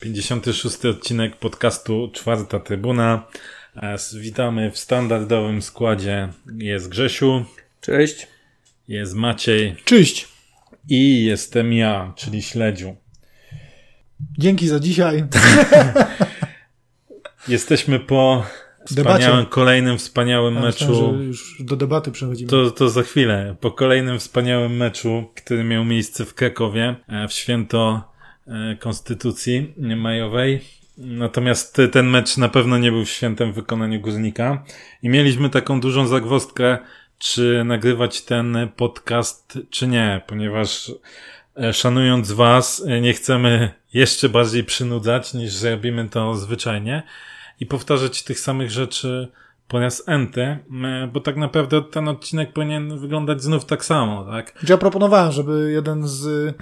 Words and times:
Pięćdziesiąty 0.00 0.52
szósty 0.52 0.88
odcinek 0.88 1.36
podcastu 1.36 2.10
Czwarta 2.14 2.60
Trybuna. 2.60 3.26
E, 3.76 3.96
Witamy 4.14 4.70
w 4.70 4.78
standardowym 4.78 5.62
składzie. 5.62 6.28
Jest 6.58 6.88
Grzesiu, 6.88 7.44
Cześć. 7.80 8.26
jest 8.88 9.14
Maciej 9.14 9.76
Cześć. 9.84 10.28
i 10.88 11.24
jestem 11.24 11.72
ja, 11.72 12.12
czyli 12.16 12.42
Śledziu. 12.42 12.96
Dzięki 14.38 14.68
za 14.68 14.80
dzisiaj. 14.80 15.24
Jesteśmy 17.48 18.00
po 18.00 18.46
wspaniałym, 18.96 19.46
kolejnym 19.46 19.98
wspaniałym 19.98 20.54
Ja 20.54 20.60
meczu. 20.60 20.88
myślałem, 20.88 21.22
już 21.22 21.62
do 21.62 21.76
debaty 21.76 22.12
przechodzimy. 22.12 22.50
To, 22.50 22.70
to 22.70 22.88
za 22.88 23.02
chwilę. 23.02 23.56
Po 23.60 23.70
kolejnym 23.70 24.18
wspaniałym 24.18 24.76
meczu, 24.76 25.24
który 25.36 25.64
miał 25.64 25.84
miejsce 25.84 26.24
w 26.24 26.34
Krakowie 26.34 26.96
e, 27.08 27.28
w 27.28 27.32
święto 27.32 28.02
e, 28.46 28.76
Konstytucji 28.76 29.74
Majowej. 29.96 30.60
Natomiast 30.98 31.76
ten 31.92 32.06
mecz 32.06 32.36
na 32.36 32.48
pewno 32.48 32.78
nie 32.78 32.92
był 32.92 33.06
świętem 33.06 33.52
w 33.52 33.54
wykonaniu 33.54 34.00
Górnika. 34.00 34.64
I 35.02 35.08
mieliśmy 35.08 35.50
taką 35.50 35.80
dużą 35.80 36.06
zagwozdkę, 36.06 36.78
czy 37.18 37.62
nagrywać 37.64 38.22
ten 38.22 38.58
podcast, 38.76 39.58
czy 39.70 39.86
nie, 39.86 40.20
ponieważ 40.26 40.92
e, 41.56 41.72
szanując 41.72 42.32
Was, 42.32 42.84
nie 43.00 43.12
chcemy 43.12 43.70
jeszcze 43.94 44.28
bardziej 44.28 44.64
przynudzać, 44.64 45.34
niż 45.34 45.52
zrobimy 45.52 46.08
to 46.08 46.34
zwyczajnie 46.34 47.02
i 47.60 47.66
powtarzać 47.66 48.22
tych 48.22 48.40
samych 48.40 48.70
rzeczy 48.70 49.28
po 49.68 49.78
raz 49.80 50.02
enty, 50.06 50.42
m, 50.70 51.10
bo 51.12 51.20
tak 51.20 51.36
naprawdę 51.36 51.82
ten 51.82 52.08
odcinek 52.08 52.52
powinien 52.52 52.98
wyglądać 52.98 53.42
znów 53.42 53.64
tak 53.64 53.84
samo, 53.84 54.24
tak? 54.24 54.64
Ja 54.68 54.78
proponowałem, 54.78 55.32
żeby 55.32 55.70
jeden 55.72 56.08
z 56.08 56.54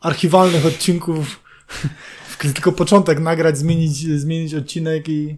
archiwalnych 0.00 0.66
odcinków, 0.66 1.40
tylko 2.54 2.72
początek 2.72 3.20
nagrać, 3.20 3.58
zmienić, 3.58 3.96
zmienić 3.96 4.54
odcinek 4.54 5.08
i 5.08 5.36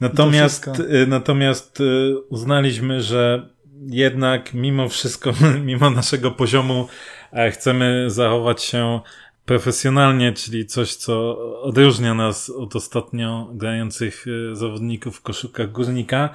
Natomiast, 0.00 0.62
wszystko. 0.62 0.84
y, 0.94 1.06
natomiast 1.06 1.80
y, 1.80 2.14
uznaliśmy, 2.28 3.02
że 3.02 3.48
jednak 3.86 4.54
mimo 4.54 4.88
wszystko, 4.88 5.32
mimo 5.64 5.90
naszego 5.90 6.30
poziomu 6.30 6.88
e, 7.32 7.50
chcemy 7.50 8.04
zachować 8.10 8.62
się 8.62 9.00
profesjonalnie, 9.48 10.32
czyli 10.32 10.66
coś, 10.66 10.94
co 10.94 11.38
odróżnia 11.62 12.14
nas 12.14 12.50
od 12.50 12.76
ostatnio 12.76 13.50
grających 13.52 14.26
y, 14.26 14.56
zawodników 14.56 15.16
w 15.16 15.20
koszykach 15.22 15.72
górnika. 15.72 16.30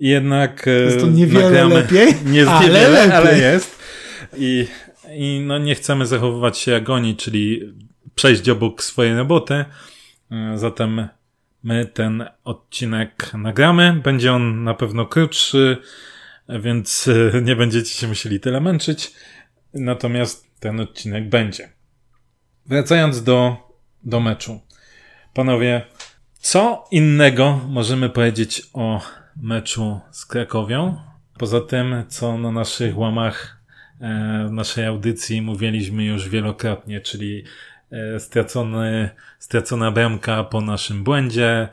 I 0.00 0.08
jednak 0.08 0.66
y, 0.66 0.70
jest 0.70 1.00
to 1.00 1.06
niewiele 1.06 1.44
nagramy, 1.44 1.74
lepiej, 1.74 2.14
nie 2.32 2.38
jest 2.38 2.50
ale 2.50 2.66
niewiele, 2.66 2.90
lepiej. 2.90 3.12
ale 3.12 3.38
jest. 3.38 3.78
I, 4.36 4.66
I 5.16 5.42
no 5.46 5.58
nie 5.58 5.74
chcemy 5.74 6.06
zachowywać 6.06 6.58
się 6.58 6.70
jak 6.70 6.90
oni, 6.90 7.16
czyli 7.16 7.74
przejść 8.14 8.48
obok 8.48 8.82
swojej 8.82 9.16
roboty. 9.16 9.54
E, 10.30 10.52
Zatem 10.54 11.08
my 11.62 11.86
ten 11.86 12.24
odcinek 12.44 13.34
nagramy. 13.34 14.00
Będzie 14.04 14.32
on 14.32 14.64
na 14.64 14.74
pewno 14.74 15.06
krótszy, 15.06 15.76
więc 16.48 17.08
e, 17.34 17.42
nie 17.42 17.56
będziecie 17.56 17.94
się 17.94 18.08
musieli 18.08 18.40
tyle 18.40 18.60
męczyć. 18.60 19.12
Natomiast 19.74 20.46
ten 20.60 20.80
odcinek 20.80 21.28
będzie. 21.28 21.79
Wracając 22.66 23.22
do, 23.22 23.56
do 24.02 24.20
meczu. 24.20 24.60
Panowie, 25.34 25.82
co 26.40 26.84
innego 26.90 27.60
możemy 27.68 28.08
powiedzieć 28.10 28.62
o 28.72 29.00
meczu 29.36 30.00
z 30.10 30.26
Krakowią? 30.26 30.96
Poza 31.38 31.60
tym, 31.60 32.04
co 32.08 32.38
na 32.38 32.52
naszych 32.52 32.98
łamach 32.98 33.62
e, 34.00 34.08
naszej 34.50 34.86
audycji 34.86 35.42
mówiliśmy 35.42 36.04
już 36.04 36.28
wielokrotnie, 36.28 37.00
czyli 37.00 37.44
e, 37.90 38.20
stracony, 38.20 39.10
stracona 39.38 39.90
bramka 39.90 40.44
po 40.44 40.60
naszym 40.60 41.04
błędzie, 41.04 41.68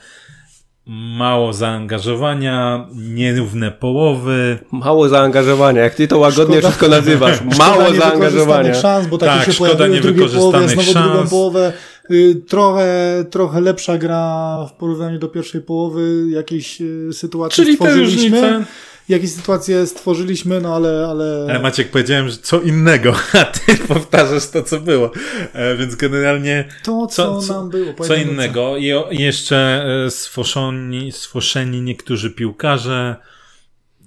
mało 0.90 1.54
zaangażowania, 1.54 2.88
nierówne 2.96 3.72
połowy. 3.72 4.60
Mało 4.72 5.10
zaangażowania, 5.10 5.82
jak 5.82 5.96
ty 5.96 6.08
to 6.08 6.18
łagodnie 6.18 6.56
Szkoda- 6.56 6.68
wszystko 6.68 6.88
nazywasz. 6.88 7.36
szkoda 7.36 7.56
Mało 7.58 7.82
niewykorzystanych 7.82 8.20
zaangażowania. 8.22 8.74
szans, 8.74 9.08
bo 9.08 9.18
takie 9.18 9.32
Tak, 9.38 9.46
się 9.46 9.54
szkoda 9.54 9.76
drugiej 9.76 10.02
połowie, 10.02 10.12
niewykorzystanych 10.12 10.70
znowu 10.70 10.94
drugą 10.94 11.18
szans. 11.18 11.30
połowę. 11.30 11.74
Y, 12.12 12.36
Trochę, 12.48 12.86
trochę 13.30 13.62
lepsza 13.62 13.98
gra 13.98 14.58
w 14.70 14.74
porównaniu 14.74 15.20
do 15.20 15.28
pierwszej 15.28 15.62
połowy, 15.62 16.26
jakieś 16.30 16.82
y, 16.82 17.10
sytuacje 17.14 17.66
Czyli 17.66 17.78
te 17.78 17.96
różnice. 17.96 18.64
Jakieś 19.10 19.32
sytuacje 19.32 19.88
stworzyliśmy, 19.88 20.62
no 20.62 20.76
ale, 20.76 21.08
ale... 21.10 21.48
Ale 21.50 21.60
Maciek 21.60 21.92
powiedziałem, 21.92 22.30
że 22.30 22.38
co 22.38 22.62
innego, 22.62 23.14
a 23.34 23.46
ty 23.46 23.78
powtarzasz 23.88 24.48
to, 24.50 24.64
co 24.64 24.80
było. 24.80 25.12
E, 25.54 25.76
więc 25.78 25.96
generalnie 25.96 26.66
to, 26.84 27.08
co, 27.08 27.42
co- 27.42 27.48
co- 27.48 27.54
nam 27.54 27.70
było. 27.70 27.94
co 27.94 28.16
innego. 28.16 28.78
I 28.78 28.94
o- 28.94 29.10
i 29.12 29.18
jeszcze 29.22 29.86
e, 30.06 30.12
sfoszoni, 30.12 31.12
sfoszeni 31.12 31.82
niektórzy 31.82 32.32
piłkarze 32.32 33.16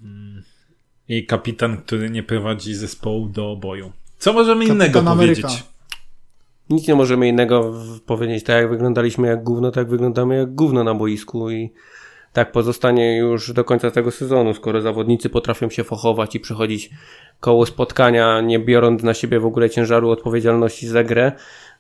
mm, 0.03 0.43
i 1.09 1.27
kapitan, 1.27 1.77
który 1.77 2.10
nie 2.10 2.22
prowadzi 2.22 2.75
zespołu 2.75 3.28
do 3.28 3.56
boju. 3.56 3.93
Co 4.19 4.33
możemy 4.33 4.55
Kapitan 4.66 4.77
innego 4.77 4.99
Ameryka. 5.10 5.43
powiedzieć? 5.49 5.65
Nic 6.71 6.89
nie 6.89 6.94
możemy 6.94 7.28
innego 7.28 7.75
powiedzieć. 8.06 8.44
Tak 8.44 8.56
jak 8.56 8.71
wyglądaliśmy 8.71 9.28
jak 9.28 9.43
gówno, 9.44 9.71
tak 9.71 9.89
wyglądamy 9.89 10.37
jak 10.37 10.55
gówno 10.55 10.84
na 10.84 10.94
boisku 10.94 11.50
i 11.50 11.71
tak 12.33 12.53
pozostanie 12.53 13.17
już 13.17 13.53
do 13.53 13.65
końca 13.65 13.91
tego 13.91 14.11
sezonu, 14.11 14.55
skoro 14.55 14.81
zawodnicy 14.81 15.31
potrafią 15.31 15.71
się 15.71 15.85
fochować 15.85 16.35
i 16.35 16.41
przechodzić 16.41 16.91
koło 17.41 17.67
spotkania, 17.67 18.41
nie 18.41 18.59
biorąc 18.59 19.03
na 19.03 19.15
siebie 19.15 19.41
w 19.41 19.47
ogóle 19.47 19.71
ciężaru 19.71 20.11
odpowiedzialności 20.11 20.89
za 20.89 21.05
grę, 21.05 21.33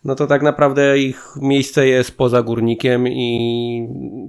no 0.04 0.14
to 0.14 0.26
tak 0.26 0.42
naprawdę 0.42 0.98
ich 0.98 1.28
miejsce 1.36 1.86
jest 1.86 2.16
poza 2.16 2.42
górnikiem 2.42 3.08
i 3.08 3.88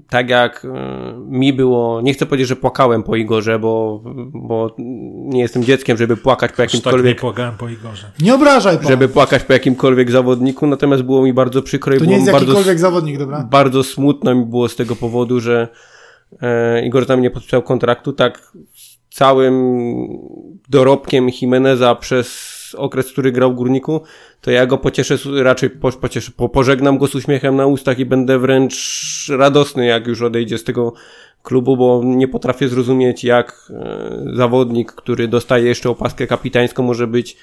tak 0.09 0.29
jak 0.29 0.65
e, 0.65 1.13
mi 1.17 1.53
było, 1.53 2.01
nie 2.01 2.13
chcę 2.13 2.25
powiedzieć, 2.25 2.47
że 2.47 2.55
płakałem 2.55 3.03
po 3.03 3.15
Igorze, 3.15 3.59
bo, 3.59 4.03
bo 4.33 4.75
nie 5.15 5.41
jestem 5.41 5.63
dzieckiem, 5.63 5.97
żeby 5.97 6.17
płakać 6.17 6.51
po 6.51 6.53
Aż 6.53 6.57
tak 6.57 6.73
nie 6.73 6.77
jakimkolwiek 6.77 7.19
płakałem 7.19 7.57
po 7.57 7.69
Igorze. 7.69 8.11
Nie 8.19 8.35
obrażaj 8.35 8.77
pan. 8.77 8.87
żeby 8.87 9.07
płakać 9.07 9.43
po 9.43 9.53
jakimkolwiek 9.53 10.11
zawodniku, 10.11 10.67
natomiast 10.67 11.03
było 11.03 11.23
mi 11.23 11.33
bardzo 11.33 11.61
przykro 11.61 11.95
i 11.95 11.97
To 11.97 12.03
było 12.03 12.11
nie 12.11 12.19
jest 12.19 12.31
bardzo, 12.31 12.47
jakikolwiek 12.47 12.79
zawodnik, 12.79 13.17
dobra? 13.17 13.47
bardzo 13.51 13.83
smutno 13.83 14.35
mi 14.35 14.45
było 14.45 14.69
z 14.69 14.75
tego 14.75 14.95
powodu, 14.95 15.39
że 15.39 15.67
Igor 16.83 17.05
tam 17.05 17.21
nie 17.21 17.29
podpisał 17.29 17.61
kontraktu, 17.61 18.13
tak 18.13 18.51
całym 19.09 20.07
dorobkiem 20.69 21.29
Jimeneza 21.41 21.95
przez 21.95 22.51
okres, 22.77 23.11
który 23.11 23.31
grał 23.31 23.51
w 23.51 23.55
Górniku, 23.55 24.01
to 24.41 24.51
ja 24.51 24.65
go 24.65 24.77
pocieszę, 24.77 25.17
raczej 25.43 25.69
po, 25.69 25.91
pocieszę, 25.91 26.31
po, 26.37 26.49
pożegnam 26.49 26.97
go 26.97 27.07
z 27.07 27.15
uśmiechem 27.15 27.55
na 27.55 27.65
ustach 27.65 27.99
i 27.99 28.05
będę 28.05 28.39
wręcz 28.39 29.31
radosny, 29.37 29.85
jak 29.85 30.07
już 30.07 30.21
odejdzie 30.21 30.57
z 30.57 30.63
tego 30.63 30.93
klubu, 31.43 31.77
bo 31.77 32.01
nie 32.03 32.27
potrafię 32.27 32.67
zrozumieć, 32.67 33.23
jak 33.23 33.71
e, 33.73 34.23
zawodnik, 34.33 34.91
który 34.91 35.27
dostaje 35.27 35.65
jeszcze 35.65 35.89
opaskę 35.89 36.27
kapitańską, 36.27 36.83
może 36.83 37.07
być 37.07 37.37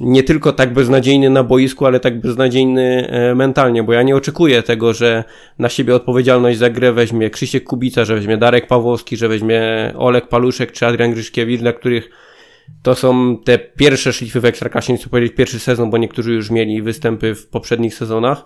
nie 0.00 0.22
tylko 0.22 0.52
tak 0.52 0.72
beznadziejny 0.72 1.30
na 1.30 1.44
boisku, 1.44 1.86
ale 1.86 2.00
tak 2.00 2.20
beznadziejny 2.20 3.08
e, 3.08 3.34
mentalnie, 3.34 3.82
bo 3.82 3.92
ja 3.92 4.02
nie 4.02 4.16
oczekuję 4.16 4.62
tego, 4.62 4.94
że 4.94 5.24
na 5.58 5.68
siebie 5.68 5.94
odpowiedzialność 5.94 6.58
za 6.58 6.70
grę 6.70 6.92
weźmie 6.92 7.30
Krzysiek 7.30 7.64
Kubica, 7.64 8.04
że 8.04 8.14
weźmie 8.14 8.36
Darek 8.36 8.66
Pawłowski, 8.66 9.16
że 9.16 9.28
weźmie 9.28 9.62
Olek 9.96 10.28
Paluszek 10.28 10.72
czy 10.72 10.86
Adrian 10.86 11.12
Gryszkiewicz, 11.12 11.60
dla 11.60 11.72
których 11.72 12.10
to 12.82 12.94
są 12.94 13.38
te 13.44 13.58
pierwsze 13.58 14.12
szlify 14.12 14.40
w 14.40 14.44
Ekstraklasie, 14.44 14.92
nie 14.92 14.98
chcę 14.98 15.08
powiedzieć 15.08 15.34
pierwszy 15.34 15.58
sezon, 15.58 15.90
bo 15.90 15.98
niektórzy 15.98 16.32
już 16.32 16.50
mieli 16.50 16.82
występy 16.82 17.34
w 17.34 17.46
poprzednich 17.46 17.94
sezonach, 17.94 18.44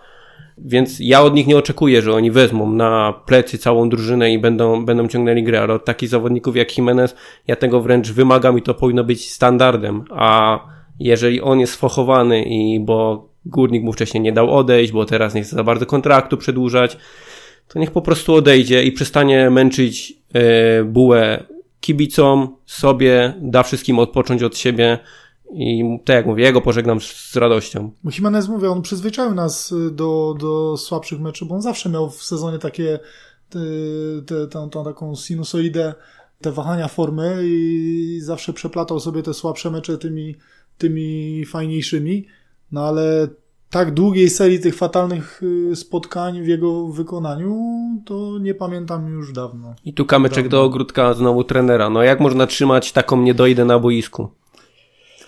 więc 0.58 0.96
ja 1.00 1.22
od 1.22 1.34
nich 1.34 1.46
nie 1.46 1.56
oczekuję, 1.56 2.02
że 2.02 2.12
oni 2.12 2.30
wezmą 2.30 2.72
na 2.72 3.14
plecy 3.26 3.58
całą 3.58 3.88
drużynę 3.88 4.32
i 4.32 4.38
będą, 4.38 4.84
będą 4.84 5.08
ciągnęli 5.08 5.42
grę, 5.42 5.60
ale 5.62 5.74
od 5.74 5.84
takich 5.84 6.08
zawodników 6.08 6.56
jak 6.56 6.78
Jimenez 6.78 7.16
ja 7.46 7.56
tego 7.56 7.80
wręcz 7.80 8.12
wymagam 8.12 8.58
i 8.58 8.62
to 8.62 8.74
powinno 8.74 9.04
być 9.04 9.30
standardem, 9.30 10.04
a 10.10 10.58
jeżeli 11.00 11.40
on 11.40 11.60
jest 11.60 11.72
sfochowany 11.72 12.42
i 12.44 12.80
bo 12.80 13.28
górnik 13.46 13.82
mu 13.82 13.92
wcześniej 13.92 14.20
nie 14.20 14.32
dał 14.32 14.56
odejść, 14.56 14.92
bo 14.92 15.04
teraz 15.04 15.34
nie 15.34 15.42
chce 15.42 15.56
za 15.56 15.64
bardzo 15.64 15.86
kontraktu 15.86 16.36
przedłużać, 16.36 16.96
to 17.68 17.78
niech 17.78 17.90
po 17.90 18.02
prostu 18.02 18.34
odejdzie 18.34 18.84
i 18.84 18.92
przestanie 18.92 19.50
męczyć 19.50 20.12
e, 20.32 20.84
bułę 20.84 21.44
kibicom, 21.80 22.56
sobie, 22.66 23.34
da 23.40 23.62
wszystkim 23.62 23.98
odpocząć 23.98 24.42
od 24.42 24.56
siebie 24.56 24.98
i 25.52 25.98
tak 26.04 26.16
jak 26.16 26.26
mówię, 26.26 26.44
jego 26.44 26.60
pożegnam 26.60 27.00
z, 27.00 27.36
radością. 27.36 27.90
Bo 28.04 28.10
Jimenez, 28.10 28.48
mówię, 28.48 28.70
on 28.70 28.82
przyzwyczaił 28.82 29.34
nas 29.34 29.72
y, 29.72 29.90
do, 29.90 30.34
do 30.38 30.76
słabszych 30.76 31.20
meczów, 31.20 31.48
bo 31.48 31.54
on 31.54 31.62
zawsze 31.62 31.88
miał 31.88 32.10
w 32.10 32.22
sezonie 32.22 32.58
takie, 32.58 32.98
te, 33.48 33.58
te, 34.26 34.46
tą, 34.46 34.70
tą 34.70 34.84
taką 34.84 35.14
sinusoidę, 35.14 35.94
te 36.40 36.52
wahania 36.52 36.88
formy 36.88 37.42
i 37.44 38.18
zawsze 38.22 38.52
przeplatał 38.52 39.00
sobie 39.00 39.22
te 39.22 39.34
słabsze 39.34 39.70
mecze 39.70 39.98
tymi, 39.98 40.36
tymi 40.80 41.44
fajniejszymi, 41.44 42.26
no 42.72 42.84
ale 42.84 43.28
tak 43.70 43.94
długiej 43.94 44.30
serii 44.30 44.60
tych 44.60 44.74
fatalnych 44.74 45.42
y, 45.72 45.76
spotkań 45.76 46.42
w 46.42 46.46
jego 46.46 46.88
wykonaniu, 46.88 47.56
to 48.06 48.38
nie 48.40 48.54
pamiętam 48.54 49.08
już 49.08 49.32
dawno. 49.32 49.74
I 49.84 49.94
tu 49.94 50.06
kamyczek 50.06 50.48
do 50.48 50.62
ogródka 50.62 51.14
znowu 51.14 51.44
trenera. 51.44 51.90
No 51.90 52.02
jak 52.02 52.20
można 52.20 52.46
trzymać 52.46 52.92
taką 52.92 53.22
niedojdę 53.22 53.64
na 53.64 53.78
boisku? 53.78 54.28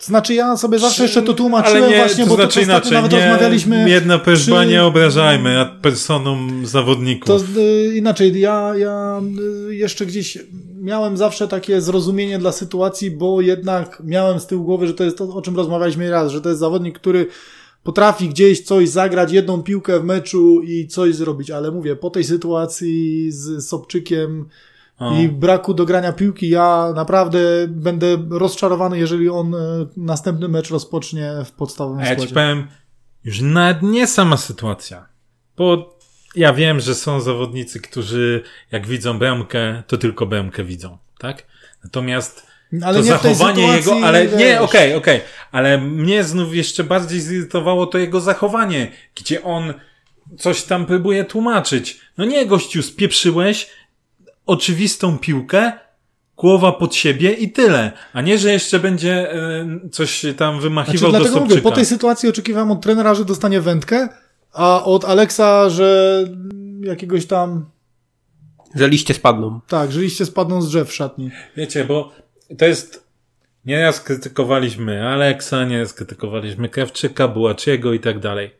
Znaczy 0.00 0.34
ja 0.34 0.56
sobie 0.56 0.78
zawsze 0.78 1.02
jeszcze 1.02 1.22
to 1.22 1.34
tłumaczyłem 1.34 1.90
nie, 1.90 1.96
właśnie, 1.96 2.24
to 2.24 2.30
bo 2.30 2.36
znaczy 2.36 2.54
to 2.54 2.64
inaczej, 2.64 2.92
nawet 2.92 3.12
nie, 3.12 3.18
rozmawialiśmy... 3.18 3.90
Jedna 3.90 4.18
przy- 4.18 4.66
nie 4.68 4.84
obrażajmy 4.84 5.60
ad 5.60 5.80
personum 5.82 6.66
zawodników. 6.66 7.26
To 7.26 7.60
y, 7.60 7.96
inaczej, 7.96 8.40
ja, 8.40 8.72
ja 8.76 9.20
y, 9.68 9.74
jeszcze 9.74 10.06
gdzieś 10.06 10.38
miałem 10.82 11.16
zawsze 11.16 11.48
takie 11.48 11.80
zrozumienie 11.80 12.38
dla 12.38 12.52
sytuacji, 12.52 13.10
bo 13.10 13.40
jednak 13.40 14.02
miałem 14.04 14.40
z 14.40 14.46
tyłu 14.46 14.64
głowy, 14.64 14.86
że 14.86 14.94
to 14.94 15.04
jest 15.04 15.18
to, 15.18 15.24
o 15.24 15.42
czym 15.42 15.56
rozmawialiśmy 15.56 16.10
raz, 16.10 16.32
że 16.32 16.40
to 16.40 16.48
jest 16.48 16.60
zawodnik, 16.60 16.98
który 16.98 17.26
potrafi 17.82 18.28
gdzieś 18.28 18.60
coś 18.60 18.88
zagrać, 18.88 19.32
jedną 19.32 19.62
piłkę 19.62 20.00
w 20.00 20.04
meczu 20.04 20.62
i 20.62 20.86
coś 20.86 21.14
zrobić, 21.14 21.50
ale 21.50 21.70
mówię, 21.70 21.96
po 21.96 22.10
tej 22.10 22.24
sytuacji 22.24 23.26
z 23.32 23.68
Sobczykiem 23.68 24.48
O. 24.98 25.18
i 25.18 25.28
braku 25.28 25.74
dogrania 25.74 26.12
piłki, 26.12 26.48
ja 26.48 26.92
naprawdę 26.94 27.40
będę 27.68 28.06
rozczarowany, 28.30 28.98
jeżeli 28.98 29.28
on 29.28 29.54
y, 29.54 29.58
następny 29.96 30.48
mecz 30.48 30.70
rozpocznie 30.70 31.32
w 31.44 31.52
podstawowym 31.52 32.00
A 32.00 32.04
ja 32.04 32.08
ci 32.08 32.14
składzie. 32.14 32.34
powiem, 32.34 32.66
już 33.24 33.40
nawet 33.40 33.82
nie 33.82 34.06
sama 34.06 34.36
sytuacja. 34.36 35.06
Bo 35.56 35.91
ja 36.36 36.52
wiem, 36.52 36.80
że 36.80 36.94
są 36.94 37.20
zawodnicy, 37.20 37.80
którzy 37.80 38.42
jak 38.72 38.86
widzą 38.86 39.18
bramkę, 39.18 39.82
to 39.86 39.96
tylko 39.98 40.26
bramkę 40.26 40.64
widzą, 40.64 40.98
tak? 41.18 41.46
Natomiast 41.84 42.46
Ale 42.84 42.98
to 42.98 43.02
zachowanie 43.04 43.54
sytuacji, 43.54 43.94
jego, 43.94 44.06
ale 44.06 44.26
wiesz. 44.28 44.40
nie, 44.40 44.60
okej, 44.60 44.94
okej, 44.94 45.20
ale 45.52 45.78
mnie 45.78 46.24
znów 46.24 46.54
jeszcze 46.54 46.84
bardziej 46.84 47.20
zirytowało 47.20 47.86
to 47.86 47.98
jego 47.98 48.20
zachowanie, 48.20 48.90
gdzie 49.14 49.42
on 49.42 49.74
coś 50.38 50.62
tam 50.62 50.86
próbuje 50.86 51.24
tłumaczyć. 51.24 52.00
No 52.18 52.24
nie, 52.24 52.46
gościu, 52.46 52.82
spieprzyłeś 52.82 53.70
oczywistą 54.46 55.18
piłkę, 55.18 55.72
głowa 56.36 56.72
pod 56.72 56.94
siebie 56.94 57.32
i 57.32 57.52
tyle. 57.52 57.92
A 58.12 58.20
nie, 58.20 58.38
że 58.38 58.52
jeszcze 58.52 58.78
będzie 58.78 59.32
e, 59.32 59.66
coś 59.92 60.20
tam 60.36 60.54
Znaczy, 60.54 60.62
wymachiwał 60.62 61.12
do 61.12 61.18
dlatego 61.18 61.34
Sobczyka. 61.34 61.54
mówię, 61.54 61.70
po 61.70 61.76
tej 61.76 61.86
sytuacji 61.86 62.28
oczekiwałem 62.28 62.70
od 62.70 62.82
trenera, 62.82 63.14
że 63.14 63.24
dostanie 63.24 63.60
wędkę, 63.60 64.08
a 64.52 64.84
od 64.84 65.04
Aleksa, 65.04 65.70
że 65.70 66.24
jakiegoś 66.80 67.26
tam, 67.26 67.70
Że 68.74 68.88
liście 68.88 69.14
spadną. 69.14 69.60
tak, 69.68 69.92
że 69.92 70.00
liście 70.00 70.26
spadną 70.26 70.62
z 70.62 70.68
drzew 70.68 70.88
w 70.88 70.92
szatni. 70.94 71.30
Wiecie, 71.56 71.84
bo 71.84 72.12
to 72.58 72.64
jest. 72.64 73.02
Nieraz 73.64 74.00
krytykowaliśmy 74.00 75.08
Aleksa, 75.08 75.64
nieraz 75.64 75.94
krytykowaliśmy 75.94 76.68
Krawczyka, 76.68 77.28
Bułaciego 77.28 77.92
i 77.92 78.00
tak 78.00 78.18
dalej. 78.18 78.50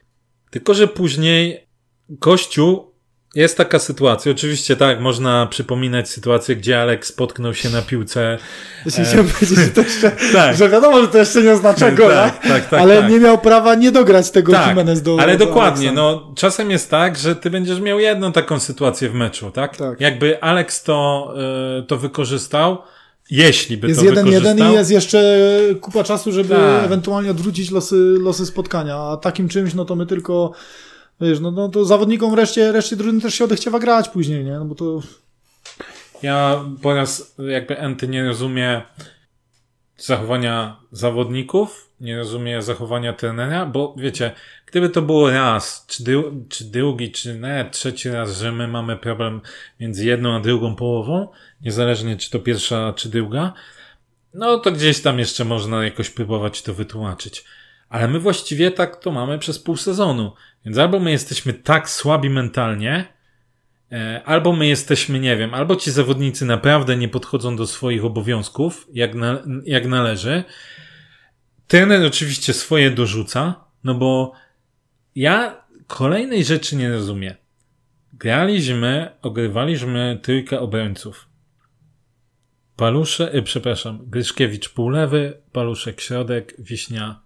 Tylko, 0.50 0.74
że 0.74 0.88
później 0.88 1.66
gościu 2.08 2.91
jest 3.34 3.56
taka 3.56 3.78
sytuacja. 3.78 4.32
Oczywiście 4.32 4.76
tak, 4.76 5.00
można 5.00 5.46
przypominać 5.46 6.08
sytuację, 6.08 6.56
gdzie 6.56 6.80
Aleks 6.82 7.08
spotknął 7.08 7.54
się 7.54 7.70
na 7.70 7.82
piłce. 7.82 8.38
Jeśli 8.86 9.04
chciałem 9.04 9.28
powiedzieć, 9.28 9.58
że 9.58 9.68
to 9.68 9.80
jeszcze, 9.90 10.10
Tak. 10.32 10.56
że 10.56 10.68
wiadomo, 10.68 11.00
że 11.02 11.08
to 11.08 11.18
jeszcze 11.18 11.42
nie 11.42 11.52
oznacza 11.52 11.90
gola, 11.90 12.30
Tak, 12.30 12.42
tak, 12.48 12.68
tak, 12.68 12.80
ale 12.80 13.00
tak. 13.02 13.10
nie 13.10 13.20
miał 13.20 13.38
prawa 13.38 13.74
nie 13.74 13.92
dograć 13.92 14.30
tego 14.30 14.52
Tak, 14.52 14.68
Jimenez 14.68 15.02
do 15.02 15.16
ale 15.20 15.36
do 15.38 15.46
dokładnie, 15.46 15.88
Aleksa. 15.88 16.02
no 16.02 16.32
czasem 16.36 16.70
jest 16.70 16.90
tak, 16.90 17.18
że 17.18 17.36
ty 17.36 17.50
będziesz 17.50 17.80
miał 17.80 17.98
jedną 18.00 18.32
taką 18.32 18.60
sytuację 18.60 19.08
w 19.08 19.14
meczu, 19.14 19.50
tak? 19.50 19.76
Tak. 19.76 20.00
Jakby 20.00 20.42
Aleks 20.42 20.82
to, 20.82 21.34
y, 21.78 21.82
to 21.86 21.96
wykorzystał, 21.96 22.78
jeśli 23.30 23.76
by 23.76 23.88
Jest 23.88 24.00
to 24.00 24.06
jeden 24.06 24.26
jeden 24.26 24.42
wykorzystał. 24.42 24.72
i 24.72 24.74
jest 24.74 24.90
jeszcze 24.90 25.38
kupa 25.80 26.04
czasu, 26.04 26.32
żeby 26.32 26.54
Tak. 26.54 26.84
ewentualnie 26.84 27.30
odwrócić 27.30 27.70
losy, 27.70 27.96
losy 28.20 28.46
spotkania, 28.46 28.96
a 28.96 29.16
takim 29.16 29.48
czymś, 29.48 29.74
no 29.74 29.84
to 29.84 29.96
my 29.96 30.06
tylko, 30.06 30.52
wiesz, 31.28 31.40
no, 31.40 31.50
no 31.50 31.68
to 31.68 31.84
zawodnikom 31.84 32.34
reszcie, 32.34 32.72
reszcie 32.72 32.96
drużyny 32.96 33.20
też 33.20 33.34
się 33.34 33.44
odechciewa 33.44 33.78
grać 33.78 34.08
później, 34.08 34.44
nie? 34.44 34.52
No 34.52 34.64
bo 34.64 34.74
to 34.74 35.02
Ja 36.22 36.64
po 36.82 36.94
raz 36.94 37.34
jakby 37.38 37.78
Enty 37.78 38.08
nie 38.08 38.26
rozumie 38.26 38.82
zachowania 39.96 40.76
zawodników, 40.92 41.88
nie 42.00 42.16
rozumie 42.16 42.62
zachowania 42.62 43.12
trenera, 43.12 43.66
bo 43.66 43.94
wiecie, 43.98 44.32
gdyby 44.66 44.88
to 44.88 45.02
było 45.02 45.30
raz, 45.30 45.86
czy, 45.88 46.04
dru- 46.04 46.48
czy 46.48 46.64
drugi, 46.64 47.10
czy 47.10 47.34
nawet 47.34 47.72
trzeci 47.72 48.08
raz, 48.08 48.38
że 48.38 48.52
my 48.52 48.68
mamy 48.68 48.96
problem 48.96 49.40
między 49.80 50.04
jedną 50.04 50.36
a 50.36 50.40
drugą 50.40 50.76
połową, 50.76 51.28
niezależnie 51.60 52.16
czy 52.16 52.30
to 52.30 52.38
pierwsza, 52.38 52.92
czy 52.96 53.08
druga, 53.08 53.52
no 54.34 54.58
to 54.58 54.72
gdzieś 54.72 55.02
tam 55.02 55.18
jeszcze 55.18 55.44
można 55.44 55.84
jakoś 55.84 56.10
próbować 56.10 56.62
to 56.62 56.74
wytłumaczyć. 56.74 57.44
Ale 57.92 58.08
my 58.08 58.20
właściwie 58.20 58.70
tak 58.70 58.96
to 58.96 59.10
mamy 59.10 59.38
przez 59.38 59.58
pół 59.58 59.76
sezonu. 59.76 60.32
Więc 60.64 60.78
albo 60.78 61.00
my 61.00 61.10
jesteśmy 61.10 61.52
tak 61.52 61.90
słabi 61.90 62.30
mentalnie, 62.30 63.12
E, 63.92 64.22
Albo 64.24 64.52
my 64.52 64.66
jesteśmy, 64.66 65.20
nie 65.20 65.36
wiem, 65.36 65.54
albo 65.54 65.76
ci 65.76 65.90
zawodnicy 65.90 66.44
naprawdę 66.44 66.96
nie 66.96 67.08
podchodzą 67.08 67.56
do 67.56 67.66
swoich 67.66 68.04
obowiązków, 68.04 68.88
jak, 68.92 69.14
na, 69.14 69.42
jak 69.64 69.86
należy. 69.86 70.44
Trener 71.66 72.06
oczywiście 72.06 72.52
swoje 72.52 72.90
dorzuca, 72.90 73.64
no 73.84 73.94
bo 73.94 74.32
ja 75.14 75.64
kolejnej 75.86 76.44
rzeczy 76.44 76.76
nie 76.76 76.92
rozumiem. 76.92 77.34
Graliśmy, 78.12 79.10
ogrywaliśmy 79.22 80.18
trójkę 80.22 80.60
obrońców. 80.60 81.28
Palusze, 82.76 83.34
y, 83.34 83.42
przepraszam, 83.42 83.98
Gryszkiewicz 84.06 84.68
pół 84.68 84.88
lewy, 84.88 85.40
Paluszek 85.52 86.00
środek, 86.00 86.54
Wiśnia 86.58 87.20
e, 87.20 87.21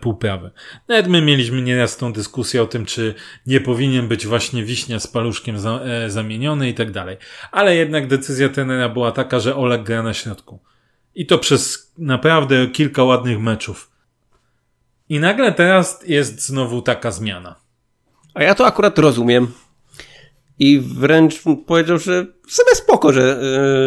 półprawy. 0.00 0.50
Nawet 0.88 1.08
my 1.08 1.22
mieliśmy 1.22 1.62
nieraz 1.62 1.96
tą 1.96 2.12
dyskusję 2.12 2.62
o 2.62 2.66
tym, 2.66 2.86
czy 2.86 3.14
nie 3.46 3.60
powinien 3.60 4.08
być 4.08 4.26
właśnie 4.26 4.64
Wiśnia 4.64 5.00
z 5.00 5.06
Paluszkiem 5.06 5.58
za, 5.58 5.80
e, 5.80 6.10
zamieniony 6.10 6.68
i 6.68 6.74
tak 6.74 6.90
dalej. 6.90 7.16
Ale 7.52 7.76
jednak 7.76 8.06
decyzja 8.06 8.48
trenera 8.48 8.88
była 8.88 9.12
taka, 9.12 9.40
że 9.40 9.56
Oleg 9.56 9.82
gra 9.82 10.02
na 10.02 10.14
środku. 10.14 10.58
I 11.14 11.26
to 11.26 11.38
przez 11.38 11.92
naprawdę 11.98 12.66
kilka 12.66 13.04
ładnych 13.04 13.40
meczów. 13.40 13.90
I 15.08 15.20
nagle 15.20 15.52
teraz 15.52 16.02
jest 16.06 16.46
znowu 16.46 16.82
taka 16.82 17.10
zmiana. 17.10 17.56
A 18.34 18.42
ja 18.42 18.54
to 18.54 18.66
akurat 18.66 18.98
rozumiem. 18.98 19.52
I 20.58 20.80
wręcz 20.80 21.42
powiedział, 21.66 21.98
że 21.98 22.26
w 22.46 22.52
sumie 22.52 22.74
spoko, 22.74 23.12
że, 23.12 23.40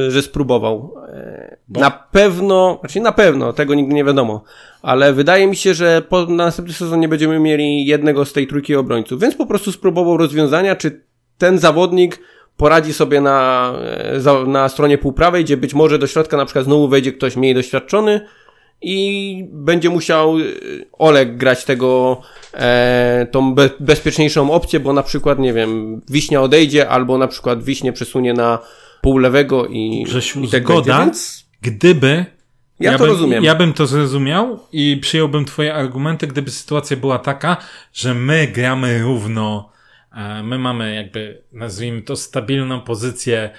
yy, 0.05 0.11
że 0.11 0.21
spróbował. 0.21 0.95
E, 1.07 1.57
Bo- 1.67 1.79
Na 1.79 1.91
pewno, 1.91 2.77
znaczy 2.79 2.99
na 2.99 3.11
pewno, 3.11 3.53
tego 3.53 3.75
nigdy 3.75 3.93
nie 3.93 4.03
wiadomo, 4.03 4.43
ale 4.81 5.13
wydaje 5.13 5.47
mi 5.47 5.55
się, 5.55 5.73
że 5.73 6.01
po, 6.09 6.25
na 6.25 6.45
następny 6.45 6.73
sezon 6.73 6.99
nie 6.99 7.07
będziemy 7.07 7.39
mieli 7.39 7.85
jednego 7.85 8.25
z 8.25 8.33
tej 8.33 8.47
trójki 8.47 8.75
obrońców, 8.75 9.21
więc 9.21 9.35
po 9.35 9.45
prostu 9.45 9.71
spróbował 9.71 10.17
rozwiązania, 10.17 10.75
czy 10.75 11.01
ten 11.37 11.57
zawodnik 11.59 12.19
poradzi 12.57 12.93
sobie 12.93 13.21
na, 13.21 13.71
e, 14.15 14.45
na 14.47 14.69
stronie 14.69 14.97
półprawej, 14.97 15.43
gdzie 15.43 15.57
być 15.57 15.73
może 15.73 15.99
do 15.99 16.07
środka 16.07 16.37
na 16.37 16.45
przykład 16.45 16.65
znowu 16.65 16.87
wejdzie 16.87 17.13
ktoś 17.13 17.35
mniej 17.35 17.55
doświadczony 17.55 18.21
i 18.81 19.45
będzie 19.51 19.89
musiał 19.89 20.39
y, 20.39 20.85
Oleg 20.93 21.37
grać 21.37 21.65
tego, 21.65 22.21
e, 22.53 23.27
tą 23.31 23.55
be, 23.55 23.69
bezpieczniejszą 23.79 24.51
opcję, 24.51 24.79
bo 24.79 24.93
na 24.93 25.03
przykład, 25.03 25.39
nie 25.39 25.53
wiem, 25.53 26.01
Wiśnia 26.09 26.41
odejdzie, 26.41 26.89
albo 26.89 27.17
na 27.17 27.27
przykład 27.27 27.63
Wiśnie 27.63 27.93
przesunie 27.93 28.33
na 28.33 28.59
pół 29.01 29.17
lewego 29.17 29.65
i, 29.67 30.03
Grzesiu, 30.05 30.41
i 30.41 30.47
tak 30.47 30.63
zgoda. 30.63 30.81
będzie, 30.97 31.03
więc 31.05 31.45
Gdyby. 31.61 32.25
Ja 32.79 32.91
to 32.91 32.97
bym, 32.97 33.07
rozumiem. 33.07 33.43
Ja 33.43 33.55
bym 33.55 33.73
to 33.73 33.87
zrozumiał 33.87 34.59
i 34.71 34.97
przyjąłbym 35.01 35.45
Twoje 35.45 35.73
argumenty, 35.73 36.27
gdyby 36.27 36.51
sytuacja 36.51 36.97
była 36.97 37.19
taka, 37.19 37.57
że 37.93 38.13
my 38.13 38.47
gramy 38.47 39.01
równo. 39.03 39.69
e, 40.15 40.43
My 40.43 40.59
mamy 40.59 40.95
jakby, 40.95 41.43
nazwijmy 41.51 42.01
to, 42.01 42.15
stabilną 42.15 42.81
pozycję 42.81 43.49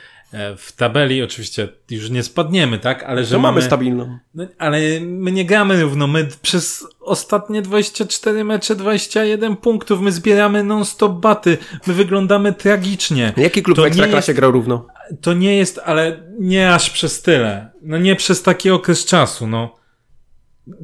w 0.56 0.72
tabeli. 0.72 1.22
Oczywiście 1.22 1.68
już 1.90 2.10
nie 2.10 2.22
spadniemy, 2.22 2.78
tak? 2.78 3.02
Ale 3.02 3.24
że 3.24 3.34
to 3.34 3.40
mamy 3.40 3.54
mamy. 3.54 3.66
stabilną. 3.66 4.18
No, 4.34 4.46
ale 4.58 4.78
my 5.00 5.32
nie 5.32 5.44
gramy 5.44 5.82
równo. 5.82 6.06
My 6.06 6.28
przez 6.42 6.86
ostatnie 7.00 7.62
24 7.62 8.44
mecze 8.44 8.76
21 8.76 9.56
punktów. 9.56 10.00
My 10.00 10.12
zbieramy 10.12 10.64
non-stop 10.64 11.12
baty. 11.12 11.58
My 11.86 11.94
wyglądamy 11.94 12.52
tragicznie. 12.52 13.32
Jaki 13.36 13.62
klub 13.62 13.76
To 13.76 13.82
w 13.82 13.86
Ekstraklasie 13.86 14.34
grał 14.34 14.52
równo? 14.52 14.86
To 15.20 15.32
nie 15.34 15.56
jest, 15.56 15.80
ale 15.84 16.22
nie 16.38 16.74
aż 16.74 16.90
przez 16.90 17.22
tyle. 17.22 17.70
No 17.82 17.98
nie 17.98 18.16
przez 18.16 18.42
taki 18.42 18.70
okres 18.70 19.04
czasu, 19.04 19.46
no. 19.46 19.76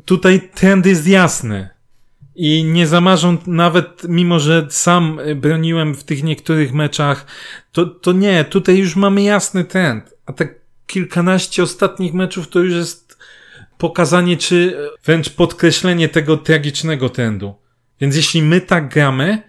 Tutaj 0.04 0.50
trend 0.54 0.86
jest 0.86 1.06
jasny. 1.06 1.68
I 2.34 2.64
nie 2.64 2.86
zamarzą 2.86 3.36
nawet, 3.46 4.02
mimo 4.08 4.40
że 4.40 4.66
sam 4.70 5.18
y, 5.18 5.34
broniłem 5.34 5.94
w 5.94 6.04
tych 6.04 6.22
niektórych 6.22 6.72
meczach, 6.72 7.26
to, 7.72 7.86
to 7.86 8.12
nie, 8.12 8.44
tutaj 8.44 8.78
już 8.78 8.96
mamy 8.96 9.22
jasny 9.22 9.64
trend. 9.64 10.14
A 10.26 10.32
te 10.32 10.48
kilkanaście 10.86 11.62
ostatnich 11.62 12.14
meczów 12.14 12.48
to 12.48 12.58
już 12.58 12.74
jest 12.74 13.18
pokazanie, 13.78 14.36
czy 14.36 14.56
y, 14.56 14.76
wręcz 15.04 15.30
podkreślenie 15.30 16.08
tego 16.08 16.36
tragicznego 16.36 17.08
trendu. 17.08 17.54
Więc 18.00 18.16
jeśli 18.16 18.42
my 18.42 18.60
tak 18.60 18.88
gramy, 18.88 19.42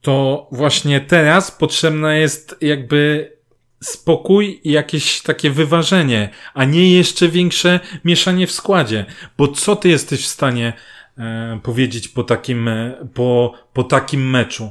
to 0.00 0.48
właśnie 0.52 1.00
teraz 1.00 1.50
potrzebna 1.50 2.14
jest 2.14 2.56
jakby 2.60 3.32
spokój 3.82 4.60
i 4.64 4.70
jakieś 4.70 5.22
takie 5.22 5.50
wyważenie, 5.50 6.28
a 6.54 6.64
nie 6.64 6.94
jeszcze 6.94 7.28
większe 7.28 7.80
mieszanie 8.04 8.46
w 8.46 8.52
składzie. 8.52 9.06
Bo 9.38 9.48
co 9.48 9.76
ty 9.76 9.88
jesteś 9.88 10.24
w 10.24 10.28
stanie 10.28 10.72
e, 11.18 11.60
powiedzieć 11.62 12.08
po 12.08 12.24
takim, 12.24 12.68
e, 12.68 13.08
po, 13.14 13.54
po 13.72 13.84
takim 13.84 14.30
meczu? 14.30 14.70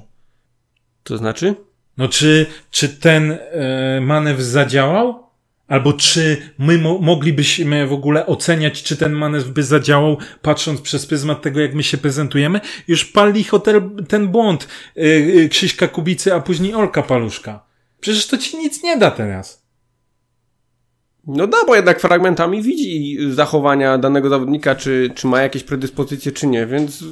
To 1.04 1.18
znaczy? 1.18 1.56
No 1.98 2.08
czy, 2.08 2.46
czy 2.72 2.90
ten 2.90 3.32
e, 3.32 4.02
manewr 4.02 4.44
zadziałał? 4.44 5.26
Albo 5.68 5.94
czy 5.94 6.38
my 6.58 6.78
mo 6.78 6.98
moglibyśmy 7.00 7.88
w 7.88 7.94
ogóle 7.94 8.26
oceniać, 8.26 8.84
czy 8.84 8.98
ten 8.98 9.12
manewr 9.14 9.50
by 9.50 9.64
zadziałał, 9.64 10.18
patrząc 10.42 10.82
przez 10.82 11.06
pryzmat 11.06 11.42
tego, 11.42 11.60
jak 11.60 11.74
my 11.74 11.84
się 11.84 11.98
prezentujemy? 11.98 12.62
Już 12.88 13.06
pal 13.06 13.34
licho 13.34 13.60
ten, 13.60 14.06
ten 14.08 14.28
błąd 14.28 14.68
yy, 14.96 15.50
Krzyśka 15.50 15.88
Kubicy, 15.88 16.34
a 16.34 16.40
później 16.40 16.74
Olka 16.74 17.04
Paluszka. 17.04 17.66
Przecież 18.00 18.28
to 18.28 18.38
ci 18.38 18.58
nic 18.58 18.84
nie 18.84 18.98
da 18.98 19.12
teraz. 19.12 19.65
No 21.28 21.48
da, 21.48 21.58
bo 21.68 21.76
jednak 21.76 22.00
fragmentami 22.00 22.62
widzi 22.62 23.18
zachowania 23.30 23.98
danego 23.98 24.30
zawodnika, 24.30 24.76
czy, 24.76 25.12
czy 25.16 25.28
ma 25.28 25.42
jakieś 25.42 25.64
predyspozycje, 25.64 26.32
czy 26.32 26.48
nie, 26.48 26.66
więc 26.66 27.04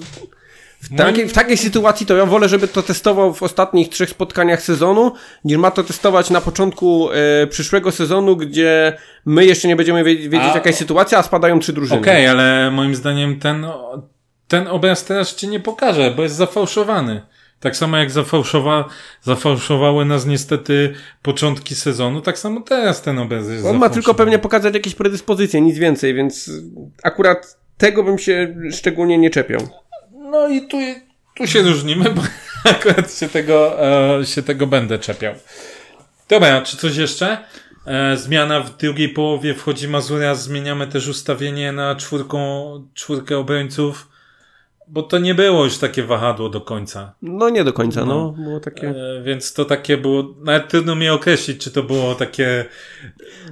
w, 0.82 0.91
No 0.91 0.98
takiej, 0.98 1.27
w 1.27 1.34
takiej 1.34 1.58
sytuacji 1.58 2.05
to 2.05 2.17
ja 2.17 2.25
wolę, 2.25 2.50
żeby 2.50 2.67
to 2.67 2.84
testował 2.84 3.34
w 3.34 3.43
ostatnich 3.43 3.89
trzech 3.89 4.10
spotkaniach 4.10 4.62
sezonu, 4.62 5.12
niż 5.46 5.58
ma 5.58 5.72
to 5.72 5.84
testować 5.84 6.29
na 6.29 6.41
początku 6.41 7.10
e, 7.12 7.48
przyszłego 7.48 7.91
sezonu, 7.91 8.36
gdzie 8.38 8.98
my 9.25 9.46
jeszcze 9.46 9.67
nie 9.67 9.75
będziemy 9.75 10.03
wiedzieć, 10.03 10.34
A- 10.41 10.55
jaka 10.55 10.70
jest 10.70 10.79
sytuacja, 10.79 11.17
a 11.17 11.24
spadają 11.24 11.60
trzy 11.60 11.74
drużyny. 11.74 12.01
Okej, 12.01 12.27
ale 12.27 12.72
moim 12.72 12.96
zdaniem 12.96 13.39
ten, 13.39 13.65
ten 14.48 14.67
obraz 14.67 15.05
teraz 15.05 15.36
ci 15.36 15.48
nie 15.48 15.60
pokaże, 15.60 16.13
bo 16.15 16.24
jest 16.24 16.36
zafałszowany. 16.36 17.22
Tak 17.63 17.75
samo 17.75 17.98
jak 17.98 18.12
zafałszowa, 18.12 18.89
zafałszowały 19.22 20.05
nas 20.05 20.25
niestety 20.25 20.93
początki 21.22 21.75
sezonu, 21.75 22.22
tak 22.22 22.39
samo 22.39 22.62
teraz 22.62 23.01
ten 23.01 23.20
obraz 23.20 23.50
jest 23.50 23.65
On 23.65 23.77
ma 23.77 23.89
tylko 23.89 24.13
pewnie 24.13 24.39
pokazać 24.39 24.74
jakieś 24.74 24.96
predyspozycje, 24.96 25.62
nic 25.62 25.77
więcej, 25.77 26.13
więc 26.13 26.51
akurat 27.03 27.58
tego 27.77 28.03
bym 28.03 28.20
się 28.20 28.55
szczególnie 28.72 29.17
nie 29.17 29.29
czepiał. 29.29 29.62
No 30.12 30.48
i 30.48 30.67
tu, 30.67 30.77
tu 31.36 31.48
się 31.48 31.62
różnimy, 31.62 32.10
bo 32.10 32.22
akurat 32.72 33.13
się 33.13 33.29
tego, 33.29 33.86
e, 34.20 34.25
się 34.25 34.43
tego 34.43 34.67
będę 34.67 35.00
czepiał. 35.00 35.34
Dobra, 36.29 36.62
czy 36.62 36.77
coś 36.77 36.98
jeszcze? 36.98 37.38
E, 37.86 38.17
zmiana 38.17 38.60
w 38.60 38.77
drugiej 38.77 39.10
połowie 39.10 39.53
wchodzi 39.53 39.88
Mazura, 39.88 40.36
zmieniamy 40.36 40.88
też 40.88 41.08
ustawienie 41.08 41.72
na 41.72 41.96
czwórką, 41.96 42.88
czwórkę 42.93 43.38
obrońców, 43.38 44.12
bo 44.87 45.03
to 45.03 45.19
nie 45.19 45.35
było 45.35 45.63
już 45.63 45.77
takie 45.77 46.03
wahadło 46.03 46.49
do 46.49 46.61
końca. 46.61 47.13
No 47.21 47.49
nie 47.49 47.63
do 47.63 47.73
końca, 47.73 48.05
no. 48.05 48.33
No. 48.37 48.43
Było 48.43 48.59
takie... 48.59 48.89
E, 48.89 49.23
więc 49.23 49.53
to 49.53 49.65
takie 49.65 49.97
było, 49.97 50.23
nawet 50.43 50.69
trudno 50.69 50.95
mi 50.95 51.09
określić, 51.09 51.57
czy 51.63 51.71
to 51.71 51.83
było 51.83 52.15
takie 52.15 52.65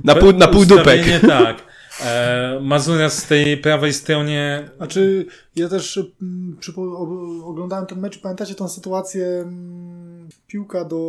Na 0.04 0.16
pół, 0.16 0.34
na 0.34 0.48
pół 0.48 0.66
dupek. 0.66 1.02
tak. 1.28 1.72
E, 2.06 3.10
z 3.10 3.26
tej 3.28 3.58
prawej 3.58 3.94
stronie 3.94 4.70
Znaczy, 4.78 5.26
ja 5.56 5.70
też 5.70 6.00
mm, 6.22 6.58
o- 6.78 7.48
oglądałem 7.48 7.86
ten 7.86 8.00
mecz, 8.00 8.22
pamiętacie 8.22 8.56
tą 8.56 8.68
sytuację 8.70 9.26
mm, 9.28 10.30
piłka 10.48 10.86
do 10.86 11.02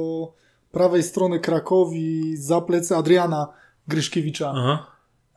prawej 0.73 1.03
strony 1.03 1.41
Krakowi 1.41 2.37
za 2.37 2.61
plecy 2.61 2.97
Adriana 2.97 3.49
Gryszkiewicza. 3.89 4.53
Aha. 4.57 4.92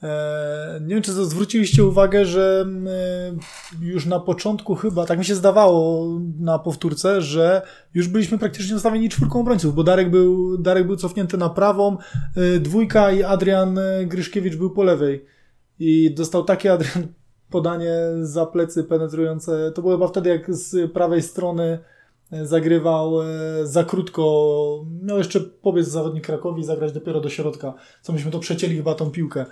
E, 0.05 0.79
nie 0.81 0.95
wiem, 0.95 1.03
czy 1.03 1.11
zwróciliście 1.11 1.83
uwagę, 1.83 2.25
że 2.25 2.61
mm, 2.61 2.87
e, 2.87 3.85
już 3.85 4.05
na 4.05 4.19
początku 4.19 4.75
chyba, 4.75 5.05
tak 5.05 5.19
mi 5.19 5.25
się 5.25 5.35
zdawało 5.35 6.07
na 6.39 6.59
powtórce, 6.59 7.21
że 7.21 7.61
już 7.93 8.07
byliśmy 8.07 8.37
praktycznie 8.37 8.75
ustawieni 8.75 9.09
czwórką 9.09 9.39
obrońców, 9.39 9.75
bo 9.75 9.83
Darek 9.83 10.09
był, 10.09 10.57
Darek 10.57 10.87
był 10.87 10.95
cofnięty 10.95 11.37
na 11.37 11.49
prawą, 11.49 11.97
e, 12.35 12.59
dwójka 12.59 13.11
i 13.11 13.23
Adrian 13.23 13.79
Gryszkiewicz 14.05 14.55
był 14.55 14.69
po 14.69 14.83
lewej. 14.83 15.25
I 15.79 16.13
dostał 16.13 16.43
takie 16.43 16.73
Adrian 16.73 17.07
podanie 17.51 17.95
za 18.21 18.45
plecy 18.45 18.83
penetrujące. 18.83 19.71
To 19.75 19.81
było 19.81 19.93
chyba 19.93 20.07
wtedy, 20.07 20.29
jak 20.29 20.55
z 20.55 20.91
prawej 20.91 21.21
strony 21.21 21.79
zagrywał 22.43 23.13
za 23.63 23.83
krótko. 23.83 24.85
Miał 25.03 25.17
jeszcze 25.17 25.39
pobiec 25.39 25.87
zawodnik 25.87 26.25
Krakowi 26.25 26.61
i 26.61 26.65
zagrać 26.65 26.91
dopiero 26.91 27.21
do 27.21 27.29
środka. 27.29 27.73
Co 28.01 28.13
myśmy 28.13 28.31
to 28.31 28.39
przecięli 28.39 28.75
chyba 28.75 28.95
tą 28.95 29.11
piłkę. 29.11 29.45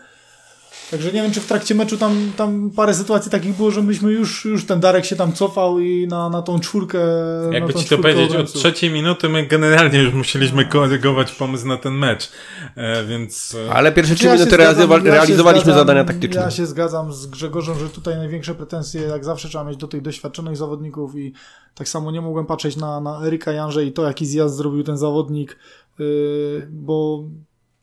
Także 0.92 1.12
nie 1.12 1.22
wiem, 1.22 1.32
czy 1.32 1.42
w 1.42 1.46
trakcie 1.48 1.76
meczu 1.76 1.98
tam, 1.98 2.32
tam 2.38 2.72
parę 2.76 2.94
sytuacji 2.94 3.32
takich 3.32 3.56
było, 3.56 3.72
że 3.72 3.82
myśmy 3.82 4.12
już, 4.12 4.46
już 4.46 4.66
ten 4.66 4.80
Darek 4.80 5.06
się 5.06 5.16
tam 5.16 5.34
cofał 5.34 5.80
i 5.80 6.08
na, 6.08 6.30
na 6.30 6.42
tą 6.42 6.60
czwórkę. 6.60 7.00
na 7.48 7.54
Jakby 7.54 7.74
tą 7.74 7.80
ci 7.80 7.90
to 7.90 7.98
powiedzieć, 7.98 8.36
od 8.36 8.54
trzeciej 8.54 8.90
minuty 8.92 9.30
my 9.30 9.48
generalnie 9.48 10.00
już 10.02 10.14
musieliśmy 10.14 10.66
korygować 10.66 11.32
pomysł 11.32 11.68
na 11.68 11.78
ten 11.78 11.94
mecz. 11.94 12.32
E, 12.76 13.06
więc. 13.06 13.56
e, 13.70 13.74
Ale 13.74 13.92
pierwsze 13.92 14.16
trzy 14.16 14.26
ja 14.26 14.34
minuty 14.34 14.52
zgadzam- 14.52 14.60
realizowa- 14.76 14.98
ja 14.98 15.04
się 15.04 15.12
realizowaliśmy 15.12 15.64
zgadzam- 15.72 15.78
zadania 15.80 16.04
taktyczne. 16.04 16.42
Ja 16.42 16.52
się 16.52 16.66
zgadzam 16.66 17.14
z 17.14 17.26
Grzegorzem, 17.28 17.80
że 17.80 17.90
tutaj 17.90 18.18
największe 18.18 18.56
pretensje, 18.56 19.02
jak 19.02 19.26
zawsze, 19.26 19.50
trzeba 19.50 19.64
mieć 19.64 19.78
do 19.78 19.88
tych 19.88 20.02
doświadczonych 20.02 20.58
zawodników 20.58 21.16
i 21.16 21.34
tak 21.76 21.90
samo 21.90 22.12
nie 22.12 22.22
mogłem 22.22 22.46
patrzeć 22.46 22.76
na, 22.76 23.00
na 23.02 23.26
Eryka 23.26 23.52
Janże 23.52 23.86
i 23.86 23.92
to, 23.92 24.04
jaki 24.08 24.26
zjazd 24.26 24.56
zrobił 24.56 24.84
ten 24.84 24.98
zawodnik, 24.98 25.58
yy, 26.00 26.68
bo 26.72 27.24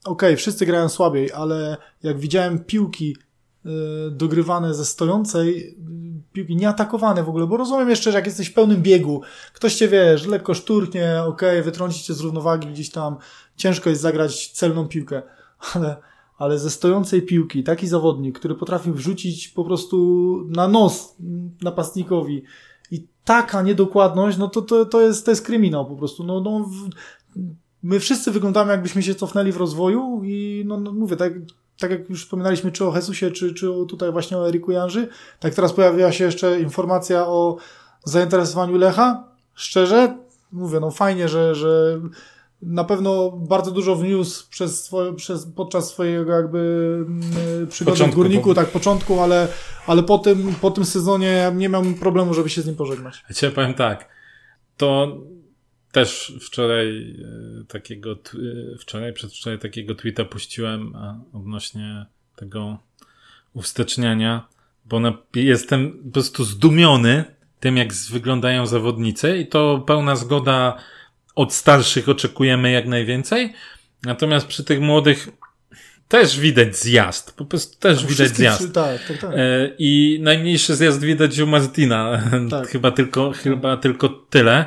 okej, 0.04 0.36
wszyscy 0.36 0.66
grają 0.66 0.88
słabiej, 0.88 1.32
ale 1.32 1.76
jak 2.02 2.18
widziałem 2.18 2.64
piłki 2.64 3.16
yy, 3.64 3.72
dogrywane 4.10 4.74
ze 4.74 4.84
stojącej, 4.84 5.56
yy, 5.56 6.22
piłki 6.32 6.56
nieatakowane 6.56 7.24
w 7.24 7.28
ogóle, 7.28 7.46
bo 7.46 7.56
rozumiem 7.56 7.90
jeszcze, 7.90 8.12
że 8.12 8.18
jak 8.18 8.26
jesteś 8.26 8.48
w 8.48 8.54
pełnym 8.54 8.82
biegu, 8.82 9.22
ktoś 9.52 9.74
cię, 9.74 9.88
wiesz, 9.88 10.26
lekko 10.26 10.54
szturnie, 10.54 11.22
okej, 11.26 11.62
wytrąci 11.62 12.02
cię 12.02 12.14
z 12.14 12.20
równowagi 12.20 12.68
gdzieś 12.68 12.90
tam, 12.90 13.16
ciężko 13.56 13.90
jest 13.90 14.02
zagrać 14.02 14.50
celną 14.52 14.88
piłkę, 14.88 15.22
ale 15.74 15.96
ale 16.40 16.58
ze 16.58 16.70
stojącej 16.70 17.22
piłki 17.22 17.64
taki 17.64 17.86
zawodnik, 17.86 18.38
który 18.38 18.54
potrafi 18.54 18.92
wrzucić 18.92 19.48
po 19.48 19.64
prostu 19.64 20.36
na 20.48 20.68
nos 20.68 21.16
napastnikowi 21.62 22.42
i 22.90 23.06
taka 23.24 23.62
niedokładność, 23.62 24.38
no 24.38 24.48
to, 24.48 24.62
to, 24.62 24.86
to, 24.86 25.00
jest, 25.00 25.24
to 25.24 25.30
jest 25.30 25.46
kryminał 25.46 25.86
po 25.86 25.96
prostu. 25.96 26.24
No, 26.24 26.40
no, 26.40 26.70
my 27.82 28.00
wszyscy 28.00 28.30
wyglądamy 28.30 28.72
jakbyśmy 28.72 29.02
się 29.02 29.14
cofnęli 29.14 29.52
w 29.52 29.56
rozwoju 29.56 30.22
i 30.24 30.64
no, 30.66 30.80
no 30.80 30.92
mówię, 30.92 31.16
tak, 31.16 31.32
tak 31.78 31.90
jak 31.90 32.10
już 32.10 32.24
wspominaliśmy 32.24 32.72
czy 32.72 32.84
o 32.84 32.96
Jesusie, 32.96 33.30
czy, 33.30 33.54
czy 33.54 33.72
o, 33.72 33.84
tutaj 33.84 34.12
właśnie 34.12 34.38
o 34.38 34.48
Eriku 34.48 34.72
Janży, 34.72 35.08
tak 35.40 35.54
teraz 35.54 35.72
pojawiła 35.72 36.12
się 36.12 36.24
jeszcze 36.24 36.60
informacja 36.60 37.26
o 37.26 37.56
zainteresowaniu 38.04 38.78
Lecha. 38.78 39.24
Szczerze, 39.54 40.18
mówię, 40.52 40.80
no 40.80 40.90
fajnie, 40.90 41.28
że, 41.28 41.54
że 41.54 42.00
na 42.62 42.84
pewno 42.84 43.30
bardzo 43.30 43.70
dużo 43.70 43.96
wniósł 43.96 44.50
przez 44.50 44.84
swoje, 44.84 45.12
przez, 45.12 45.46
podczas 45.46 45.88
swojego 45.88 46.32
jakby 46.32 46.58
mm, 47.08 47.66
przygody 47.66 47.94
Początku, 47.96 48.12
w 48.12 48.16
Górniku, 48.16 48.48
bo- 48.48 48.54
tak 48.54 48.68
początku, 48.68 49.20
ale, 49.20 49.48
ale 49.86 50.02
po, 50.02 50.18
tym, 50.18 50.54
po 50.60 50.70
tym 50.70 50.84
sezonie 50.84 51.52
nie 51.56 51.68
miałem 51.68 51.94
problemu, 51.94 52.34
żeby 52.34 52.48
się 52.48 52.62
z 52.62 52.66
nim 52.66 52.76
pożegnać. 52.76 53.24
Ja 53.42 53.50
powiem 53.50 53.74
tak. 53.74 54.08
To 54.76 55.16
też 55.92 56.32
wczoraj 56.40 57.16
e, 57.60 57.64
takiego, 57.64 58.12
e, 58.12 58.78
wczoraj, 58.78 59.12
przedwczoraj 59.12 59.58
takiego 59.58 59.94
tweeta 59.94 60.24
puściłem 60.24 60.96
odnośnie 61.32 62.06
tego 62.36 62.78
uwsteczniania, 63.52 64.46
bo 64.84 65.00
na, 65.00 65.18
jestem 65.34 66.02
po 66.04 66.12
prostu 66.12 66.44
zdumiony 66.44 67.24
tym, 67.60 67.76
jak 67.76 67.88
wyglądają 68.10 68.66
zawodnicy 68.66 69.38
i 69.38 69.46
to 69.46 69.84
pełna 69.86 70.16
zgoda 70.16 70.76
od 71.34 71.52
starszych 71.54 72.08
oczekujemy 72.08 72.70
jak 72.70 72.86
najwięcej. 72.86 73.52
Natomiast 74.02 74.46
przy 74.46 74.64
tych 74.64 74.80
młodych 74.80 75.28
też 76.08 76.40
widać 76.40 76.76
zjazd. 76.76 77.36
Po 77.36 77.44
prostu 77.44 77.78
też 77.78 78.00
widać 78.00 78.14
Wszystkich 78.14 78.38
zjazd. 78.38 78.74
Tak, 78.74 79.06
tak, 79.08 79.18
tak. 79.18 79.30
E, 79.34 79.70
I 79.78 80.18
najmniejszy 80.22 80.76
zjazd 80.76 81.00
widać 81.00 81.38
u 81.38 81.46
Martina. 81.46 82.22
Tak. 82.50 82.68
chyba, 82.68 82.90
tylko, 82.90 83.32
chyba 83.32 83.76
tylko 83.76 84.08
tyle. 84.08 84.66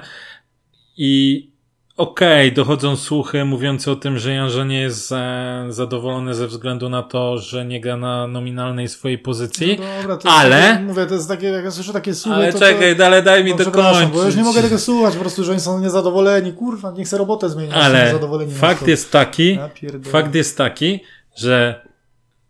I 0.98 1.54
okej, 1.98 2.54
dochodzą 2.54 2.96
słuchy 2.96 3.46
mówiące 3.46 3.92
o 3.92 3.96
tym, 3.96 4.18
że 4.18 4.34
Janże 4.34 4.66
nie 4.66 4.82
jest 4.82 5.08
za, 5.08 5.24
zadowolony 5.70 6.34
ze 6.34 6.48
względu 6.48 6.90
na 6.90 7.04
to, 7.04 7.38
że 7.38 7.66
nie 7.66 7.82
gra 7.82 7.98
na 7.98 8.28
nominalnej 8.28 8.88
swojej 8.88 9.18
pozycji. 9.18 9.80
No 9.80 10.02
dobra, 10.02 10.18
to 10.18 10.30
ale- 10.30 10.68
jest 10.68 10.82
mówię, 10.82 11.06
to 11.06 11.14
jest 11.14 11.28
takie, 11.28 11.48
jak 11.48 11.66
ja 11.66 11.72
słyszę 11.72 11.94
takie 11.94 12.14
słuchy, 12.14 12.36
Ale 12.36 12.54
to, 12.54 12.60
czekaj, 12.60 12.98
to, 12.98 13.06
ale 13.06 13.22
daj 13.22 13.44
mi 13.44 13.52
no, 13.52 13.58
dokończyć. 13.58 14.06
bo 14.06 14.20
ja 14.20 14.26
już 14.26 14.36
nie 14.36 14.44
mogę 14.44 14.62
tego 14.62 14.80
słuchać, 14.80 15.14
po 15.14 15.20
prostu, 15.20 15.44
że 15.44 15.52
oni 15.52 15.62
są 15.62 15.80
niezadowoleni, 15.80 16.54
kurwa, 16.54 16.92
niech 16.92 17.08
se 17.08 17.18
robotę 17.18 17.50
zmienią, 17.50 17.74
Ale 17.74 18.20
fakt 18.50 18.88
jest 18.88 19.12
taki, 19.12 19.56
Ja 19.56 19.70
fakt 20.12 20.36
jest 20.36 20.58
taki, 20.58 21.00
że 21.36 21.86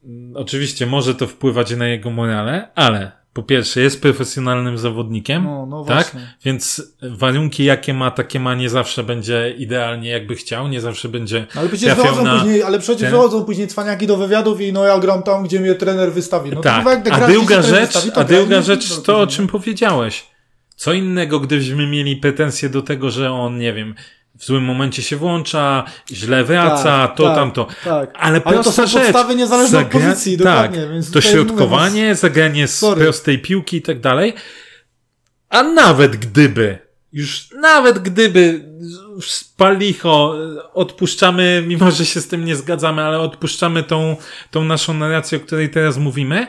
mm, 0.05 0.37
oczywiście 0.37 0.85
może 0.85 1.15
to 1.15 1.27
wpływać 1.27 1.75
na 1.75 1.87
jego 1.87 2.09
morale, 2.09 2.71
ale 2.75 3.22
po 3.33 3.43
pierwsze 3.43 3.81
jest 3.81 4.01
profesjonalnym 4.01 4.77
zawodnikiem, 4.77 5.43
No, 5.43 5.65
no 5.65 5.85
tak? 5.85 6.15
Więc 6.45 6.81
warunki 7.01 7.63
jakie 7.63 7.93
ma, 7.93 8.11
takie 8.11 8.39
ma, 8.39 8.55
nie 8.55 8.69
zawsze 8.69 9.03
będzie 9.03 9.55
idealnie 9.57 10.09
jakby 10.09 10.35
chciał, 10.35 10.67
nie 10.67 10.81
zawsze 10.81 11.09
będzie 11.09 11.47
No, 11.55 11.61
Ale 11.61 11.69
przecież 11.69 11.95
wychodzą 11.95 12.23
na... 12.23 12.39
później, 12.39 12.63
ale 12.63 12.79
przecież 12.79 13.01
ten- 13.01 13.11
wychodzą 13.11 13.45
później 13.45 13.67
cwaniaki 13.67 14.07
do 14.07 14.17
wywiadów 14.17 14.61
i 14.61 14.73
no 14.73 14.85
ja 14.85 14.99
gram 14.99 15.23
tam, 15.23 15.43
gdzie 15.43 15.59
mnie 15.59 15.75
trener 15.75 16.11
wystawi. 16.13 16.49
No 16.49 16.55
to 16.55 16.61
tak, 16.63 17.05
jak 17.05 17.13
a 17.13 17.27
druga 17.27 17.61
rzecz, 17.61 17.93
wystawi, 17.93 18.11
to 18.11 18.21
a 18.21 18.23
druga 18.23 18.61
rzecz 18.61 19.01
to, 19.01 19.19
o 19.19 19.27
czym 19.27 19.47
powiedziałeś. 19.47 20.25
Co 20.75 20.93
innego, 20.93 21.39
gdybyśmy 21.39 21.87
mieli 21.87 22.17
pretensje 22.17 22.69
do 22.69 22.81
tego, 22.81 23.09
że 23.09 23.31
on, 23.31 23.57
nie 23.57 23.73
wiem, 23.73 23.95
w 24.43 24.45
złym 24.45 24.63
momencie 24.63 25.01
się 25.03 25.17
włącza, 25.17 25.83
źle 26.11 26.43
wraca, 26.43 26.83
Tak, 27.07 27.17
to 27.17 27.23
tak, 27.23 27.35
tamto. 27.35 27.67
tak. 27.83 28.09
Ale 28.13 28.13
Ale 28.19 28.39
to 28.41 28.49
prosta 28.49 28.71
są 28.71 28.87
rzecz. 28.87 29.01
podstawy 29.03 29.35
niezależne 29.35 29.79
od 29.79 29.85
Zagra- 29.85 29.91
pozycji, 30.09 30.37
tak, 30.37 30.71
więc 30.71 31.11
to 31.11 31.13
tutaj 31.19 31.31
mówię, 31.35 31.45
środkowanie, 31.45 32.15
zagranie 32.15 32.67
z 32.67 32.77
Sorry. 32.77 33.03
prostej 33.03 33.39
piłki 33.39 33.77
i 33.77 33.81
tak 33.81 33.99
dalej. 33.99 34.33
A 35.49 35.63
nawet 35.63 36.15
gdyby 36.15 36.79
już 37.13 37.47
nawet 37.61 37.99
gdyby 37.99 38.65
spalicho 39.21 40.35
odpuszczamy, 40.73 41.63
mimo 41.67 41.91
że 41.91 42.05
się 42.05 42.21
z 42.21 42.27
tym 42.27 42.45
nie 42.45 42.55
zgadzamy, 42.55 43.01
ale 43.01 43.19
odpuszczamy 43.19 43.83
tą, 43.83 44.15
tą 44.51 44.63
naszą 44.63 44.93
narrację, 44.93 45.37
o 45.37 45.41
której 45.41 45.69
teraz 45.69 45.97
mówimy, 45.97 46.47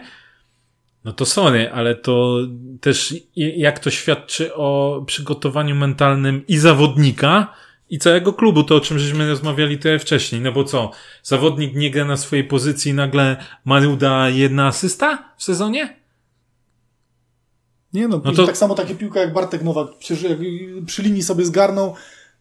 no 1.05 1.13
to 1.13 1.27
sorry, 1.27 1.71
ale 1.73 1.95
to 1.95 2.39
też 2.81 3.15
jak 3.37 3.79
to 3.79 3.91
świadczy 3.91 4.55
o 4.55 5.03
przygotowaniu 5.07 5.75
mentalnym 5.75 6.47
i 6.49 6.59
zawodnika, 6.59 7.55
i 7.91 7.99
całego 7.99 8.33
klubu, 8.33 8.65
to 8.65 8.77
o 8.77 8.81
czym 8.81 8.99
żeśmy 8.99 9.29
rozmawiali 9.29 9.79
trochę 9.79 9.99
wcześniej, 9.99 10.41
no 10.41 10.53
bo 10.53 10.65
co, 10.65 10.91
zawodnik 11.23 11.75
nie 11.75 11.91
gra 11.91 12.05
na 12.05 12.17
swojej 12.17 12.45
pozycji 12.45 12.91
i 12.91 12.95
nagle 12.95 13.37
Maruda 13.65 14.29
jedna 14.29 14.67
asysta 14.67 15.35
w 15.37 15.45
sezonie? 15.45 15.97
Nie 17.93 18.09
no, 18.09 18.21
no 18.25 18.33
to... 18.33 18.47
tak 18.47 18.57
samo 18.57 18.75
takie 18.75 18.95
piłka 18.95 19.21
jak 19.21 19.33
Bartek 19.33 19.63
Nowak, 19.63 19.89
jak 20.11 20.39
przy 20.87 21.03
linii 21.03 21.23
sobie 21.23 21.45
zgarnął 21.45 21.95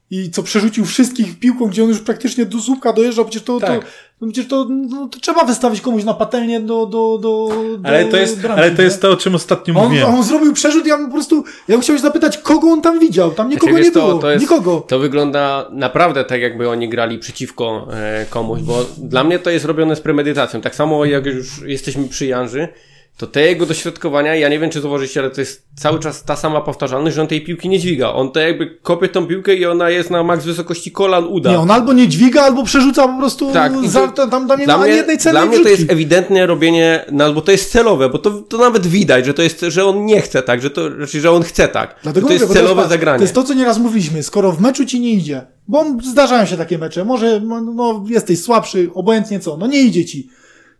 i 0.09 0.31
co 0.31 0.43
przerzucił 0.43 0.85
wszystkich 0.85 1.39
piłką, 1.39 1.67
gdzie 1.67 1.83
on 1.83 1.89
już 1.89 2.01
praktycznie 2.01 2.45
do 2.45 2.59
słupka 2.59 2.93
dojeżdżał, 2.93 3.25
przecież 3.25 3.43
to, 3.43 3.59
tak. 3.59 3.81
to, 3.81 3.87
no 4.25 4.31
przecież 4.31 4.49
to, 4.49 4.67
no, 4.69 5.07
to 5.07 5.19
trzeba 5.19 5.43
wystawić 5.43 5.81
komuś 5.81 6.03
na 6.03 6.13
patelnię 6.13 6.59
do, 6.59 6.85
do, 6.85 7.17
do, 7.21 7.49
ale 7.83 8.05
to 8.05 8.17
jest, 8.17 8.41
bramki, 8.41 8.61
Ale 8.61 8.71
to 8.71 8.81
jest 8.81 9.01
to, 9.01 9.11
o 9.11 9.17
czym 9.17 9.35
ostatnio 9.35 9.75
on, 9.75 9.83
mówiłem. 9.83 10.15
On 10.15 10.23
zrobił 10.23 10.53
przerzut, 10.53 10.87
ja 10.87 10.97
po 10.97 11.11
prostu, 11.11 11.43
ja 11.67 11.79
chciałem 11.79 12.01
zapytać, 12.01 12.37
kogo 12.37 12.67
on 12.67 12.81
tam 12.81 12.99
widział? 12.99 13.31
Tam 13.31 13.49
nikogo 13.49 13.71
znaczy, 13.71 13.85
nie 13.85 13.91
było, 13.91 14.13
to, 14.13 14.19
to 14.19 14.31
jest, 14.31 14.41
nikogo. 14.41 14.85
To 14.87 14.99
wygląda 14.99 15.67
naprawdę 15.71 16.23
tak, 16.23 16.41
jakby 16.41 16.69
oni 16.69 16.89
grali 16.89 17.19
przeciwko 17.19 17.87
e, 17.93 18.25
komuś, 18.29 18.61
bo 18.61 18.85
dla 18.97 19.23
mnie 19.23 19.39
to 19.39 19.49
jest 19.49 19.65
robione 19.65 19.95
z 19.95 20.01
premedytacją. 20.01 20.61
Tak 20.61 20.75
samo 20.75 21.05
jak 21.05 21.25
już 21.25 21.61
jesteśmy 21.65 22.07
przy 22.07 22.25
Janży, 22.25 22.67
to 23.17 23.27
te 23.27 23.41
jego 23.41 23.65
dośrodkowania, 23.65 24.35
ja 24.35 24.49
nie 24.49 24.59
wiem 24.59 24.69
czy 24.69 24.81
zauważycie, 24.81 25.19
ale 25.19 25.29
to 25.29 25.41
jest 25.41 25.63
cały 25.75 25.99
czas 25.99 26.23
ta 26.23 26.35
sama 26.35 26.61
powtarzalność, 26.61 27.15
że 27.15 27.21
on 27.21 27.27
tej 27.27 27.41
piłki 27.41 27.69
nie 27.69 27.79
dźwiga. 27.79 28.13
On 28.13 28.31
to 28.31 28.39
jakby 28.39 28.77
kopie 28.81 29.09
tą 29.09 29.27
piłkę 29.27 29.55
i 29.55 29.65
ona 29.65 29.89
jest 29.89 30.09
na 30.09 30.23
maks 30.23 30.45
wysokości 30.45 30.91
kolan 30.91 31.25
uda. 31.25 31.51
Nie, 31.51 31.59
on 31.59 31.71
albo 31.71 31.93
nie 31.93 32.07
dźwiga, 32.07 32.41
albo 32.41 32.63
przerzuca 32.63 33.07
po 33.07 33.17
prostu 33.17 33.53
tak, 33.53 33.73
za, 33.85 34.07
tam, 34.07 34.47
tam 34.47 34.59
nie 34.59 34.67
ma 34.67 34.77
mnie, 34.77 34.89
jednej 34.89 35.17
ceny 35.17 35.39
Dla 35.39 35.45
mnie 35.45 35.59
to 35.59 35.69
jest 35.69 35.91
ewidentne 35.91 36.45
robienie, 36.45 37.05
no, 37.11 37.33
bo 37.33 37.41
to 37.41 37.51
jest 37.51 37.71
celowe, 37.71 38.09
bo 38.09 38.17
to, 38.17 38.31
to 38.31 38.57
nawet 38.57 38.87
widać, 38.87 39.25
że 39.25 39.33
to 39.33 39.41
jest, 39.41 39.65
że 39.67 39.85
on 39.85 40.05
nie 40.05 40.21
chce 40.21 40.41
tak, 40.41 40.61
że 40.61 40.69
to, 40.69 40.95
znaczy, 40.95 41.21
że 41.21 41.31
on 41.31 41.43
chce 41.43 41.67
tak. 41.67 41.95
Dlatego 42.03 42.27
to 42.27 42.33
mówię, 42.33 42.45
jest 42.45 42.53
celowe 42.53 42.75
to 42.75 42.81
jest, 42.81 42.89
zagranie. 42.89 43.17
To 43.17 43.23
jest 43.23 43.35
to, 43.35 43.43
co 43.43 43.53
nieraz 43.53 43.77
mówiliśmy, 43.79 44.23
skoro 44.23 44.51
w 44.51 44.61
meczu 44.61 44.85
ci 44.85 44.99
nie 44.99 45.11
idzie, 45.11 45.41
bo 45.67 45.85
zdarzają 46.03 46.45
się 46.45 46.57
takie 46.57 46.77
mecze, 46.77 47.05
może 47.05 47.41
no, 47.75 48.05
jesteś 48.09 48.41
słabszy, 48.41 48.89
obojętnie 48.93 49.39
co, 49.39 49.57
no 49.57 49.67
nie 49.67 49.81
idzie 49.81 50.05
ci, 50.05 50.29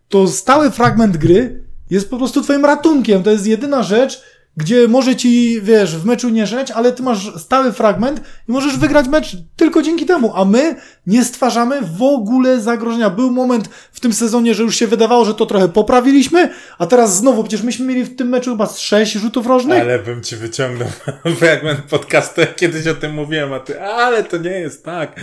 to 0.09 0.27
stały 0.27 0.71
fragment 0.71 1.17
gry 1.17 1.63
jest 1.93 2.09
po 2.09 2.17
prostu 2.17 2.41
twoim 2.41 2.65
ratunkiem. 2.65 3.23
To 3.23 3.31
jest 3.31 3.47
jedyna 3.47 3.83
rzecz, 3.83 4.21
gdzie 4.57 4.87
może 4.87 5.15
ci, 5.15 5.61
wiesz, 5.61 5.97
w 5.97 6.05
meczu 6.05 6.29
nie 6.29 6.47
rzeć, 6.47 6.71
ale 6.71 6.91
ty 6.91 7.03
masz 7.03 7.41
stały 7.41 7.73
fragment 7.73 8.21
i 8.49 8.51
możesz 8.51 8.77
wygrać 8.77 9.07
mecz 9.07 9.37
tylko 9.55 9.81
dzięki 9.81 10.05
temu, 10.05 10.31
a 10.35 10.45
my 10.45 10.75
nie 11.07 11.25
stwarzamy 11.25 11.79
w 11.81 12.01
ogóle 12.01 12.61
zagrożenia. 12.61 13.09
Był 13.09 13.31
moment 13.31 13.69
w 13.91 13.99
tym 13.99 14.13
sezonie, 14.13 14.55
że 14.55 14.63
już 14.63 14.75
się 14.75 14.87
wydawało, 14.87 15.25
że 15.25 15.33
to 15.33 15.45
trochę 15.45 15.69
poprawiliśmy, 15.69 16.49
a 16.77 16.85
teraz 16.85 17.17
znowu, 17.17 17.43
przecież 17.43 17.61
myśmy 17.61 17.85
mieli 17.85 18.03
w 18.03 18.15
tym 18.15 18.29
meczu 18.29 18.51
chyba 18.51 18.67
sześć 18.67 19.13
rzutów 19.13 19.47
rożnych. 19.47 19.81
Ale 19.81 19.99
bym 19.99 20.23
ci 20.23 20.35
wyciągnął 20.35 20.87
fragment 21.39 21.79
podcastu, 21.79 22.41
jak 22.41 22.55
kiedyś 22.55 22.87
o 22.87 22.95
tym 22.95 23.13
mówiłem, 23.13 23.53
a 23.53 23.59
ty, 23.59 23.81
ale 23.81 24.23
to 24.23 24.37
nie 24.37 24.59
jest 24.59 24.85
tak. 24.85 25.19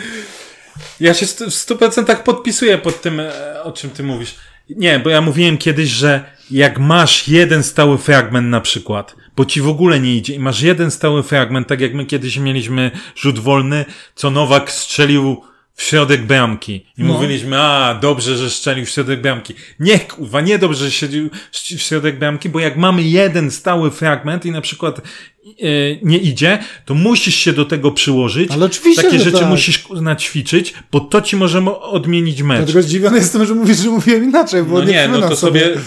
Ja 1.00 1.14
się 1.14 1.26
w 1.26 1.54
stu 1.54 1.76
procentach 1.76 2.22
podpisuję 2.22 2.78
pod 2.78 3.02
tym, 3.02 3.20
e, 3.20 3.62
o 3.62 3.72
czym 3.72 3.90
ty 3.90 4.02
mówisz. 4.02 4.49
Nie, 4.76 4.98
bo 4.98 5.10
ja 5.10 5.20
mówiłem 5.20 5.58
kiedyś, 5.58 5.88
że 5.88 6.24
jak 6.50 6.78
masz 6.78 7.28
jeden 7.28 7.62
stały 7.62 7.98
fragment 7.98 8.48
na 8.48 8.60
przykład, 8.60 9.16
bo 9.36 9.44
ci 9.44 9.60
w 9.60 9.68
ogóle 9.68 10.00
nie 10.00 10.16
idzie 10.16 10.34
i 10.34 10.38
masz 10.38 10.62
jeden 10.62 10.90
stały 10.90 11.22
fragment, 11.22 11.68
tak 11.68 11.80
jak 11.80 11.94
my 11.94 12.06
kiedyś 12.06 12.36
mieliśmy 12.36 12.90
rzut 13.16 13.38
wolny, 13.38 13.84
co 14.14 14.30
Nowak 14.30 14.70
strzelił 14.70 15.42
w 15.80 15.82
środek 15.82 16.26
bramki. 16.26 16.74
I 16.98 17.02
no. 17.02 17.12
mówiliśmy, 17.12 17.60
a 17.60 17.98
dobrze, 18.02 18.36
że 18.36 18.50
strzelił 18.50 18.86
w 18.86 18.88
środek 18.88 19.20
bramki. 19.20 19.54
Nie, 19.80 19.98
kurwa, 19.98 20.40
nie 20.40 20.58
dobrze, 20.58 20.84
że 20.84 20.90
strzelił 20.90 21.30
w 21.52 21.80
środek 21.80 22.18
bramki, 22.18 22.48
bo 22.48 22.60
jak 22.60 22.76
mamy 22.76 23.02
jeden 23.02 23.50
stały 23.50 23.90
fragment 23.90 24.46
i 24.46 24.50
na 24.50 24.60
przykład 24.60 24.98
e, 24.98 25.02
nie 26.02 26.18
idzie, 26.18 26.58
to 26.84 26.94
musisz 26.94 27.34
się 27.34 27.52
do 27.52 27.64
tego 27.64 27.92
przyłożyć. 27.92 28.50
Ale 28.50 28.66
oczywiście, 28.66 29.02
Takie 29.02 29.18
rzeczy 29.18 29.38
tak. 29.38 29.48
musisz 29.48 29.84
naćwiczyć, 29.90 30.74
bo 30.92 31.00
to 31.00 31.22
ci 31.22 31.36
możemy 31.36 31.78
odmienić 31.78 32.42
mecz. 32.42 32.58
Dlatego 32.58 32.82
zdziwiony 32.82 33.18
jestem, 33.18 33.46
że 33.46 33.54
mówisz, 33.54 33.78
że 33.78 33.90
mówiłem 33.90 34.24
inaczej, 34.24 34.62
bo 34.62 34.78
no 34.78 34.84
nie, 34.84 34.92
nie 34.92 35.08
no 35.08 35.28
to 35.28 35.36
sobie... 35.36 35.60
sobie 35.60 35.80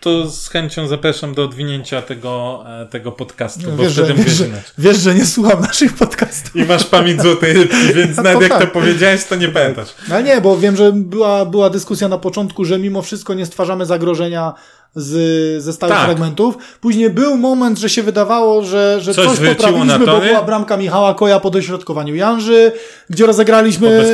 to 0.00 0.30
z 0.30 0.48
chęcią 0.48 0.88
zapraszam 0.88 1.34
do 1.34 1.44
odwinięcia 1.44 2.02
tego, 2.02 2.64
e, 2.82 2.86
tego 2.86 3.12
podcastu, 3.12 3.62
no, 3.70 3.76
bo 3.76 3.82
wiesz, 3.82 3.92
wtedy 3.92 4.08
że, 4.08 4.14
wiesz, 4.14 4.32
że, 4.32 4.44
wiesz, 4.78 4.98
że 4.98 5.14
nie 5.14 5.26
słucham 5.26 5.60
naszych 5.60 5.94
podcastów. 5.94 6.56
I 6.56 6.64
masz 6.64 6.84
pamięć 6.84 7.22
złotej 7.22 7.52
rybki, 7.52 7.94
więc 7.94 8.16
no 8.16 8.22
nawet 8.22 8.42
jak 8.42 8.50
tak. 8.50 8.60
to 8.60 8.66
powiedziałeś, 8.66 9.24
to 9.24 9.36
nie 9.36 9.48
pamiętasz. 9.48 9.88
Ale 10.10 10.22
nie, 10.22 10.40
bo 10.40 10.58
wiem, 10.58 10.76
że 10.76 10.92
była, 10.92 11.44
była 11.44 11.70
dyskusja 11.70 12.08
na 12.08 12.18
początku, 12.18 12.64
że 12.64 12.78
mimo 12.78 13.02
wszystko 13.02 13.34
nie 13.34 13.46
stwarzamy 13.46 13.86
zagrożenia 13.86 14.54
z, 14.96 15.62
ze 15.62 15.72
stałych 15.72 15.96
tak. 15.96 16.04
fragmentów. 16.04 16.58
Później 16.80 17.10
był 17.10 17.36
moment, 17.36 17.78
że 17.78 17.88
się 17.88 18.02
wydawało, 18.02 18.62
że, 18.62 19.00
że 19.00 19.14
coś, 19.14 19.26
coś 19.26 19.48
poprawiliśmy, 19.48 20.06
bo 20.06 20.20
była 20.20 20.42
bramka 20.42 20.76
Michała 20.76 21.14
Koja 21.14 21.40
po 21.40 21.50
dośrodkowaniu 21.50 22.14
Janży, 22.14 22.72
gdzie 23.10 23.26
rozegraliśmy... 23.26 24.04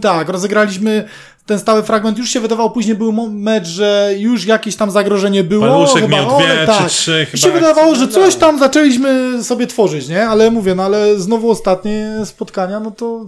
Tak, 0.00 0.28
rozegraliśmy 0.28 1.08
ten 1.50 1.58
stały 1.58 1.82
fragment 1.82 2.18
już 2.18 2.30
się 2.30 2.40
wydawał, 2.40 2.70
później 2.70 2.96
był 2.96 3.12
mecz, 3.30 3.66
że 3.66 4.14
już 4.18 4.46
jakieś 4.46 4.76
tam 4.76 4.90
zagrożenie 4.90 5.44
było. 5.44 5.66
Paluszek 5.66 6.02
chyba, 6.02 6.16
miał 6.16 6.38
dwie 6.38 6.66
tak. 6.66 6.82
czy 6.82 6.88
trzy. 6.88 7.26
I 7.34 7.38
się 7.38 7.50
wydawało, 7.50 7.94
że 7.94 8.08
coś 8.08 8.36
tam 8.36 8.58
zaczęliśmy 8.58 9.38
sobie 9.44 9.66
tworzyć, 9.66 10.08
nie? 10.08 10.26
Ale 10.26 10.50
mówię, 10.50 10.74
no 10.74 10.82
ale 10.82 11.20
znowu 11.20 11.50
ostatnie 11.50 12.12
spotkania, 12.24 12.80
no 12.80 12.90
to... 12.90 13.26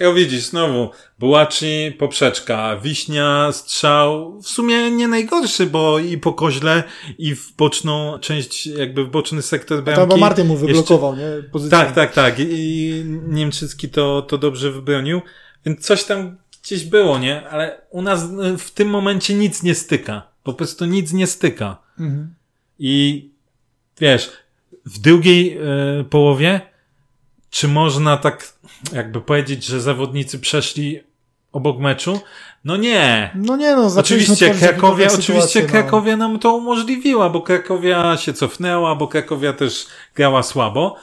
Ja 0.00 0.12
widzisz, 0.12 0.44
znowu, 0.44 0.90
Bułaci, 1.18 1.96
poprzeczka, 1.98 2.76
Wiśnia, 2.76 3.52
strzał, 3.52 4.40
w 4.42 4.48
sumie 4.48 4.90
nie 4.90 5.08
najgorszy, 5.08 5.66
bo 5.66 5.98
i 5.98 6.18
po 6.18 6.32
koźle, 6.32 6.82
i 7.18 7.34
w 7.34 7.52
boczną 7.56 8.18
część, 8.18 8.66
jakby 8.66 9.04
w 9.04 9.10
boczny 9.10 9.42
sektor 9.42 9.82
bramki. 9.82 10.00
To 10.00 10.06
bo 10.06 10.16
Martin 10.16 10.46
mu 10.46 10.56
wyblokował, 10.56 11.12
jeszcze... 11.12 11.36
nie? 11.36 11.42
Pozycję. 11.42 11.78
Tak, 11.78 11.94
tak, 11.94 12.12
tak. 12.12 12.38
I, 12.38 12.46
i 12.50 13.04
Niemczycki 13.28 13.88
to, 13.88 14.22
to 14.22 14.38
dobrze 14.38 14.70
wybronił. 14.70 15.20
Więc 15.66 15.86
coś 15.86 16.04
tam 16.04 16.36
gdzieś 16.62 16.84
było, 16.84 17.18
nie? 17.18 17.48
Ale 17.48 17.80
u 17.90 18.02
nas 18.02 18.22
y, 18.22 18.58
w 18.58 18.70
tym 18.70 18.88
momencie 18.88 19.34
nic 19.34 19.62
nie 19.62 19.74
styka. 19.74 20.22
Po 20.42 20.54
prostu 20.54 20.84
nic 20.84 21.12
nie 21.12 21.26
styka. 21.26 21.76
Mhm. 22.00 22.34
I 22.78 23.28
wiesz, 24.00 24.32
w 24.86 24.98
drugiej 24.98 25.58
y, 26.00 26.04
połowie, 26.04 26.60
czy 27.50 27.68
można 27.68 28.16
tak 28.16 28.52
jakby 28.92 29.20
powiedzieć, 29.20 29.64
że 29.64 29.80
zawodnicy 29.80 30.38
przeszli 30.38 31.00
obok 31.52 31.78
meczu? 31.78 32.20
No 32.64 32.76
nie. 32.76 33.30
No 33.34 33.56
nie, 33.56 33.76
no 33.76 33.90
Oczywiście 33.96 34.54
Krakowia, 34.54 35.08
oczywiście 35.18 35.62
no. 35.62 35.68
Krakowia 35.68 36.16
nam 36.16 36.38
to 36.38 36.54
umożliwiła, 36.54 37.30
bo 37.30 37.42
Krakowia 37.42 38.16
się 38.16 38.32
cofnęła, 38.32 38.94
bo 38.94 39.08
Krakowia 39.08 39.52
też 39.52 39.86
grała 40.14 40.42
słabo. 40.42 40.96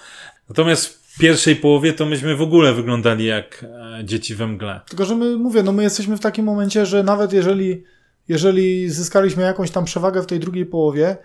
Natomiast 0.50 1.07
pierwszej 1.20 1.56
połowie 1.56 1.94
to 1.94 2.06
myśmy 2.06 2.36
w 2.36 2.42
ogóle 2.42 2.74
wyglądali 2.74 3.26
jak 3.26 3.66
e, 4.00 4.06
dzieci 4.06 4.36
we 4.36 4.48
mgle. 4.48 4.82
Tylko, 4.90 5.06
że 5.06 5.16
my, 5.16 5.38
mówię, 5.38 5.64
no 5.64 5.72
my 5.72 5.84
jesteśmy 5.84 6.18
w 6.18 6.20
takim 6.20 6.46
momencie, 6.46 6.86
że 6.86 7.04
nawet 7.04 7.34
jeżeli, 7.34 7.84
jeżeli 8.28 8.90
zyskaliśmy 8.90 9.44
jakąś 9.44 9.72
tam 9.72 9.86
przewagę 9.86 10.22
w 10.22 10.26
tej 10.26 10.40
drugiej 10.40 10.66
połowie, 10.66 11.18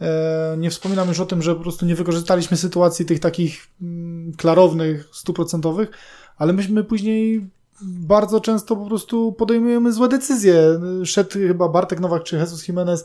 e, 0.00 0.56
nie 0.58 0.70
wspominam 0.70 1.08
już 1.08 1.20
o 1.20 1.26
tym, 1.26 1.42
że 1.42 1.54
po 1.54 1.62
prostu 1.62 1.86
nie 1.86 1.94
wykorzystaliśmy 1.94 2.56
sytuacji 2.56 3.04
tych 3.04 3.20
takich 3.20 3.66
mm, 3.82 4.32
klarownych, 4.36 5.08
stuprocentowych, 5.12 5.90
ale 6.36 6.52
myśmy 6.52 6.84
później 6.84 7.46
bardzo 7.82 8.40
często 8.40 8.76
po 8.76 8.86
prostu 8.86 9.32
podejmujemy 9.32 9.92
złe 9.92 10.08
decyzje. 10.08 10.80
Szedł 11.04 11.30
chyba 11.32 11.68
Bartek 11.68 12.00
Nowak 12.00 12.22
czy 12.22 12.36
Jesus 12.36 12.68
Jimenez 12.68 13.04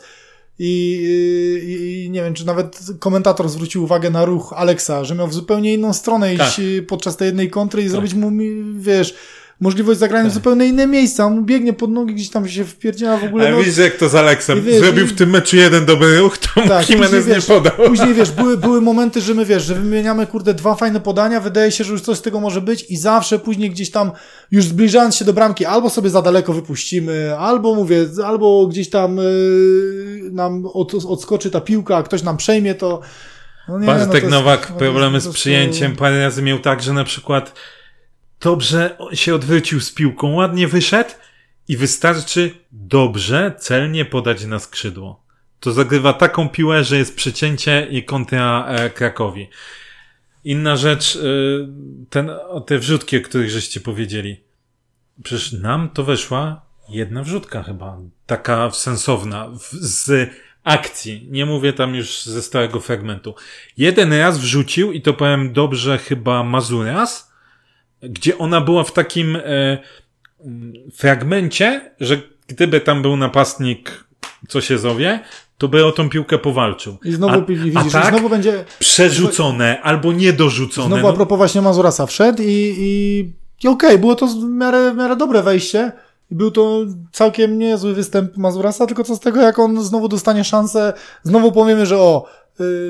i, 0.59 2.05
i, 2.05 2.09
nie 2.09 2.23
wiem, 2.23 2.33
czy 2.33 2.45
nawet 2.45 2.79
komentator 2.99 3.49
zwrócił 3.49 3.83
uwagę 3.83 4.09
na 4.09 4.25
ruch 4.25 4.53
Alexa, 4.55 5.03
że 5.03 5.15
miał 5.15 5.27
w 5.27 5.33
zupełnie 5.33 5.73
inną 5.73 5.93
stronę 5.93 6.33
iść 6.33 6.55
tak. 6.55 6.87
podczas 6.87 7.17
tej 7.17 7.25
jednej 7.25 7.49
kontry 7.49 7.81
i 7.81 7.85
tak. 7.85 7.91
zrobić 7.91 8.13
mu, 8.13 8.31
wiesz, 8.77 9.15
możliwość 9.59 9.99
zagrania 9.99 10.23
tak. 10.23 10.31
w 10.31 10.35
zupełnie 10.35 10.65
inne 10.65 10.87
miejsca. 10.87 11.25
On 11.25 11.45
biegnie 11.45 11.73
pod 11.73 11.91
nogi, 11.91 12.13
gdzieś 12.13 12.29
tam 12.29 12.47
się 12.47 12.65
wpierdziela 12.65 13.17
w 13.17 13.23
ogóle. 13.23 13.47
Ale 13.47 13.55
no, 13.55 13.63
widzisz, 13.63 13.77
jak 13.77 13.97
to 13.97 14.09
z 14.09 14.15
Aleksem. 14.15 14.61
Wiesz, 14.61 14.79
Zrobił 14.79 15.07
w 15.07 15.13
tym 15.13 15.29
meczu 15.29 15.55
jeden 15.55 15.85
dobry 15.85 16.19
ruch, 16.19 16.37
to 16.37 16.61
tak, 16.67 16.89
Jimenez 16.89 17.27
nie 17.27 17.41
podał. 17.41 17.73
Później, 17.87 18.13
wiesz, 18.13 18.31
były, 18.41 18.57
były 18.57 18.81
momenty, 18.81 19.21
że 19.21 19.33
my, 19.33 19.45
wiesz, 19.45 19.63
że 19.63 19.75
wymieniamy, 19.75 20.27
kurde, 20.27 20.53
dwa 20.53 20.75
fajne 20.75 20.99
podania, 21.01 21.39
wydaje 21.39 21.71
się, 21.71 21.83
że 21.83 21.91
już 21.91 22.01
coś 22.01 22.17
z 22.17 22.21
tego 22.21 22.39
może 22.39 22.61
być 22.61 22.85
i 22.89 22.97
zawsze 22.97 23.39
później 23.39 23.69
gdzieś 23.69 23.91
tam, 23.91 24.11
już 24.51 24.65
zbliżając 24.65 25.15
się 25.15 25.25
do 25.25 25.33
bramki, 25.33 25.65
albo 25.65 25.89
sobie 25.89 26.09
za 26.09 26.21
daleko 26.21 26.53
wypuścimy, 26.53 27.37
albo 27.37 27.75
mówię, 27.75 28.05
albo 28.25 28.67
gdzieś 28.67 28.89
tam 28.89 29.17
yy, 29.17 30.29
nam 30.31 30.65
od, 30.73 30.93
odskoczy 30.93 31.51
ta 31.51 31.61
piłka, 31.61 31.97
a 31.97 32.03
ktoś 32.03 32.23
nam 32.23 32.37
przejmie 32.37 32.75
to. 32.75 33.01
No 33.67 33.79
nie, 33.79 33.85
Bartek 33.85 34.23
no 34.23 34.29
Nowak 34.29 34.67
problemy 34.77 35.21
z 35.21 35.27
przyjęciem 35.27 35.95
parę 35.95 36.19
razy 36.19 36.41
miał 36.41 36.59
tak, 36.59 36.81
że 36.83 36.93
na 36.93 37.03
przykład 37.03 37.53
dobrze 38.41 38.97
się 39.13 39.35
odwrócił 39.35 39.81
z 39.81 39.91
piłką, 39.91 40.33
ładnie 40.33 40.67
wyszedł 40.67 41.09
i 41.67 41.77
wystarczy 41.77 42.51
dobrze, 42.71 43.55
celnie 43.59 44.05
podać 44.05 44.45
na 44.45 44.59
skrzydło. 44.59 45.25
To 45.59 45.71
zagrywa 45.71 46.13
taką 46.13 46.49
piłę, 46.49 46.83
że 46.83 46.97
jest 46.97 47.15
przecięcie 47.15 47.87
i 47.91 48.03
kontra 48.03 48.65
e, 48.67 48.89
Krakowi. 48.89 49.49
Inna 50.43 50.75
rzecz, 50.75 51.15
y, 51.15 51.67
ten, 52.09 52.31
te 52.65 52.79
wrzutki, 52.79 53.17
o 53.17 53.21
których 53.21 53.49
żeście 53.49 53.79
powiedzieli. 53.79 54.43
Przecież 55.23 55.51
nam 55.51 55.89
to 55.89 56.03
weszła 56.03 56.61
jedna 56.89 57.23
wrzutka 57.23 57.63
chyba. 57.63 57.97
Taka 58.25 58.71
sensowna. 58.71 59.49
Z 59.71 60.29
akcji. 60.63 61.27
Nie 61.31 61.45
mówię 61.45 61.73
tam 61.73 61.95
już 61.95 62.23
ze 62.23 62.41
stałego 62.41 62.79
fragmentu. 62.79 63.35
Jeden 63.77 64.13
raz 64.13 64.39
wrzucił 64.39 64.91
i 64.91 65.01
to 65.01 65.13
powiem 65.13 65.53
dobrze 65.53 65.97
chyba 65.97 66.43
Mazuras, 66.43 67.31
gdzie 68.09 68.37
ona 68.37 68.61
była 68.61 68.83
w 68.83 68.93
takim 68.93 69.35
e, 69.35 69.77
fragmencie, 70.93 71.91
że 71.99 72.21
gdyby 72.47 72.81
tam 72.81 73.01
był 73.01 73.17
napastnik, 73.17 74.05
co 74.47 74.61
się 74.61 74.77
zowie, 74.77 75.19
to 75.57 75.67
by 75.67 75.85
o 75.85 75.91
tą 75.91 76.09
piłkę 76.09 76.37
powalczył. 76.37 76.97
I 77.05 77.11
znowu 77.11 77.33
a, 77.33 77.41
widzisz, 77.41 77.95
a 77.95 78.01
tak 78.01 78.13
znowu 78.13 78.29
będzie. 78.29 78.65
przerzucone 78.79 79.81
albo 79.81 80.13
niedorzucone. 80.13 80.87
Znowu 80.87 81.07
a 81.07 81.11
no, 81.11 81.15
propos 81.15 81.37
właśnie 81.37 81.61
Mazurasa 81.61 82.05
wszedł 82.05 82.43
i, 82.43 82.75
i, 82.77 83.33
i 83.63 83.67
okej, 83.67 83.97
było 83.97 84.15
to 84.15 84.27
w 84.27 84.43
miarę, 84.43 84.91
w 84.91 84.95
miarę 84.95 85.15
dobre 85.15 85.43
wejście. 85.43 85.91
Był 86.31 86.51
to 86.51 86.85
całkiem 87.11 87.57
niezły 87.57 87.93
występ 87.93 88.37
Mazurasa, 88.37 88.85
tylko 88.85 89.03
co 89.03 89.15
z 89.15 89.19
tego, 89.19 89.41
jak 89.41 89.59
on 89.59 89.83
znowu 89.83 90.07
dostanie 90.07 90.43
szansę, 90.43 90.93
znowu 91.23 91.51
powiemy, 91.51 91.85
że 91.85 91.97
o, 91.97 92.25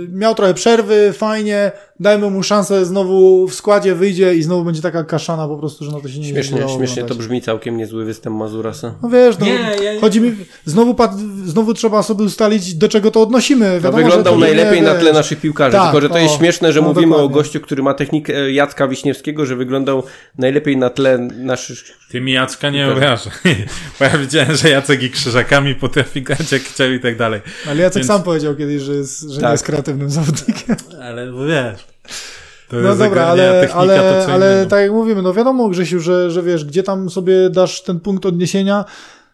miał 0.09 0.35
trochę 0.35 0.53
przerwy, 0.53 1.13
fajnie, 1.13 1.71
dajmy 1.99 2.29
mu 2.29 2.43
szansę, 2.43 2.85
znowu 2.85 3.47
w 3.47 3.53
składzie 3.55 3.95
wyjdzie 3.95 4.35
i 4.35 4.43
znowu 4.43 4.63
będzie 4.65 4.81
taka 4.81 5.03
kaszana 5.03 5.47
po 5.47 5.57
prostu, 5.57 5.85
że 5.85 5.91
no 5.91 6.01
to 6.01 6.09
się 6.09 6.19
nie 6.19 6.29
Śmiesznie, 6.29 6.59
dało 6.59 6.77
śmiesznie 6.77 7.03
to 7.03 7.15
brzmi 7.15 7.41
całkiem 7.41 7.77
niezły 7.77 8.05
występ 8.05 8.35
Mazurasa. 8.35 8.95
No 9.03 9.09
wiesz, 9.09 9.37
no, 9.39 9.45
Nie, 9.45 9.53
ja 9.83 9.93
nie- 9.93 9.99
chodzi 10.01 10.21
mi, 10.21 10.35
znowu, 10.65 10.95
znowu 11.45 11.73
trzeba 11.73 12.03
sobie 12.03 12.23
ustalić, 12.23 12.73
do 12.75 12.89
czego 12.89 13.11
to 13.11 13.21
odnosimy. 13.21 13.65
To 13.65 13.73
Wiadomo, 13.75 13.97
że 13.97 14.03
wyglądał 14.03 14.33
to 14.33 14.39
nie, 14.39 14.45
najlepiej 14.45 14.81
na 14.81 14.95
tle 14.95 15.13
naszych 15.13 15.41
piłkarzy, 15.41 15.71
Tak, 15.77 15.83
tylko 15.83 16.01
że 16.01 16.09
to 16.09 16.15
o, 16.15 16.17
jest 16.17 16.35
śmieszne, 16.35 16.73
że 16.73 16.81
no 16.81 16.87
mówimy 16.87 17.15
o 17.15 17.17
dokładnie. 17.17 17.33
gościu, 17.35 17.59
który 17.59 17.83
ma 17.83 17.93
technikę 17.93 18.51
Jacka 18.51 18.87
Wiśniewskiego, 18.87 19.45
że 19.45 19.55
wyglądał 19.55 20.03
najlepiej 20.37 20.77
na 20.77 20.89
tle 20.89 21.17
naszych... 21.37 21.77
Ty 22.11 22.21
mi 22.21 22.31
Jacka 22.31 22.69
nie 22.69 22.87
obrażaj. 22.91 23.33
Bo 23.99 24.05
ja 24.05 24.17
widziałem, 24.17 24.55
że 24.55 24.69
Jacek 24.69 25.03
i 25.03 25.09
krzyżakami 25.11 25.75
potrafi 25.75 26.21
grać 26.21 26.51
jak 26.51 26.61
chciał 26.61 26.91
i 26.91 26.99
tak 26.99 27.17
dalej. 27.17 27.41
Ale 27.69 27.81
Jacek 27.81 27.95
Więc- 27.95 28.07
sam 28.07 28.23
powiedział 28.23 28.55
kiedyś, 28.55 28.81
że, 28.81 28.93
jest, 28.93 29.21
że 29.21 29.35
nie 29.35 29.41
Tak. 29.41 29.54
Jest 29.55 29.65
kreatywnym 29.65 30.09
zawodnikiem. 30.09 30.75
Ale 31.01 31.31
wiesz. 31.47 31.87
To 32.69 32.75
No 32.75 32.95
dobra, 32.95 33.25
ale, 33.25 33.61
technika 33.61 33.79
ale, 33.79 34.25
ale 34.27 34.65
tak 34.65 34.81
jak 34.81 34.91
mówimy, 34.91 35.21
no 35.21 35.33
wiadomo 35.33 35.69
Grzesiu, 35.69 35.99
że, 35.99 36.31
że 36.31 36.43
wiesz, 36.43 36.65
gdzie 36.65 36.83
tam 36.83 37.09
sobie 37.09 37.49
dasz 37.49 37.83
ten 37.83 37.99
punkt 37.99 38.25
odniesienia, 38.25 38.85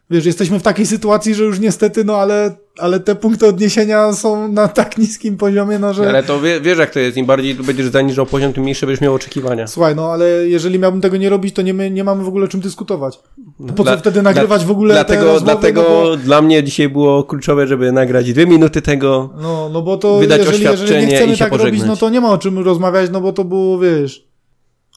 wiesz, 0.10 0.26
jesteśmy 0.26 0.60
w 0.60 0.64
takiej 0.64 0.86
sytuacji, 0.86 1.36
że 1.36 1.44
już 1.44 1.60
niestety, 1.60 2.04
no 2.04 2.18
ale, 2.18 2.56
ale 2.78 3.00
te 3.00 3.16
punkty 3.16 3.48
odniesienia 3.48 4.14
są 4.14 4.48
na 4.48 4.68
tak 4.68 4.98
niskim 4.98 5.38
poziomie, 5.38 5.80
no 5.80 5.94
że... 5.94 6.10
Ale 6.10 6.24
to 6.24 6.42
wie, 6.42 6.62
wiesz 6.62 6.78
jak 6.78 6.90
to 6.90 7.00
jest, 7.00 7.18
im 7.18 7.26
bardziej 7.26 7.56
tu 7.56 7.64
będziesz 7.64 7.88
zaniżał 7.88 8.26
poziom, 8.26 8.54
tym 8.54 8.64
mniejsze 8.64 8.86
będziesz 8.86 9.02
miał 9.02 9.14
oczekiwania. 9.14 9.68
Słuchaj, 9.68 9.96
no 9.96 10.12
ale 10.12 10.28
jeżeli 10.48 10.80
miałbym 10.80 11.02
tego 11.02 11.18
nie 11.18 11.30
robić, 11.30 11.56
to 11.56 11.62
nie, 11.62 11.74
my, 11.74 11.92
nie 11.92 12.04
mamy 12.04 12.24
w 12.24 12.28
ogóle 12.28 12.46
o 12.46 12.48
czym 12.48 12.60
dyskutować. 12.60 13.20
To 13.68 13.74
po 13.74 13.84
Dla- 13.84 13.94
co 13.94 14.00
wtedy 14.00 14.22
nagrywać 14.22 14.66
w 14.66 14.72
ogóle 14.72 14.94
Dlatego, 14.94 15.22
te 15.22 15.28
rozmowy, 15.28 15.46
dlatego 15.46 15.82
no 15.82 15.90
bo... 15.90 16.18
dla 16.18 16.42
mnie 16.42 16.64
dzisiaj 16.64 16.90
było 16.90 17.24
kluczowe, 17.24 17.68
żeby 17.68 17.92
nagrać 17.92 18.34
dwie 18.34 18.46
minuty 18.46 18.82
tego. 18.82 19.30
No, 19.42 19.70
no 19.70 19.82
bo 19.82 19.98
to 19.98 20.20
wydać 20.20 20.40
jeżeli, 20.40 20.64
jeżeli 20.64 20.74
oświadczenie 20.74 21.08
nie 21.08 21.16
chcemy 21.16 21.34
i 21.34 21.38
się 21.38 21.46
tak 21.46 21.54
robić, 21.54 21.84
no 21.84 21.96
to 21.96 22.10
nie 22.10 22.22
ma 22.22 22.30
o 22.30 22.38
czym 22.38 22.60
rozmawiać, 22.60 23.10
no 23.12 23.22
bo 23.22 23.34
to 23.34 23.44
było, 23.44 23.80
wiesz, 23.80 24.28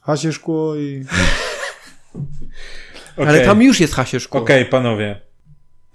hasie 0.03 0.33
szkło 0.33 0.77
i... 0.77 1.05
Okej. 3.17 3.29
Ale 3.29 3.41
tam 3.41 3.63
już 3.63 3.81
jest 3.81 3.95
Hasie 3.95 4.21
szkło. 4.21 4.41
Okej, 4.41 4.65
panowie. 4.65 5.21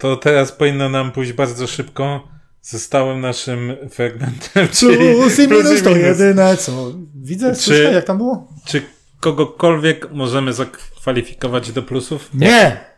To 0.00 0.16
teraz 0.16 0.52
powinno 0.52 0.88
nam 0.88 1.12
pójść 1.12 1.32
bardzo 1.32 1.66
szybko 1.66 2.28
ze 2.62 2.78
stałym 2.78 3.20
naszym 3.20 3.76
fragmentem, 3.90 4.68
czyli 4.78 4.96
Plus 4.96 5.38
i 5.38 5.48
minus 5.48 5.82
to 5.82 5.90
jedyne, 5.96 6.56
co 6.56 6.92
widzę, 7.14 7.54
Czy- 7.54 7.60
słyszę, 7.62 7.82
jak 7.92 8.04
tam 8.04 8.18
było? 8.18 8.48
Czy 8.64 8.82
kogokolwiek 9.20 10.12
możemy 10.12 10.52
zakwalifikować 10.52 11.72
do 11.72 11.82
plusów? 11.82 12.30
Nie! 12.34 12.90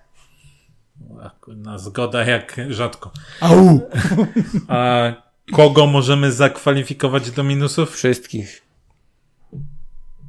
Na 1.49 1.79
zgoda 1.79 2.25
jak 2.25 2.57
rzadko. 2.69 3.13
Au! 3.41 3.81
A 4.69 5.03
kogo 5.53 5.87
możemy 5.87 6.33
zakwalifikować 6.33 7.31
do 7.31 7.45
minusów? 7.45 7.95
Wszystkich. 7.95 8.63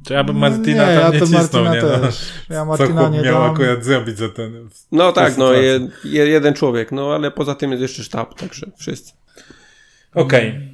Czy 0.06 0.12
ja 0.14 0.24
bym 0.24 0.36
Martina 0.38 0.82
No 0.82 0.88
nie, 0.90 0.94
tam 0.94 1.04
ja 1.04 1.08
nie 1.10 1.18
to 1.18 1.26
cisnął, 1.26 1.64
Martina 1.64 1.74
nie? 1.74 1.80
No. 1.82 1.98
też. 1.98 2.20
Ja 2.50 2.56
Co 2.60 2.64
Martina 2.64 3.00
chłop 3.00 3.12
nie 3.12 3.20
miał 3.20 3.42
dam. 3.42 3.50
akurat 3.52 3.84
zrobić 3.84 4.18
za 4.18 4.28
ten... 4.28 4.68
No 4.92 5.12
tak, 5.12 5.36
no 5.36 5.52
je, 5.52 5.88
je, 6.04 6.26
jeden 6.26 6.54
człowiek, 6.54 6.92
no 6.92 7.14
ale 7.14 7.30
poza 7.30 7.54
tym 7.54 7.70
jest 7.70 7.82
jeszcze 7.82 8.02
sztab, 8.02 8.34
także 8.34 8.66
wszyscy. 8.76 9.12
Okej. 10.14 10.70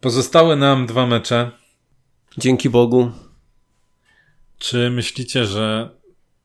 Pozostały 0.00 0.56
nam 0.56 0.86
dwa 0.86 1.06
mecze. 1.06 1.50
Dzięki 2.38 2.70
Bogu. 2.70 3.10
Czy 4.58 4.90
myślicie, 4.90 5.44
że 5.44 5.90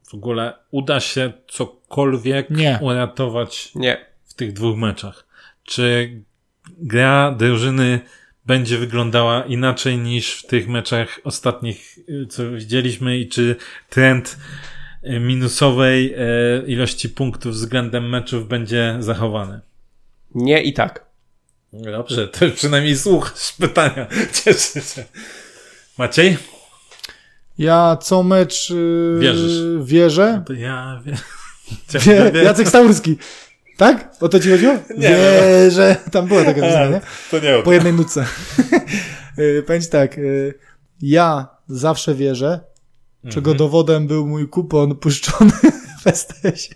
w 0.10 0.13
ogóle 0.13 0.53
uda 0.71 0.99
się 0.99 1.33
cokolwiek 1.47 2.49
Nie. 2.49 2.79
uratować 2.81 3.71
Nie. 3.75 4.05
w 4.25 4.33
tych 4.33 4.53
dwóch 4.53 4.77
meczach? 4.77 5.27
Czy 5.63 6.12
gra 6.77 7.31
drużyny 7.31 7.99
będzie 8.47 8.77
wyglądała 8.77 9.43
inaczej 9.43 9.97
niż 9.97 10.33
w 10.33 10.47
tych 10.47 10.67
meczach 10.67 11.19
ostatnich, 11.23 11.99
y, 12.10 12.27
co 12.27 12.51
widzieliśmy 12.51 13.17
i 13.17 13.27
czy 13.29 13.55
trend 13.89 14.38
y, 15.03 15.19
minusowej 15.19 16.13
e, 16.13 16.17
ilości 16.67 17.10
punktów 17.10 17.53
względem 17.53 18.10
meczów 18.10 18.47
będzie 18.47 18.97
zachowany? 18.99 19.60
Nie 20.36 20.62
i 20.62 20.73
tak. 20.73 21.05
Dobrze, 21.73 22.27
to 22.27 22.49
przynajmniej 22.55 22.97
słuchasz 22.97 23.53
pytania. 23.60 24.07
Cieszę 24.43 24.81
się. 24.81 25.03
Maciej? 25.97 26.38
Ja 27.57 27.97
co 28.01 28.23
mecz 28.23 28.69
yy, 28.69 29.17
Wierzysz. 29.19 29.86
wierzę. 29.86 30.43
To 30.47 30.53
ja 30.53 31.01
wiem. 31.05 31.17
Wie, 32.05 32.31
Jacek 32.45 32.67
Staurski. 32.67 33.17
Tak? 33.77 34.15
O 34.19 34.29
to 34.29 34.39
ci 34.39 34.51
chodziło? 34.51 34.73
Nie. 34.97 35.09
Wierzę. 35.09 35.95
Tam 36.11 36.27
była 36.27 36.43
taka 36.43 36.61
piosenka, 36.61 36.89
nie? 36.89 37.01
To 37.31 37.39
nie 37.39 37.63
Po 37.63 37.73
jednej 37.73 37.93
nutce. 37.93 38.25
Powiem 39.65 39.81
ci 39.81 39.89
tak. 39.89 40.17
yy, 40.17 40.53
Ja 41.01 41.47
zawsze 41.67 42.15
wierzę, 42.15 42.59
czego 43.29 43.51
Mhm. 43.51 43.57
dowodem 43.57 44.07
był 44.07 44.27
mój 44.27 44.47
kupon 44.49 44.95
puszczony 44.95 45.51
w 46.05 46.09
STS. 46.17 46.69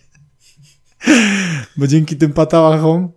Bo 1.78 1.88
dzięki 1.88 2.18
tym 2.18 2.34
patałachom, 2.34 3.12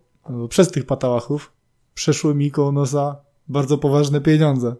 przez 0.48 0.70
tych 0.70 0.86
patałachów, 0.86 1.52
przeszły 1.94 2.34
mi 2.34 2.50
koło 2.50 2.72
nosa 2.72 3.16
bardzo 3.48 3.78
poważne 3.78 4.20
pieniądze. 4.20 4.74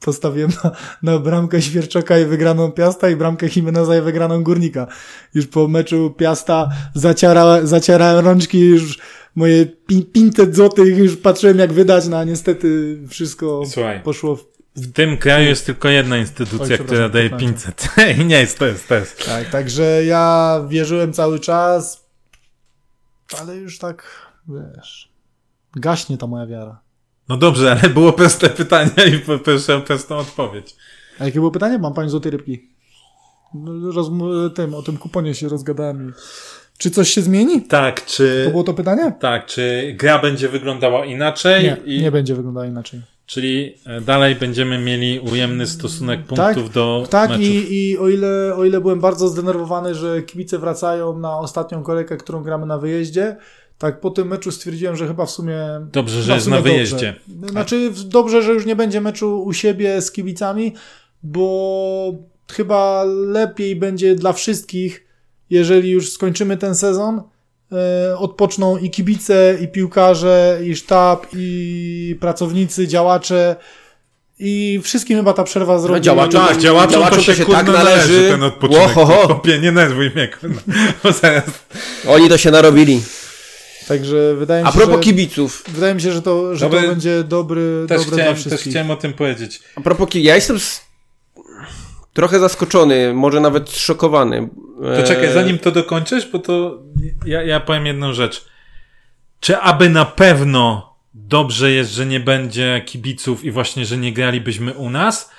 Postawiłem 0.00 0.50
na, 0.64 0.70
na 1.02 1.18
bramkę 1.18 1.62
Świerczoka 1.62 2.18
i 2.18 2.24
wygraną 2.24 2.72
Piasta 2.72 3.10
i 3.10 3.16
bramkę 3.16 3.46
Jimeneza 3.56 3.96
i 3.98 4.00
wygraną 4.00 4.42
Górnika. 4.42 4.86
Już 5.34 5.46
po 5.46 5.68
meczu 5.68 6.10
Piasta 6.18 6.68
zaciera, 6.94 7.66
zacierałem 7.66 8.24
rączki, 8.26 8.60
już 8.60 8.98
moje 9.34 9.66
pi- 9.66 10.04
500 10.04 10.56
złotych 10.56 10.98
już 10.98 11.16
patrzyłem 11.16 11.58
jak 11.58 11.72
wydać, 11.72 12.08
no 12.08 12.18
a 12.18 12.24
niestety 12.24 12.98
wszystko 13.08 13.62
Słuchaj. 13.66 14.02
poszło 14.02 14.36
w 14.36 14.44
W 14.76 14.92
tym 14.92 15.16
kraju 15.16 15.48
jest 15.48 15.66
tylko 15.66 15.88
jedna 15.88 16.16
instytucja, 16.18 16.76
Oj, 16.80 16.84
która 16.84 17.08
daje 17.08 17.28
przepraszam. 17.30 17.54
500. 17.54 17.88
I 18.20 18.24
nie 18.24 18.40
jest, 18.40 18.58
to 18.58 18.66
jest, 18.66 18.88
to 18.88 18.94
jest. 18.94 19.26
Tak, 19.26 19.50
także 19.50 20.04
ja 20.04 20.60
wierzyłem 20.68 21.12
cały 21.12 21.40
czas, 21.40 22.06
ale 23.40 23.56
już 23.56 23.78
tak, 23.78 24.02
wiesz, 24.48 25.12
gaśnie 25.76 26.18
ta 26.18 26.26
moja 26.26 26.46
wiara. 26.46 26.80
No 27.28 27.36
dobrze, 27.36 27.72
ale 27.80 27.90
było 27.90 28.12
proste 28.12 28.50
pytanie 28.50 28.90
i 29.16 29.38
proszę 29.44 29.80
prostą 29.80 30.16
odpowiedź. 30.16 30.76
A 31.18 31.24
jakie 31.24 31.38
było 31.38 31.50
pytanie? 31.50 31.78
Mam 31.78 31.94
pani 31.94 32.10
złotej 32.10 32.32
rybki. 32.32 32.68
No, 33.54 33.92
Rozm- 33.92 34.50
tym, 34.52 34.74
o 34.74 34.82
tym 34.82 34.96
kuponie 34.96 35.34
się 35.34 35.48
rozgadałem. 35.48 36.14
Czy 36.78 36.90
coś 36.90 37.10
się 37.10 37.22
zmieni? 37.22 37.62
Tak, 37.62 38.04
czy... 38.06 38.42
To 38.44 38.50
było 38.50 38.64
to 38.64 38.74
pytanie? 38.74 39.12
Tak, 39.20 39.46
czy 39.46 39.94
gra 39.98 40.18
będzie 40.18 40.48
wyglądała 40.48 41.04
inaczej? 41.04 41.64
Nie, 41.64 41.76
i, 41.94 42.02
nie 42.02 42.10
będzie 42.10 42.34
wyglądało 42.34 42.66
inaczej. 42.66 43.00
Czyli 43.26 43.74
e, 43.86 44.00
dalej 44.00 44.34
będziemy 44.34 44.78
mieli 44.78 45.20
ujemny 45.32 45.66
stosunek 45.66 46.24
punktów 46.26 46.70
do 46.72 47.06
Tak, 47.10 47.30
meczów. 47.30 47.44
i, 47.46 47.72
i 47.90 47.98
o, 47.98 48.08
ile, 48.08 48.54
o 48.56 48.64
ile 48.64 48.80
byłem 48.80 49.00
bardzo 49.00 49.28
zdenerwowany, 49.28 49.94
że 49.94 50.22
kibice 50.22 50.58
wracają 50.58 51.18
na 51.18 51.38
ostatnią 51.38 51.82
kolejkę, 51.82 52.16
którą 52.16 52.42
gramy 52.42 52.66
na 52.66 52.78
wyjeździe, 52.78 53.36
tak 53.78 54.00
po 54.00 54.10
tym 54.10 54.28
meczu 54.28 54.52
stwierdziłem, 54.52 54.96
że 54.96 55.06
chyba 55.06 55.26
w 55.26 55.30
sumie 55.30 55.58
Dobrze, 55.92 56.22
że 56.22 56.34
jest 56.34 56.46
na 56.46 56.56
dobrze. 56.56 56.72
wyjeździe. 56.72 57.14
Znaczy, 57.50 57.90
w- 57.90 58.04
dobrze, 58.04 58.42
że 58.42 58.52
już 58.52 58.66
nie 58.66 58.76
będzie 58.76 59.00
meczu 59.00 59.42
u 59.44 59.52
siebie 59.52 60.02
z 60.02 60.12
kibicami, 60.12 60.74
bo 61.22 62.14
chyba 62.52 63.04
lepiej 63.26 63.76
będzie 63.76 64.14
dla 64.14 64.32
wszystkich, 64.32 65.06
jeżeli 65.50 65.90
już 65.90 66.12
skończymy 66.12 66.56
ten 66.56 66.74
sezon. 66.74 67.22
E, 67.72 68.18
odpoczną 68.18 68.76
i 68.78 68.90
kibice, 68.90 69.58
i 69.62 69.68
piłkarze, 69.68 70.58
i 70.64 70.76
sztab, 70.76 71.26
i 71.36 72.16
pracownicy, 72.20 72.88
działacze. 72.88 73.56
I 74.38 74.80
wszystkim 74.82 75.16
chyba 75.16 75.32
ta 75.32 75.44
przerwa 75.44 75.78
zrobi. 75.78 76.00
działacze- 76.00 76.32
Tak, 76.48 76.58
działaczom 76.58 76.88
to 76.92 76.98
Działaczom 76.98 77.20
się, 77.20 77.32
to 77.32 77.38
się 77.38 77.44
kurna 77.44 77.60
tak 77.64 77.68
należy, 77.74 78.12
należy. 78.12 78.28
ten 78.30 78.42
odpoczynek. 78.42 78.82
Łohoho. 78.96 79.26
Chłopie, 79.26 79.58
nie 79.58 79.72
nerwuj 79.72 80.10
mnie. 80.14 80.28
Oni 82.08 82.28
to 82.28 82.38
się 82.38 82.50
narobili. 82.50 83.00
Także 83.88 84.34
wydaje 84.34 84.62
mi 84.62 84.68
A 84.68 84.72
się, 84.72 84.78
propos 84.78 84.96
że, 84.96 85.02
kibiców. 85.02 85.64
wydaje 85.68 85.94
mi 85.94 86.00
się, 86.00 86.12
że 86.12 86.22
to, 86.22 86.56
że 86.56 86.66
Dobry- 86.66 86.82
to 86.82 86.88
będzie 86.88 87.24
dobry, 87.24 87.84
Też 87.88 88.04
dobre 88.04 88.16
chciałem, 88.22 88.36
dla 88.42 88.50
też 88.50 88.60
chciałem 88.60 88.90
o 88.90 88.96
tym 88.96 89.12
powiedzieć. 89.12 89.60
A 89.76 89.80
propos 89.80 90.08
ki- 90.08 90.22
ja 90.22 90.34
jestem 90.34 90.56
s- 90.56 90.80
trochę 92.12 92.40
zaskoczony, 92.40 93.14
może 93.14 93.40
nawet 93.40 93.70
zszokowany. 93.70 94.48
To 94.96 95.02
czekaj, 95.06 95.26
E, 95.26 95.32
zanim 95.32 95.58
to 95.58 95.70
dokończysz, 95.72 96.30
bo 96.32 96.38
to 96.38 96.82
ja, 97.26 97.42
ja 97.42 97.60
powiem 97.60 97.86
jedną 97.86 98.12
rzecz. 98.12 98.44
Czy 99.40 99.56
aby 99.58 99.90
na 99.90 100.04
pewno 100.04 100.94
dobrze 101.14 101.70
jest, 101.72 101.90
że 101.90 102.06
nie 102.06 102.20
będzie 102.20 102.82
kibiców 102.86 103.44
i 103.44 103.50
właśnie, 103.50 103.86
że 103.86 103.96
nie 103.98 104.12
gralibyśmy 104.12 104.74
u 104.74 104.90
nas? 104.90 105.30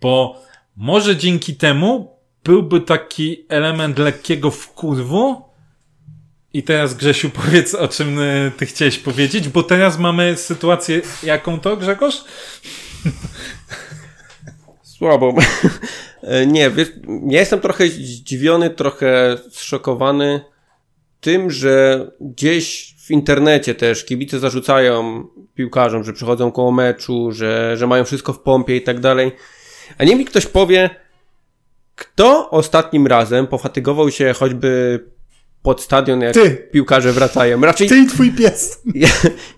Bo 0.00 0.42
może 0.76 1.16
dzięki 1.16 1.56
temu 1.56 2.16
byłby 2.44 2.80
taki 2.80 3.44
element 3.48 3.98
lekkiego 3.98 4.50
wkurwu. 4.50 5.42
I 6.54 6.62
teraz 6.62 6.94
Grzesiu 6.94 7.30
powiedz, 7.44 7.74
o 7.74 7.88
czym 7.88 8.18
y, 8.18 8.52
ty 8.56 8.66
chciałeś 8.66 8.98
powiedzieć, 8.98 9.48
bo 9.48 9.62
teraz 9.62 9.98
mamy 9.98 10.36
sytuację, 10.36 11.02
jaką 11.22 11.60
to 11.60 11.76
Grzegorz? 11.76 12.24
Słabo. 14.82 15.34
E, 16.22 16.46
nie, 16.46 16.70
wiesz, 16.70 16.88
ja 17.28 17.40
jestem 17.40 17.60
trochę 17.60 17.88
zdziwiony, 17.88 18.70
trochę 18.70 19.38
zszokowany 19.50 20.40
tym, 21.20 21.50
że 21.50 22.06
gdzieś 22.20 22.94
w 23.06 23.10
internecie 23.10 23.74
też 23.74 24.04
kibice 24.04 24.38
zarzucają 24.38 25.24
piłkarzom, 25.54 26.04
że 26.04 26.12
przychodzą 26.12 26.52
koło 26.52 26.72
meczu, 26.72 27.32
że, 27.32 27.76
że 27.76 27.86
mają 27.86 28.04
wszystko 28.04 28.32
w 28.32 28.40
pompie 28.40 28.76
i 28.76 28.82
tak 28.82 29.00
dalej. 29.00 29.32
A 29.98 30.04
niech 30.04 30.18
mi 30.18 30.24
ktoś 30.24 30.46
powie, 30.46 30.90
kto 31.94 32.50
ostatnim 32.50 33.06
razem 33.06 33.46
pofatygował 33.46 34.10
się 34.10 34.32
choćby 34.32 35.00
pod 35.64 35.82
stadion, 35.82 36.20
jak 36.20 36.34
Ty. 36.34 36.68
piłkarze 36.72 37.12
wracają. 37.12 37.60
Raczej 37.60 37.88
Ty 37.88 37.98
i 37.98 38.06
twój 38.06 38.32
pies. 38.32 38.82
ja, 38.94 39.08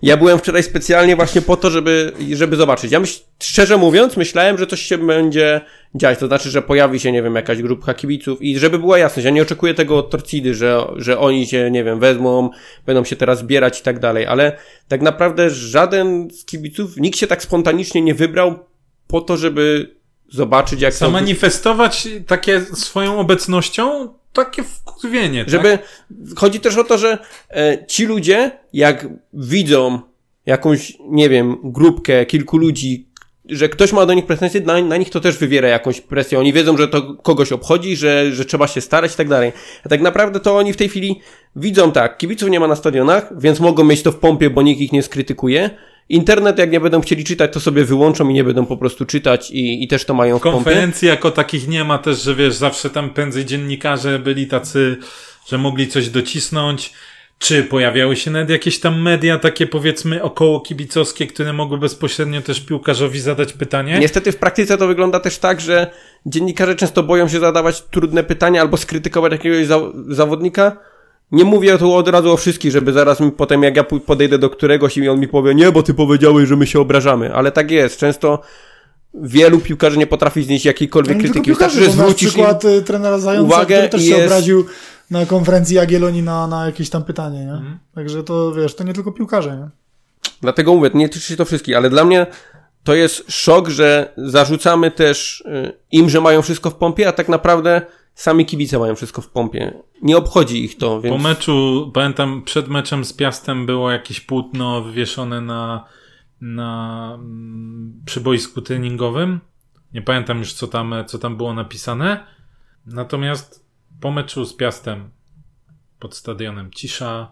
ja 0.01 0.17
byłem 0.17 0.39
wczoraj 0.39 0.63
specjalnie 0.63 1.15
właśnie 1.15 1.41
po 1.41 1.57
to, 1.57 1.69
żeby, 1.69 2.11
żeby 2.33 2.55
zobaczyć. 2.55 2.91
Ja 2.91 2.99
myśl, 2.99 3.19
szczerze 3.39 3.77
mówiąc, 3.77 4.17
myślałem, 4.17 4.57
że 4.57 4.67
coś 4.67 4.81
się 4.81 4.97
będzie 4.97 5.61
dziać. 5.95 6.19
To 6.19 6.27
znaczy, 6.27 6.49
że 6.49 6.61
pojawi 6.61 6.99
się, 6.99 7.11
nie 7.11 7.23
wiem, 7.23 7.35
jakaś 7.35 7.61
grupka 7.61 7.93
kibiców 7.93 8.41
i 8.41 8.59
żeby 8.59 8.79
była 8.79 8.97
jasność, 8.97 9.25
ja 9.25 9.31
nie 9.31 9.41
oczekuję 9.41 9.73
tego 9.73 9.97
od 9.97 10.09
Torcidy, 10.09 10.55
że, 10.55 10.87
że 10.95 11.19
oni 11.19 11.47
się, 11.47 11.71
nie 11.71 11.83
wiem, 11.83 11.99
wezmą, 11.99 12.49
będą 12.85 13.03
się 13.03 13.15
teraz 13.15 13.39
zbierać 13.39 13.79
i 13.79 13.83
tak 13.83 13.99
dalej, 13.99 14.25
ale 14.25 14.57
tak 14.87 15.01
naprawdę 15.01 15.49
żaden 15.49 16.29
z 16.31 16.45
kibiców, 16.45 16.97
nikt 16.97 17.19
się 17.19 17.27
tak 17.27 17.43
spontanicznie 17.43 18.01
nie 18.01 18.15
wybrał 18.15 18.59
po 19.07 19.21
to, 19.21 19.37
żeby 19.37 19.95
zobaczyć, 20.29 20.81
jak 20.81 20.93
to... 20.93 20.99
Zamanifestować 20.99 22.07
takie 22.27 22.61
swoją 22.61 23.19
obecnością 23.19 24.13
takie 24.45 24.63
wkurwienie, 24.63 25.39
tak? 25.39 25.49
Żeby, 25.49 25.79
chodzi 26.35 26.59
też 26.59 26.77
o 26.77 26.83
to, 26.83 26.97
że 26.97 27.17
e, 27.49 27.85
ci 27.87 28.05
ludzie, 28.05 28.51
jak 28.73 29.07
widzą 29.33 29.99
jakąś, 30.45 30.97
nie 31.09 31.29
wiem, 31.29 31.57
grupkę, 31.63 32.25
kilku 32.25 32.57
ludzi, 32.57 33.07
że 33.49 33.69
ktoś 33.69 33.93
ma 33.93 34.05
do 34.05 34.13
nich 34.13 34.25
pretensje, 34.25 34.61
na, 34.61 34.81
na 34.81 34.97
nich 34.97 35.09
to 35.09 35.19
też 35.19 35.37
wywiera 35.37 35.67
jakąś 35.67 36.01
presję. 36.01 36.39
Oni 36.39 36.53
wiedzą, 36.53 36.77
że 36.77 36.87
to 36.87 37.13
kogoś 37.13 37.51
obchodzi, 37.51 37.95
że, 37.95 38.31
że 38.31 38.45
trzeba 38.45 38.67
się 38.67 38.81
starać 38.81 39.13
i 39.13 39.17
tak 39.17 39.29
dalej. 39.29 39.51
A 39.85 39.89
tak 39.89 40.01
naprawdę 40.01 40.39
to 40.39 40.57
oni 40.57 40.73
w 40.73 40.77
tej 40.77 40.89
chwili 40.89 41.21
widzą 41.55 41.91
tak, 41.91 42.17
kibiców 42.17 42.49
nie 42.49 42.59
ma 42.59 42.67
na 42.67 42.75
stadionach, 42.75 43.41
więc 43.41 43.59
mogą 43.59 43.83
mieć 43.83 44.03
to 44.03 44.11
w 44.11 44.15
pompie, 44.15 44.49
bo 44.49 44.61
nikt 44.61 44.81
ich 44.81 44.91
nie 44.91 45.03
skrytykuje. 45.03 45.69
Internet, 46.09 46.57
jak 46.57 46.71
nie 46.71 46.79
będą 46.79 47.01
chcieli 47.01 47.23
czytać, 47.23 47.53
to 47.53 47.59
sobie 47.59 47.85
wyłączą 47.85 48.29
i 48.29 48.33
nie 48.33 48.43
będą 48.43 48.65
po 48.65 48.77
prostu 48.77 49.05
czytać 49.05 49.51
i, 49.51 49.83
i 49.83 49.87
też 49.87 50.05
to 50.05 50.13
mają 50.13 50.39
w. 50.39 50.41
Konferencji 50.41 51.07
jako 51.07 51.31
takich 51.31 51.67
nie 51.67 51.83
ma 51.83 51.97
też, 51.97 52.21
że 52.23 52.35
wiesz, 52.35 52.53
zawsze 52.53 52.89
tam 52.89 53.09
prędzej 53.09 53.45
dziennikarze 53.45 54.19
byli 54.19 54.47
tacy, 54.47 54.97
że 55.47 55.57
mogli 55.57 55.87
coś 55.87 56.09
docisnąć, 56.09 56.93
czy 57.39 57.63
pojawiały 57.63 58.15
się 58.15 58.31
nawet 58.31 58.49
jakieś 58.49 58.79
tam 58.79 59.01
media 59.01 59.39
takie 59.39 59.67
powiedzmy 59.67 60.23
około 60.23 60.61
kibicowskie, 60.61 61.27
które 61.27 61.53
mogły 61.53 61.77
bezpośrednio 61.77 62.41
też 62.41 62.59
piłkarzowi 62.59 63.19
zadać 63.19 63.53
pytanie. 63.53 63.99
Niestety 63.99 64.31
w 64.31 64.37
praktyce 64.37 64.77
to 64.77 64.87
wygląda 64.87 65.19
też 65.19 65.37
tak, 65.37 65.61
że 65.61 65.91
dziennikarze 66.25 66.75
często 66.75 67.03
boją 67.03 67.27
się 67.27 67.39
zadawać 67.39 67.81
trudne 67.81 68.23
pytania 68.23 68.61
albo 68.61 68.77
skrytykować 68.77 69.31
jakiegoś 69.31 69.65
za 69.65 69.79
zawodnika. 70.07 70.77
Nie 71.31 71.45
mówię 71.45 71.77
tu 71.77 71.93
od 71.93 72.07
razu 72.07 72.31
o 72.31 72.37
wszystkich, 72.37 72.71
żeby 72.71 72.93
zaraz 72.93 73.19
mi 73.19 73.31
potem 73.31 73.63
jak 73.63 73.75
ja 73.75 73.83
podejdę 73.83 74.37
do 74.37 74.49
któregoś 74.49 74.97
i 74.97 75.09
on 75.09 75.19
mi 75.19 75.27
powie, 75.27 75.55
nie, 75.55 75.71
bo 75.71 75.83
ty 75.83 75.93
powiedziałeś, 75.93 76.49
że 76.49 76.55
my 76.55 76.67
się 76.67 76.79
obrażamy. 76.79 77.33
Ale 77.33 77.51
tak 77.51 77.71
jest. 77.71 77.97
Często 77.99 78.41
wielu 79.13 79.59
piłkarzy 79.59 79.97
nie 79.97 80.07
potrafi 80.07 80.43
znieść 80.43 80.65
jakiejkolwiek 80.65 81.17
krytyki. 81.17 81.49
Wystarczy, 81.49 81.75
piłkarze, 81.75 81.97
że 81.97 82.03
zwrócisz 82.03 82.23
im... 82.23 82.33
przykład 82.33 82.65
y, 82.65 82.81
trenera 82.81 83.19
Zająca, 83.19 83.55
uwagę 83.55 83.75
który 83.75 83.89
też 83.89 84.01
i 84.01 84.07
się 84.07 84.15
jest- 84.15 84.25
obraził 84.25 84.65
na 85.11 85.25
konferencji 85.25 85.75
Jagiellonii 85.75 86.23
na, 86.23 86.47
na 86.47 86.65
jakieś 86.65 86.89
tam 86.89 87.03
pytanie, 87.03 87.45
nie? 87.45 87.51
Mhm. 87.51 87.79
Także 87.95 88.23
to, 88.23 88.53
wiesz, 88.53 88.75
to 88.75 88.83
nie 88.83 88.93
tylko 88.93 89.11
piłkarze, 89.11 89.57
nie? 89.57 89.69
Dlatego 90.41 90.75
mówię, 90.75 90.89
nie 90.93 91.09
tyczy 91.09 91.27
się 91.27 91.35
to 91.35 91.45
wszystkich, 91.45 91.77
ale 91.77 91.89
dla 91.89 92.03
mnie 92.05 92.25
to 92.83 92.95
jest 92.95 93.31
szok, 93.31 93.69
że 93.69 94.13
zarzucamy 94.17 94.91
też 94.91 95.41
y, 95.41 95.73
im, 95.91 96.09
że 96.09 96.21
mają 96.21 96.41
wszystko 96.41 96.69
w 96.69 96.75
pompie, 96.75 97.07
a 97.07 97.11
tak 97.11 97.29
naprawdę 97.29 97.81
sami 98.17 98.45
kibice 98.45 98.79
mają 98.79 98.95
wszystko 98.95 99.21
w 99.21 99.29
pompie. 99.29 99.73
Nie 100.01 100.17
obchodzi 100.17 100.63
ich 100.63 100.77
to, 100.77 101.01
więc... 101.01 101.15
Po 101.15 101.23
meczu, 101.23 101.91
pamiętam, 101.93 102.41
przed 102.43 102.67
meczem 102.67 103.05
z 103.05 103.13
Piastem 103.13 103.65
było 103.65 103.91
jakieś 103.91 104.21
płótno 104.21 104.81
wywieszone 104.81 105.41
na, 105.41 105.85
na 106.41 107.11
mm, 107.15 108.01
przy 108.05 108.21
boisku 108.21 108.61
treningowym. 108.61 109.39
Nie 109.93 110.01
pamiętam 110.01 110.39
już, 110.39 110.53
co 110.53 110.67
tam, 110.67 110.93
co 111.07 111.19
tam 111.19 111.37
było 111.37 111.53
napisane. 111.53 112.27
Natomiast 112.85 113.65
po 114.01 114.11
meczu 114.11 114.45
z 114.45 114.53
Piastem 114.53 115.09
pod 115.99 116.15
stadionem 116.15 116.71
cisza. 116.71 117.31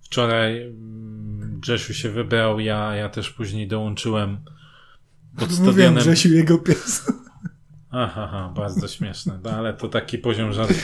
Wczoraj 0.00 0.62
mm, 0.62 1.60
Grzesiu 1.60 1.94
się 1.94 2.10
wybrał, 2.10 2.60
ja, 2.60 2.94
ja 2.94 3.08
też 3.08 3.30
później 3.30 3.68
dołączyłem 3.68 4.38
pod 5.38 5.50
Mówiłem, 5.50 5.72
stadionem. 5.72 6.02
Grzesiu, 6.02 6.28
jego 6.28 6.58
pies. 6.58 7.12
Aha, 7.92 8.22
aha, 8.24 8.52
bardzo 8.56 8.88
śmieszne. 8.88 9.38
No, 9.44 9.50
ale 9.50 9.72
to 9.72 9.88
taki 9.88 10.18
poziom 10.18 10.52
żartu 10.62 10.74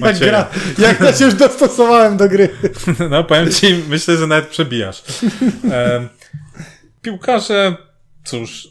Jak 0.00 0.18
gra, 0.18 0.48
jak 0.78 1.00
ja 1.00 1.12
się 1.12 1.24
już 1.24 1.34
dostosowałem 1.34 2.16
do 2.16 2.28
gry. 2.28 2.48
No, 3.10 3.24
powiem 3.24 3.50
ci, 3.50 3.74
myślę, 3.88 4.16
że 4.16 4.26
nawet 4.26 4.48
przebijasz. 4.48 5.02
E, 5.70 6.08
piłkarze, 7.02 7.76
cóż, 8.24 8.68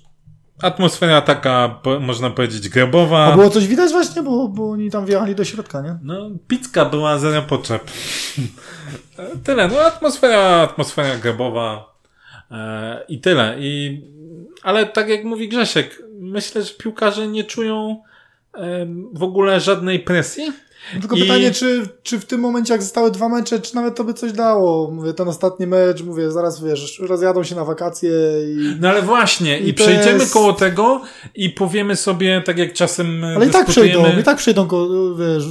atmosfera 0.62 1.22
taka, 1.22 1.80
można 2.00 2.30
powiedzieć, 2.30 2.66
A 2.66 2.70
grabowa. 2.70 3.36
było 3.36 3.50
coś 3.50 3.68
widać 3.68 3.92
właśnie, 3.92 4.24
bo, 4.24 4.48
bo 4.48 4.70
oni 4.72 4.92
tam 4.92 5.06
wjechali 5.06 5.36
do 5.36 5.44
środka, 5.46 5.82
nie? 5.82 5.98
No, 6.04 6.30
pizka 6.48 6.86
była 6.86 7.20
zero 7.20 7.42
potrzeb. 7.42 7.84
Tyle, 9.44 9.68
no, 9.68 9.80
atmosfera, 9.80 10.40
atmosfera 10.62 11.16
grabowa 11.18 11.94
e, 12.52 13.06
i 13.08 13.22
tyle. 13.22 13.56
I, 13.60 14.02
ale 14.64 14.86
tak 14.86 15.10
jak 15.10 15.24
mówi 15.24 15.50
Grzesiek, 15.50 16.04
myślę, 16.34 16.64
że 16.64 16.74
piłkarze 16.74 17.28
nie 17.28 17.44
czują 17.44 18.04
w 19.14 19.24
ogóle 19.24 19.60
żadnej 19.60 20.00
presji. 20.00 20.54
No 20.96 21.00
Tylko 21.02 21.16
I- 21.16 21.22
pytanie, 21.22 21.52
czy, 21.52 21.90
czy 22.04 22.20
w 22.20 22.26
tym 22.26 22.40
momencie, 22.42 22.74
jak 22.74 22.84
zostały 22.84 23.12
dwa 23.12 23.30
mecze, 23.30 23.60
czy 23.60 23.76
nawet 23.76 23.96
to 23.96 24.04
by 24.04 24.14
coś 24.14 24.32
dało? 24.32 24.92
Mówię, 24.92 25.14
ten 25.14 25.28
ostatni 25.28 25.68
mecz, 25.68 26.04
mówię, 26.04 26.32
zaraz 26.32 26.64
wiesz, 26.64 27.00
rozjadą 27.00 27.44
się 27.44 27.56
na 27.56 27.66
wakacje 27.66 28.12
i... 28.48 28.76
No 28.80 28.90
ale 28.90 29.02
właśnie, 29.02 29.60
i, 29.60 29.70
I 29.70 29.74
przejdziemy 29.74 30.20
jest- 30.20 30.34
koło 30.34 30.54
tego 30.54 31.02
i 31.36 31.50
powiemy 31.50 31.96
sobie, 31.96 32.42
tak 32.46 32.58
jak 32.58 32.74
czasem 32.74 33.24
Ale 33.24 33.46
i 33.46 33.50
tak 33.50 33.66
dyskutujemy... 33.66 34.02
przejdą, 34.04 34.20
i 34.20 34.24
tak 34.24 34.38
przejdą, 34.38 34.68
ko- 34.68 35.16
wiesz... 35.16 35.44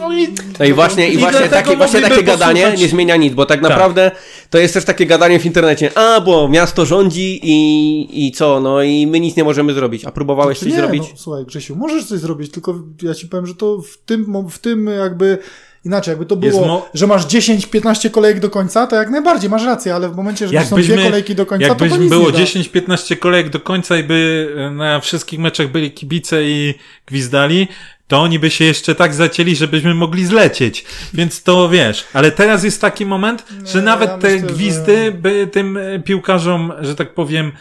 No 0.00 0.12
i, 0.18 0.28
No 0.58 0.64
i 0.64 0.72
właśnie, 0.72 1.08
i 1.08 1.18
właśnie, 1.18 1.48
takie, 1.48 1.76
właśnie 1.76 2.00
takie 2.00 2.22
gadanie 2.22 2.60
posłuchać- 2.60 2.80
nie 2.80 2.88
zmienia 2.88 3.16
nic, 3.16 3.34
bo 3.34 3.46
tak 3.46 3.62
naprawdę 3.62 4.10
to 4.50 4.58
jest 4.58 4.74
też 4.74 4.84
takie 4.84 5.06
gadanie 5.06 5.40
w 5.40 5.46
internecie. 5.46 5.98
A, 5.98 6.20
bo 6.20 6.48
miasto 6.48 6.86
rządzi 6.86 7.40
i, 7.42 8.26
i 8.26 8.32
co, 8.32 8.60
no 8.60 8.82
i 8.82 9.06
my 9.06 9.20
nic 9.20 9.36
nie 9.36 9.44
możemy 9.44 9.74
zrobić. 9.74 10.04
A 10.04 10.12
próbowałeś 10.12 10.58
Znaczy 10.58 10.70
coś 10.70 10.72
nie, 10.80 10.86
zrobić? 10.86 11.02
No, 11.10 11.16
słuchaj, 11.18 11.44
Grzesiu, 11.44 11.76
możesz 11.76 12.04
coś 12.04 12.18
zrobić, 12.20 12.52
tylko 12.52 12.74
ja 13.02 13.14
ci 13.14 13.26
powiem, 13.28 13.46
że 13.46 13.54
to 13.54 13.78
w 13.82 13.96
tym, 13.98 14.48
w 14.50 14.58
tym 14.58 14.65
jakby 14.74 15.38
inaczej, 15.84 16.12
jakby 16.12 16.26
to 16.26 16.36
było, 16.36 16.66
mo- 16.66 16.88
że 16.94 17.06
masz 17.06 17.26
10-15 17.26 18.10
kolejek 18.10 18.40
do 18.40 18.50
końca, 18.50 18.86
to 18.86 18.96
jak 18.96 19.10
najbardziej 19.10 19.50
masz 19.50 19.64
rację, 19.64 19.94
ale 19.94 20.08
w 20.08 20.16
momencie, 20.16 20.48
że 20.48 20.54
są 20.64 20.76
dwie 20.76 20.94
kolejki 21.04 21.34
do 21.34 21.46
końca, 21.46 21.66
to 21.74 21.74
to 21.74 21.96
nic 21.96 22.10
było 22.10 22.26
nie 22.26 22.32
da. 22.32 22.38
10-15 22.38 23.16
kolejek 23.16 23.48
do 23.50 23.60
końca 23.60 23.96
i 23.98 24.02
by 24.04 24.48
e, 24.58 24.70
na 24.70 25.00
wszystkich 25.00 25.38
meczach 25.40 25.68
byli 25.70 25.90
kibice 25.90 26.44
i 26.44 26.74
gwizdali, 27.06 27.68
to 28.08 28.20
oni 28.22 28.38
by 28.38 28.50
się 28.50 28.64
jeszcze 28.64 28.94
tak 28.94 29.14
zacięli, 29.14 29.56
żebyśmy 29.56 29.94
mogli 29.94 30.26
zlecieć. 30.26 30.84
Więc 31.14 31.42
to 31.42 31.68
wiesz, 31.68 32.04
ale 32.12 32.30
teraz 32.30 32.64
jest 32.64 32.80
taki 32.80 33.06
moment, 33.06 33.44
że 33.72 33.82
nawet 33.82 34.10
ja 34.10 34.18
te 34.18 34.28
myślę, 34.34 34.48
gwizdy 34.48 34.96
że- 35.04 35.12
by 35.12 35.46
tym 35.52 35.76
e, 35.76 35.98
piłkarzom, 36.00 36.72
że 36.80 36.94
tak 36.94 37.14
powiem, 37.14 37.52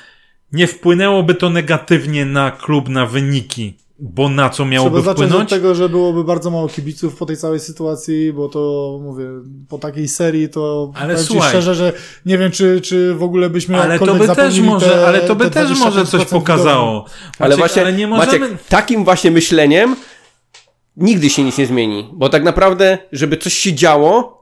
nie 0.51 0.67
wpłynęłoby 0.67 1.35
to 1.35 1.49
negatywnie 1.49 2.25
na 2.25 2.51
klub, 2.51 2.89
na 2.89 3.05
wyniki. 3.05 3.77
Bo 3.99 4.29
na 4.29 4.49
co 4.49 4.55
Trzeba 4.55 4.69
miałoby 4.69 5.01
zacząć 5.01 5.19
od 5.19 5.27
wpłynąć? 5.27 5.49
tego, 5.49 5.75
że 5.75 5.89
byłoby 5.89 6.23
bardzo 6.23 6.51
mało 6.51 6.67
kibiców 6.67 7.15
po 7.15 7.25
tej 7.25 7.37
całej 7.37 7.59
sytuacji, 7.59 8.33
bo 8.33 8.49
to, 8.49 8.99
mówię, 9.03 9.25
po 9.69 9.77
takiej 9.77 10.07
serii 10.07 10.49
to 10.49 10.91
Ale 10.95 11.17
słuchaj. 11.17 11.49
szczerze, 11.49 11.75
że 11.75 11.93
nie 12.25 12.37
wiem, 12.37 12.51
czy, 12.51 12.81
czy 12.81 13.13
w 13.15 13.23
ogóle 13.23 13.49
byśmy 13.49 13.81
Ale 13.81 13.99
to 13.99 14.15
by 14.15 14.27
też 14.35 14.59
może, 14.59 14.89
te, 14.89 15.07
ale 15.07 15.19
to 15.21 15.35
by 15.35 15.43
te 15.43 15.49
też 15.51 15.79
może 15.79 16.05
coś 16.05 16.21
25% 16.21 16.25
pokazało. 16.25 17.05
Ale 17.39 17.49
Maciek, 17.49 17.57
właśnie, 17.57 17.81
ale 17.81 17.93
nie 17.93 18.07
możemy... 18.07 18.39
Maciek, 18.39 18.63
takim 18.69 19.03
właśnie 19.03 19.31
myśleniem 19.31 19.95
nigdy 20.97 21.29
się 21.29 21.43
nic 21.43 21.57
nie 21.57 21.65
zmieni. 21.65 22.09
Bo 22.13 22.29
tak 22.29 22.43
naprawdę, 22.43 22.97
żeby 23.11 23.37
coś 23.37 23.53
się 23.53 23.73
działo, 23.73 24.34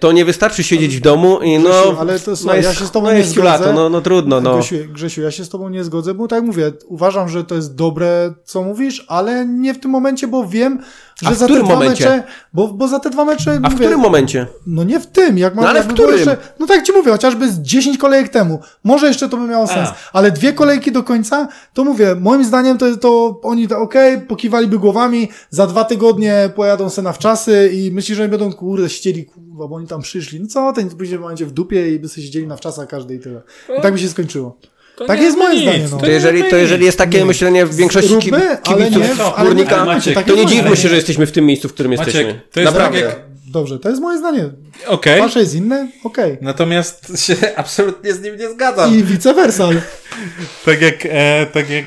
to 0.00 0.12
nie 0.12 0.24
wystarczy 0.24 0.62
siedzieć 0.62 0.96
w 0.96 1.00
domu 1.00 1.40
i 1.40 1.58
no... 1.58 1.70
Grzesiu, 1.70 1.96
ale 2.00 2.18
to 2.20 2.36
słuchaj, 2.36 2.60
no 2.62 2.68
ja 2.68 2.74
się 2.74 2.86
z 2.86 2.90
tobą 2.90 3.06
no 3.06 3.12
nie 3.12 3.18
jest 3.18 3.30
zgodzę. 3.30 3.48
lato, 3.48 3.72
no, 3.72 3.88
no 3.88 4.00
trudno, 4.00 4.40
no. 4.40 4.58
Grzesiu, 4.58 4.76
Grzesiu, 4.92 5.22
ja 5.22 5.30
się 5.30 5.44
z 5.44 5.48
tobą 5.48 5.68
nie 5.68 5.84
zgodzę, 5.84 6.14
bo 6.14 6.28
tak 6.28 6.36
jak 6.36 6.44
mówię, 6.46 6.72
uważam, 6.88 7.28
że 7.28 7.44
to 7.44 7.54
jest 7.54 7.74
dobre, 7.74 8.34
co 8.44 8.62
mówisz, 8.62 9.04
ale 9.08 9.46
nie 9.46 9.74
w 9.74 9.80
tym 9.80 9.90
momencie, 9.90 10.28
bo 10.28 10.46
wiem, 10.48 10.82
że 11.22 11.28
A 11.28 11.30
w 11.30 11.36
za 11.36 11.46
te 11.46 11.54
dwa 11.54 11.62
momencie? 11.68 12.04
mecze, 12.04 12.22
bo, 12.52 12.68
bo 12.68 12.88
za 12.88 13.00
te 13.00 13.10
dwa 13.10 13.24
mecze, 13.24 13.50
A 13.62 13.68
w 13.68 13.72
mówię, 13.72 13.84
którym 13.84 14.00
momencie? 14.00 14.46
no 14.66 14.84
nie 14.84 15.00
w 15.00 15.06
tym, 15.06 15.38
jak 15.38 15.54
mam, 15.54 15.64
No 15.64 15.70
ale 15.70 15.82
w 15.82 15.86
którym? 15.86 16.16
Jeszcze, 16.16 16.36
no 16.60 16.66
tak 16.66 16.82
ci 16.86 16.92
mówię, 16.92 17.12
chociażby 17.12 17.52
z 17.52 17.58
10 17.60 17.98
kolejek 17.98 18.28
temu, 18.28 18.60
może 18.84 19.06
jeszcze 19.06 19.28
to 19.28 19.36
by 19.36 19.46
miało 19.46 19.66
sens, 19.66 19.88
ale 20.12 20.30
dwie 20.30 20.52
kolejki 20.52 20.92
do 20.92 21.02
końca, 21.02 21.48
to 21.74 21.84
mówię, 21.84 22.14
moim 22.20 22.44
zdaniem 22.44 22.78
to, 22.78 22.96
to 22.96 23.40
oni 23.42 23.68
to 23.68 23.78
okej, 23.78 24.20
pokiwaliby 24.20 24.78
głowami, 24.78 25.28
za 25.50 25.66
dwa 25.66 25.84
tygodnie 25.84 26.50
pojadą 26.56 26.90
se 26.90 27.02
na 27.02 27.12
wczasy 27.12 27.70
i 27.74 27.92
myślisz, 27.92 28.16
że 28.18 28.28
będą, 28.28 28.52
kurde, 28.52 28.88
kurwa, 29.34 29.43
bo 29.54 29.76
oni 29.76 29.86
tam 29.86 30.02
przyszli, 30.02 30.40
no 30.40 30.46
co, 30.46 30.72
ten 30.72 30.90
później 30.90 31.18
będzie 31.18 31.46
w 31.46 31.52
dupie 31.52 31.94
i 31.94 31.98
by 31.98 32.08
sobie 32.08 32.26
siedzieli 32.26 32.46
na 32.46 32.56
wczasach 32.56 32.88
każdy 32.88 33.14
i 33.14 33.20
tyle. 33.20 33.42
I 33.78 33.82
tak 33.82 33.92
by 33.94 33.98
się 34.00 34.08
skończyło. 34.08 34.58
To 34.96 35.06
Tak 35.06 35.20
jest 35.20 35.36
moje 35.36 35.54
nic, 35.54 35.62
zdanie, 35.62 35.88
no. 35.90 35.98
To 35.98 36.06
jeżeli, 36.06 36.44
to 36.50 36.56
jeżeli 36.56 36.84
jest 36.84 36.98
takie 36.98 37.18
Nie. 37.18 37.24
myślenie 37.24 37.66
w 37.66 37.74
większości 37.76 38.14
ale 38.14 38.60
kibiców 38.62 39.18
nie, 39.18 39.24
ale 39.24 39.48
górnika, 39.48 39.84
Maciek, 39.84 40.22
to 40.26 40.34
nie 40.36 40.46
dziwmy 40.46 40.76
się, 40.76 40.88
że 40.88 40.94
jesteśmy 40.96 41.26
w 41.26 41.32
tym 41.32 41.46
miejscu, 41.46 41.68
w 41.68 41.72
którym 41.74 41.90
Maciek, 41.92 42.06
jesteśmy. 42.06 42.40
to 42.52 42.60
jest 42.60 42.72
Naprawdę. 42.72 43.00
tak 43.00 43.10
jak- 43.10 43.34
Dobrze, 43.46 43.78
to 43.78 43.88
jest 43.88 44.00
moje 44.02 44.18
zdanie. 44.18 44.50
Okej, 44.86 45.20
Wasze 45.20 45.40
jest 45.40 45.54
inne? 45.54 45.88
Okej. 46.04 46.38
natomiast 46.40 47.20
się 47.26 47.36
absolutnie 47.56 48.12
z 48.14 48.22
nim 48.22 48.36
nie 48.36 48.50
zgadzam. 48.50 48.94
I 48.94 49.02
vice 49.02 49.34
versa. 49.34 49.68
Tak 50.64 50.80
jak, 50.80 50.94
e, 51.10 51.46
tak 51.52 51.70
jak 51.70 51.84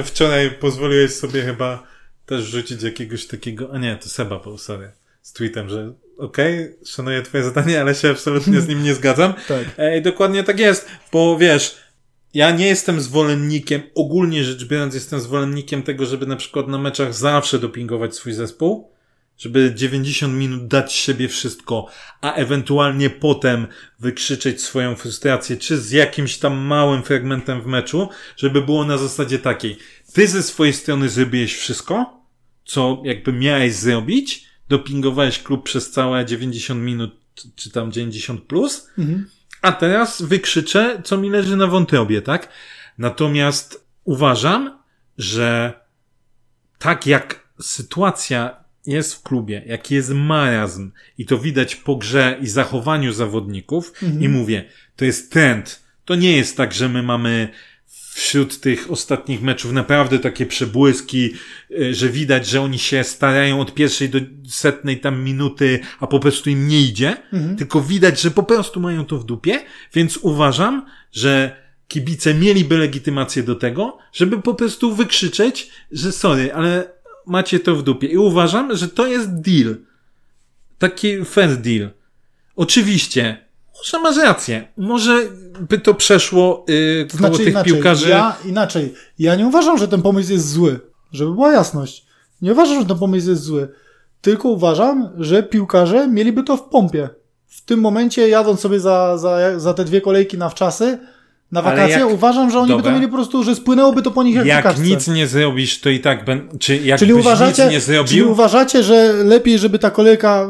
e, 0.00 0.02
wczoraj 0.04 0.50
pozwoliłeś 0.50 1.14
sobie 1.14 1.42
chyba 1.42 1.82
też 2.26 2.44
wrzucić 2.44 2.82
jakiegoś 2.82 3.26
takiego, 3.26 3.68
a 3.72 3.78
nie, 3.78 3.96
to 3.96 4.08
Seba 4.08 4.38
był, 4.38 4.58
sorry, 4.58 4.90
z 5.22 5.32
tweetem, 5.32 5.68
że 5.68 5.92
okej, 6.18 6.76
szanuję 6.86 7.22
twoje 7.22 7.44
zadanie, 7.44 7.80
ale 7.80 7.94
się 7.94 8.10
absolutnie 8.10 8.60
z 8.60 8.68
nim 8.68 8.82
nie 8.82 8.94
zgadzam. 8.94 9.34
Tak. 9.48 9.64
E, 9.78 9.98
I 9.98 10.02
dokładnie 10.02 10.44
tak 10.44 10.58
jest, 10.58 10.88
bo 11.12 11.38
wiesz, 11.38 11.76
ja 12.34 12.50
nie 12.50 12.66
jestem 12.66 13.00
zwolennikiem, 13.00 13.82
ogólnie 13.94 14.44
rzecz 14.44 14.64
biorąc, 14.64 14.94
jestem 14.94 15.20
zwolennikiem 15.20 15.82
tego, 15.82 16.06
żeby 16.06 16.26
na 16.26 16.36
przykład 16.36 16.68
na 16.68 16.78
meczach 16.78 17.14
zawsze 17.14 17.58
dopingować 17.58 18.14
swój 18.14 18.32
zespół, 18.32 18.90
żeby 19.38 19.72
90 19.74 20.34
minut 20.34 20.66
dać 20.66 20.92
siebie 20.92 21.28
wszystko, 21.28 21.86
a 22.20 22.32
ewentualnie 22.32 23.10
potem 23.10 23.66
wykrzyczeć 23.98 24.62
swoją 24.62 24.96
frustrację, 24.96 25.56
czy 25.56 25.78
z 25.78 25.90
jakimś 25.90 26.38
tam 26.38 26.56
małym 26.56 27.02
fragmentem 27.02 27.62
w 27.62 27.66
meczu, 27.66 28.08
żeby 28.36 28.62
było 28.62 28.84
na 28.84 28.98
zasadzie 28.98 29.38
takiej. 29.38 29.78
Ty 30.12 30.26
ze 30.26 30.42
swojej 30.42 30.72
strony 30.72 31.08
zrobiłeś 31.08 31.56
wszystko, 31.56 32.20
co 32.64 33.02
jakby 33.04 33.32
miałeś 33.32 33.74
zrobić, 33.74 34.46
dopingowałeś 34.68 35.38
klub 35.38 35.64
przez 35.64 35.90
całe 35.90 36.24
90 36.26 36.80
minut, 36.82 37.20
czy 37.56 37.70
tam 37.70 37.92
90 37.92 38.42
plus, 38.42 38.88
Mhm. 38.98 39.26
a 39.62 39.72
teraz 39.72 40.22
wykrzyczę, 40.22 41.02
co 41.04 41.16
mi 41.18 41.30
leży 41.30 41.56
na 41.56 41.66
wątrobie, 41.66 42.22
tak? 42.22 42.48
Natomiast 42.98 43.86
uważam, 44.04 44.78
że 45.18 45.72
tak 46.78 47.06
jak 47.06 47.48
sytuacja 47.60 48.64
jest 48.86 49.14
w 49.14 49.22
klubie, 49.22 49.62
jaki 49.66 49.94
jest 49.94 50.10
marazm 50.10 50.90
i 51.18 51.26
to 51.26 51.38
widać 51.38 51.76
po 51.76 51.96
grze 51.96 52.38
i 52.40 52.46
zachowaniu 52.46 53.12
zawodników 53.12 53.92
i 54.20 54.28
mówię, 54.28 54.64
to 54.96 55.04
jest 55.04 55.32
trend. 55.32 55.84
To 56.04 56.14
nie 56.14 56.36
jest 56.36 56.56
tak, 56.56 56.72
że 56.72 56.88
my 56.88 57.02
mamy 57.02 57.48
wśród 58.14 58.60
tych 58.60 58.90
ostatnich 58.90 59.42
meczów 59.42 59.72
naprawdę 59.72 60.18
takie 60.18 60.46
przebłyski, 60.46 61.30
y, 61.70 61.94
że 61.94 62.08
widać, 62.08 62.46
że 62.46 62.60
oni 62.60 62.78
się 62.78 63.04
starają 63.04 63.60
od 63.60 63.74
pierwszej 63.74 64.08
do 64.08 64.18
setnej 64.48 65.00
tam 65.00 65.24
minuty, 65.24 65.80
a 66.00 66.06
po 66.06 66.20
prostu 66.20 66.50
im 66.50 66.68
nie 66.68 66.80
idzie, 66.80 67.16
tylko 67.58 67.80
widać, 67.80 68.20
że 68.20 68.30
po 68.30 68.42
prostu 68.42 68.80
mają 68.80 69.04
to 69.04 69.18
w 69.18 69.24
dupie, 69.24 69.60
więc 69.94 70.16
uważam, 70.16 70.86
że 71.12 71.56
kibice 71.88 72.34
mieliby 72.34 72.78
legitymację 72.78 73.42
do 73.42 73.54
tego, 73.54 73.98
żeby 74.12 74.42
po 74.42 74.54
prostu 74.54 74.94
wykrzyczeć, 74.94 75.70
że 75.92 76.12
sorry, 76.12 76.52
ale 76.52 76.92
macie 77.26 77.60
to 77.60 77.76
w 77.76 77.82
dupie. 77.82 78.06
I 78.06 78.16
uważam, 78.16 78.76
że 78.76 78.88
to 78.88 79.06
jest 79.06 79.40
deal. 79.40 79.76
Taki 80.78 81.24
fair 81.24 81.56
deal. 81.56 81.90
Oczywiście, 82.56 83.43
może 83.92 84.02
masz 84.02 84.16
rację. 84.16 84.68
Może 84.76 85.22
by 85.60 85.78
to 85.78 85.94
przeszło 85.94 86.64
yy, 86.68 87.06
To 87.10 87.16
znaczy 87.16 87.38
tych 87.38 87.48
inaczej. 87.48 87.72
piłkarzy. 87.72 88.08
Ja 88.08 88.36
inaczej. 88.44 88.94
Ja 89.18 89.34
nie 89.34 89.46
uważam, 89.46 89.78
że 89.78 89.88
ten 89.88 90.02
pomysł 90.02 90.32
jest 90.32 90.48
zły. 90.50 90.80
Żeby 91.12 91.32
była 91.34 91.52
jasność. 91.52 92.06
Nie 92.42 92.52
uważam, 92.52 92.80
że 92.80 92.86
ten 92.86 92.98
pomysł 92.98 93.30
jest 93.30 93.42
zły. 93.42 93.68
Tylko 94.20 94.48
uważam, 94.48 95.08
że 95.18 95.42
piłkarze 95.42 96.08
mieliby 96.08 96.42
to 96.42 96.56
w 96.56 96.62
pompie. 96.68 97.08
W 97.46 97.64
tym 97.64 97.80
momencie, 97.80 98.28
jadąc 98.28 98.60
sobie 98.60 98.80
za, 98.80 99.18
za, 99.18 99.58
za 99.60 99.74
te 99.74 99.84
dwie 99.84 100.00
kolejki 100.00 100.38
na 100.38 100.48
wczasy, 100.48 100.98
na 101.54 101.62
wakacje, 101.62 101.98
jak- 101.98 102.10
uważam, 102.10 102.50
że 102.50 102.58
oni 102.58 102.68
by 102.70 102.76
Dobra. 102.76 102.90
to 102.92 102.96
mieli 102.98 103.08
po 103.10 103.16
prostu, 103.16 103.44
że 103.44 103.54
spłynęłoby 103.54 104.02
to 104.02 104.10
po 104.10 104.22
nich 104.22 104.34
jak, 104.34 104.46
Jak 104.46 104.78
nic 104.78 105.08
nie 105.08 105.26
zrobisz, 105.26 105.80
to 105.80 105.90
i 105.90 106.00
tak 106.00 106.24
ben... 106.24 106.48
czy 106.58 106.76
jak 106.76 106.98
Czyli 106.98 107.12
uważacie, 107.14 107.62
nic 107.64 107.72
nie 107.72 107.80
czyli 107.80 107.80
zrobił, 107.80 108.30
uważacie, 108.30 108.82
że 108.82 109.12
lepiej, 109.12 109.58
żeby 109.58 109.78
ta 109.78 109.90
kolejka 109.90 110.48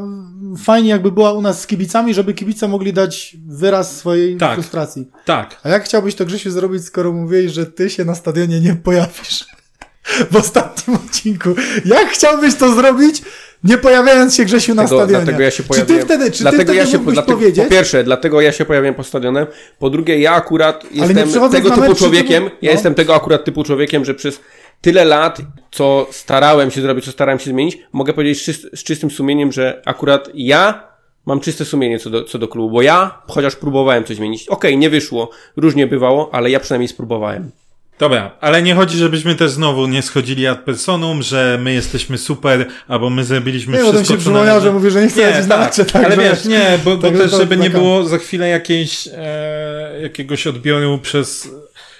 fajnie 0.64 0.88
jakby 0.90 1.12
była 1.12 1.33
u 1.33 1.40
nas 1.43 1.61
z 1.61 1.67
kibicami, 1.67 2.14
żeby 2.14 2.35
kibice 2.35 2.69
mogli 2.69 2.93
dać 2.93 3.37
wyraz 3.49 3.97
swojej 3.97 4.37
Tak. 4.37 4.55
frustracji. 4.55 5.07
tak. 5.25 5.61
A 5.64 5.69
jak 5.69 5.85
chciałbyś 5.85 6.14
to 6.14 6.25
Grzesiu 6.25 6.51
zrobić, 6.51 6.85
skoro 6.85 7.12
mówiłeś, 7.12 7.53
że 7.53 7.67
ty 7.67 7.90
się 7.90 8.05
na 8.05 8.14
stadionie 8.14 8.61
nie 8.61 8.75
pojawisz 8.75 9.45
w 10.33 10.37
ostatnim 10.37 10.97
odcinku? 10.97 11.49
Jak 11.85 12.09
chciałbyś 12.09 12.55
to 12.55 12.75
zrobić, 12.75 13.23
nie 13.64 13.79
pojawiając 13.79 14.35
się 14.35 14.44
Grzesiu 14.44 14.74
na 14.74 14.83
Dlatego, 14.83 15.00
stadionie? 15.00 15.24
dlatego 15.24 15.42
ja 15.42 15.50
się 15.50 15.62
czy 15.62 15.68
pojawiłem. 15.68 16.00
ty 16.00 16.07
wtedy, 16.07 16.31
czy 16.31 16.42
dlatego 16.42 16.61
ty 16.62 16.64
wtedy 16.64 16.79
ja 16.79 16.87
się, 16.87 16.98
dlatego, 16.98 17.38
powiedzieć? 17.38 17.64
Po 17.64 17.70
pierwsze, 17.70 18.05
dlatego 18.05 18.40
ja 18.40 18.53
się 18.53 18.64
pojawiłem 18.64 18.94
po 18.94 19.05
stadionem. 19.05 19.46
Po 19.79 19.90
drugie, 19.90 20.18
ja 20.18 20.33
akurat 20.33 20.85
jestem 20.92 21.50
tego 21.50 21.70
typu 21.70 21.81
mecz, 21.81 21.90
czy 21.90 21.98
człowiekiem, 21.98 22.44
typu- 22.44 22.57
ja 22.62 22.70
no. 22.70 22.72
jestem 22.72 22.94
tego 22.94 23.14
akurat 23.14 23.44
typu 23.44 23.64
człowiekiem, 23.64 24.05
że 24.05 24.14
przez 24.14 24.40
tyle 24.81 25.05
lat, 25.05 25.38
co 25.70 26.07
starałem 26.11 26.70
się 26.70 26.81
zrobić, 26.83 27.05
co 27.05 27.12
starałem 27.12 27.38
się 27.38 27.50
zmienić, 27.50 27.79
mogę 27.92 28.12
powiedzieć 28.12 28.42
z, 28.42 28.44
czyst- 28.48 28.68
z 28.74 28.85
czystym 28.85 29.11
sumieniem, 29.11 29.53
że 29.53 29.83
akurat 29.87 30.29
ja 30.35 30.88
mam 31.27 31.40
czyste 31.40 31.64
sumienie 31.64 31.98
co 31.98 32.11
do, 32.11 32.24
co 32.24 32.38
do 32.38 32.48
klubu, 32.48 32.70
bo 32.70 32.83
ja 32.83 33.22
chociaż 33.29 33.57
próbowałem 33.57 34.05
coś 34.05 34.16
zmienić. 34.16 34.48
Okej, 34.48 34.79
nie 34.79 34.90
wyszło, 34.90 35.31
różnie 35.57 35.87
bywało, 35.87 36.35
ale 36.35 36.50
ja 36.50 36.61
przynajmniej 36.61 36.88
spróbowałem. 36.88 37.50
Dobra, 37.99 38.37
ale 38.41 38.63
nie 38.63 38.75
chodzi, 38.75 38.99
żebyśmy 38.99 39.35
też 39.35 39.51
znowu 39.51 39.87
nie 39.87 40.03
schodzili 40.03 40.47
ad 40.47 40.59
personum, 40.59 41.23
że 41.23 41.59
my 41.63 41.73
jesteśmy 41.73 42.19
super, 42.19 42.67
albo 42.89 43.11
my 43.11 43.25
zrobiliśmy 43.25 43.77
Nie, 43.77 43.85
bo 43.85 43.93
wszystko, 43.93 44.15
to 44.15 44.15
się 44.15 44.19
co 44.19 44.21
przypomniał, 44.21 44.61
że 44.61 44.73
mówi, 44.73 44.91
że 44.91 45.03
nie 45.03 45.09
chce 45.09 45.21
Nie, 45.21 45.41
na 45.41 45.57
tak, 45.57 45.61
mecze, 45.61 45.85
tak, 45.85 46.05
ale 46.05 46.17
wiesz, 46.17 46.45
nie, 46.45 46.79
bo, 46.85 46.97
bo 46.97 47.03
Także 47.03 47.23
też, 47.23 47.31
żeby 47.31 47.57
nie 47.57 47.71
było 47.71 48.05
za 48.05 48.19
chwilę 48.19 48.49
jakiejś, 48.49 49.09
e, 49.17 50.01
jakiegoś 50.03 50.47
odbioru 50.47 50.99
przez 50.99 51.49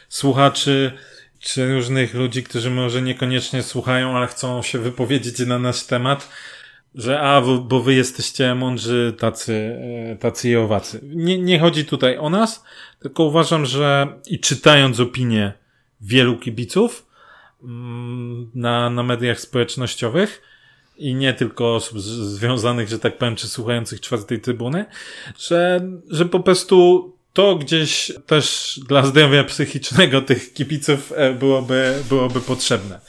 słuchaczy, 0.09 0.93
czy 1.41 1.75
różnych 1.75 2.15
ludzi, 2.15 2.43
którzy 2.43 2.71
może 2.71 3.03
niekoniecznie 3.03 3.63
słuchają, 3.63 4.17
ale 4.17 4.27
chcą 4.27 4.63
się 4.63 4.79
wypowiedzieć 4.79 5.39
na 5.39 5.59
nasz 5.59 5.83
temat, 5.83 6.29
że 6.95 7.21
a, 7.21 7.41
bo, 7.41 7.59
bo 7.59 7.81
wy 7.81 7.95
jesteście 7.95 8.55
mądrzy 8.55 9.15
tacy, 9.19 9.79
e, 10.13 10.17
tacy 10.17 10.49
i 10.49 10.57
owacy. 10.57 11.01
Nie, 11.03 11.39
nie 11.39 11.59
chodzi 11.59 11.85
tutaj 11.85 12.19
o 12.19 12.31
nas, 12.31 12.65
tylko 13.01 13.25
uważam, 13.25 13.67
że 13.67 14.09
i 14.27 14.41
czytając 14.41 15.01
opinie 15.01 15.63
wielu 16.01 16.39
kibiców 16.39 17.07
mm, 17.63 18.51
na, 18.55 18.91
na 18.91 19.03
mediach 19.03 19.41
społecznościowych 19.41 20.43
i 20.97 21.15
nie 21.15 21.35
tylko 21.35 21.75
osób 21.75 22.01
związanych, 22.01 22.89
że 22.89 22.99
tak 22.99 23.19
powiem, 23.19 23.37
czy 23.37 23.49
słuchających 23.49 24.01
czwartej 24.01 24.41
trybuny, 24.41 24.85
że, 25.39 25.89
że 26.11 26.27
po 26.27 26.41
prostu 26.41 27.11
to 27.33 27.57
gdzieś 27.57 28.13
też 28.27 28.81
dla 28.89 29.07
zdrowia 29.07 29.45
psychicznego 29.45 30.21
tych 30.23 30.53
kibiców 30.53 31.13
e, 31.17 31.33
byłoby, 31.33 32.03
byłoby 32.09 32.41
potrzebne. 32.41 33.01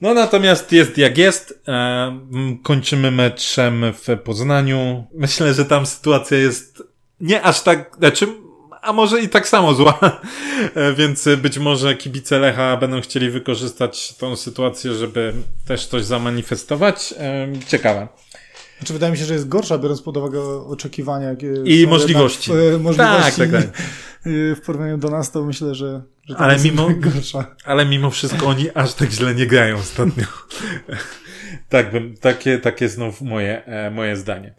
No 0.00 0.14
natomiast 0.14 0.72
jest 0.72 0.98
jak 0.98 1.18
jest. 1.18 1.62
E, 1.68 2.20
kończymy 2.62 3.10
meczem 3.10 3.84
w 3.92 4.18
Poznaniu. 4.24 5.06
Myślę, 5.14 5.54
że 5.54 5.64
tam 5.64 5.86
sytuacja 5.86 6.38
jest 6.38 6.82
nie 7.20 7.42
aż 7.42 7.62
tak, 7.62 7.96
znaczy, 7.98 8.28
a 8.88 8.92
może 8.92 9.20
i 9.20 9.28
tak 9.28 9.48
samo 9.48 9.74
zła. 9.74 9.98
E, 10.74 10.94
Więc 10.94 11.28
być 11.42 11.58
może 11.58 11.94
kibice 11.94 12.38
Lecha 12.38 12.76
będą 12.76 13.00
chcieli 13.00 13.30
wykorzystać 13.30 14.14
tą 14.14 14.36
sytuację, 14.36 14.94
żeby 14.94 15.32
też 15.66 15.86
coś 15.86 16.04
zamanifestować. 16.04 17.14
E, 17.18 17.48
Ciekawe. 17.66 18.08
Znaczy, 18.78 18.92
wydaje 18.92 19.12
mi 19.12 19.18
się, 19.18 19.24
że 19.24 19.34
jest 19.34 19.48
gorsza, 19.48 19.78
biorąc 19.78 20.02
pod 20.02 20.16
uwagę 20.16 20.40
oczekiwania. 20.66 21.28
I 21.64 21.86
możliwości. 21.86 22.50
jednak 22.52 22.80
możliwości 22.82 23.22
Tak, 23.22 23.34
tak, 23.34 23.50
tak. 23.50 23.64
e, 24.26 24.54
W 24.54 24.60
porównaniu 24.66 24.98
do 24.98 25.10
nas 25.10 25.30
to 25.30 25.44
myślę, 25.44 25.74
że, 25.74 26.02
że 26.28 26.34
to 26.34 26.40
Ale 26.40 26.52
jest 26.52 26.64
mimo- 26.64 27.00
gorsza. 27.00 27.56
Ale 27.64 27.86
mimo 27.86 28.10
wszystko 28.10 28.46
oni 28.46 28.70
aż 28.74 28.94
tak 28.94 29.10
źle 29.10 29.34
nie 29.34 29.46
grają 29.46 29.76
ostatnio. 29.76 30.24
tak, 31.68 31.90
bym, 31.92 32.16
takie, 32.16 32.58
takie 32.58 32.88
znów 32.88 33.20
moje, 33.20 33.62
moje 33.94 34.16
zdanie. 34.16 34.54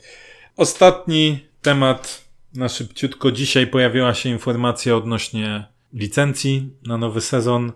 Ostatni 0.58 1.46
temat 1.62 2.29
na 2.60 2.70
szybciutko. 2.70 3.32
Dzisiaj 3.32 3.68
pojawiła 3.68 4.14
się 4.14 4.30
informacja 4.30 4.96
odnośnie 4.96 5.66
licencji 5.94 6.70
na 6.88 6.98
nowy 6.98 7.22
sezon. 7.22 7.72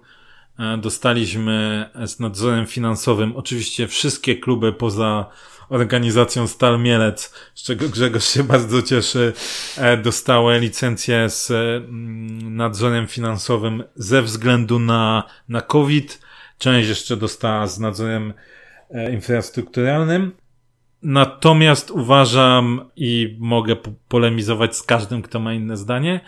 E, 0.59 0.77
Dostaliśmy 0.77 1.89
z 2.05 2.19
nadzorem 2.19 2.65
finansowym 2.65 3.36
oczywiście 3.36 3.88
wszystkie 3.88 4.36
kluby 4.36 4.73
poza 4.73 5.25
organizacją 5.69 6.47
Stal 6.47 6.79
Mielec, 6.79 7.34
z 7.55 7.63
czego 7.63 7.89
Grzegorz 7.89 8.25
się 8.25 8.43
bardzo 8.43 8.81
cieszy, 8.81 9.34
e, 9.77 9.97
dostały 9.97 10.59
licencję 10.59 11.29
z 11.29 11.51
mm, 11.51 12.55
nadzorem 12.55 13.07
finansowym 13.07 13.84
ze 13.95 14.21
względu 14.21 14.79
na, 14.79 15.23
na 15.49 15.61
COVID. 15.61 16.19
Część 16.57 16.89
jeszcze 16.89 17.17
dostała 17.17 17.67
z 17.67 17.79
nadzorem 17.79 18.34
e, 18.89 19.13
infrastrukturalnym. 19.13 20.42
Natomiast 21.04 21.91
uważam 21.91 22.89
i 22.95 23.36
mogę 23.39 23.76
polemizować 24.08 24.78
z 24.78 24.84
każdym, 24.84 25.22
kto 25.22 25.39
ma 25.39 25.54
inne 25.54 25.78
zdanie, 25.78 26.20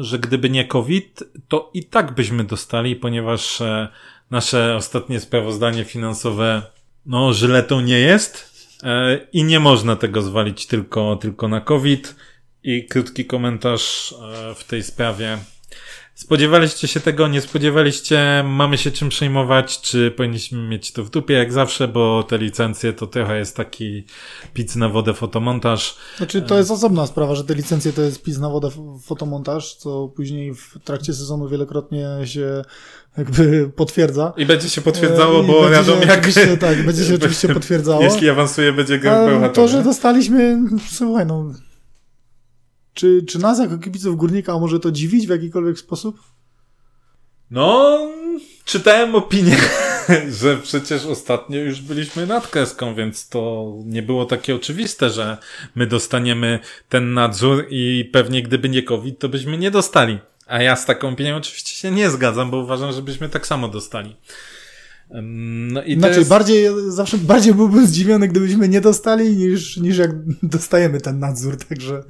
że 0.00 0.18
gdyby 0.18 0.50
nie 0.50 0.64
COVID, 0.64 1.22
to 1.48 1.70
i 1.74 1.84
tak 1.84 2.14
byśmy 2.14 2.44
dostali, 2.44 2.96
ponieważ 2.96 3.60
e, 3.60 3.88
nasze 4.30 4.76
ostatnie 4.76 5.20
sprawozdanie 5.20 5.84
finansowe, 5.84 6.62
no, 7.06 7.32
żyletą 7.32 7.80
nie 7.80 7.98
jest 7.98 8.50
e, 8.82 9.18
i 9.32 9.44
nie 9.44 9.60
można 9.60 9.96
tego 9.96 10.22
zwalić 10.22 10.66
tylko, 10.66 11.16
tylko 11.16 11.48
na 11.48 11.60
COVID. 11.60 12.16
I 12.62 12.86
krótki 12.86 13.24
komentarz 13.24 14.14
e, 14.22 14.54
w 14.54 14.64
tej 14.64 14.82
sprawie. 14.82 15.38
Spodziewaliście 16.20 16.88
się 16.88 17.00
tego, 17.00 17.28
nie 17.28 17.40
spodziewaliście, 17.40 18.44
mamy 18.46 18.78
się 18.78 18.90
czym 18.90 19.08
przejmować, 19.08 19.80
czy 19.80 20.10
powinniśmy 20.10 20.58
mieć 20.68 20.92
to 20.92 21.04
w 21.04 21.10
dupie 21.10 21.34
jak 21.34 21.52
zawsze, 21.52 21.88
bo 21.88 22.22
te 22.22 22.38
licencje 22.38 22.92
to 22.92 23.06
trochę 23.06 23.38
jest 23.38 23.56
taki 23.56 24.04
pic 24.54 24.76
na 24.76 24.88
wodę 24.88 25.14
fotomontaż. 25.14 25.96
Znaczy 26.16 26.42
to 26.42 26.58
jest 26.58 26.70
osobna 26.70 27.06
sprawa, 27.06 27.34
że 27.34 27.44
te 27.44 27.54
licencje 27.54 27.92
to 27.92 28.02
jest 28.02 28.22
pic 28.22 28.38
na 28.38 28.48
wodę 28.48 28.68
fotomontaż, 29.02 29.74
co 29.74 30.08
później 30.08 30.54
w 30.54 30.78
trakcie 30.84 31.14
sezonu 31.14 31.48
wielokrotnie 31.48 32.06
się 32.24 32.62
jakby 33.18 33.68
potwierdza. 33.76 34.32
I 34.36 34.46
będzie 34.46 34.68
się 34.68 34.80
potwierdzało, 34.80 35.40
e, 35.40 35.42
bo 35.42 35.70
wiadomo 35.70 36.02
jak... 36.02 36.28
Tak, 36.60 36.84
będzie 36.84 37.04
się 37.04 37.14
oczywiście 37.20 37.48
potwierdzało. 37.48 38.02
Jeśli 38.02 38.30
awansuje, 38.30 38.72
będzie 38.72 38.98
grał 38.98 39.50
To, 39.52 39.68
że 39.68 39.82
dostaliśmy, 39.82 40.58
słuchaj 40.90 41.26
no, 41.26 41.52
czy, 42.94 43.22
czy 43.28 43.38
nas 43.38 43.58
jako 43.58 43.78
kibiców 43.78 44.16
Górnika 44.16 44.58
może 44.58 44.80
to 44.80 44.90
dziwić 44.90 45.26
w 45.26 45.30
jakikolwiek 45.30 45.78
sposób? 45.78 46.20
No, 47.50 47.98
czytałem 48.64 49.14
opinię, 49.14 49.56
że 50.40 50.56
przecież 50.56 51.06
ostatnio 51.06 51.58
już 51.58 51.80
byliśmy 51.80 52.26
nad 52.26 52.46
kreską, 52.46 52.94
więc 52.94 53.28
to 53.28 53.72
nie 53.84 54.02
było 54.02 54.24
takie 54.24 54.54
oczywiste, 54.54 55.10
że 55.10 55.38
my 55.74 55.86
dostaniemy 55.86 56.58
ten 56.88 57.14
nadzór 57.14 57.66
i 57.70 58.10
pewnie 58.12 58.42
gdyby 58.42 58.68
nie 58.68 58.82
COVID, 58.82 59.18
to 59.18 59.28
byśmy 59.28 59.58
nie 59.58 59.70
dostali. 59.70 60.18
A 60.46 60.62
ja 60.62 60.76
z 60.76 60.86
taką 60.86 61.08
opinią 61.08 61.36
oczywiście 61.36 61.76
się 61.76 61.90
nie 61.90 62.10
zgadzam, 62.10 62.50
bo 62.50 62.56
uważam, 62.56 62.92
że 62.92 63.02
byśmy 63.02 63.28
tak 63.28 63.46
samo 63.46 63.68
dostali. 63.68 64.16
No 65.12 65.82
i 65.82 65.94
znaczy, 65.94 66.18
jest... 66.18 66.30
bardziej, 66.30 66.66
zawsze 66.88 67.18
bardziej 67.18 67.54
byłbym 67.54 67.86
zdziwiony, 67.86 68.28
gdybyśmy 68.28 68.68
nie 68.68 68.80
dostali, 68.80 69.36
niż, 69.36 69.76
niż 69.76 69.98
jak 69.98 70.10
dostajemy 70.42 71.00
ten 71.00 71.18
nadzór, 71.18 71.56
także... 71.56 72.02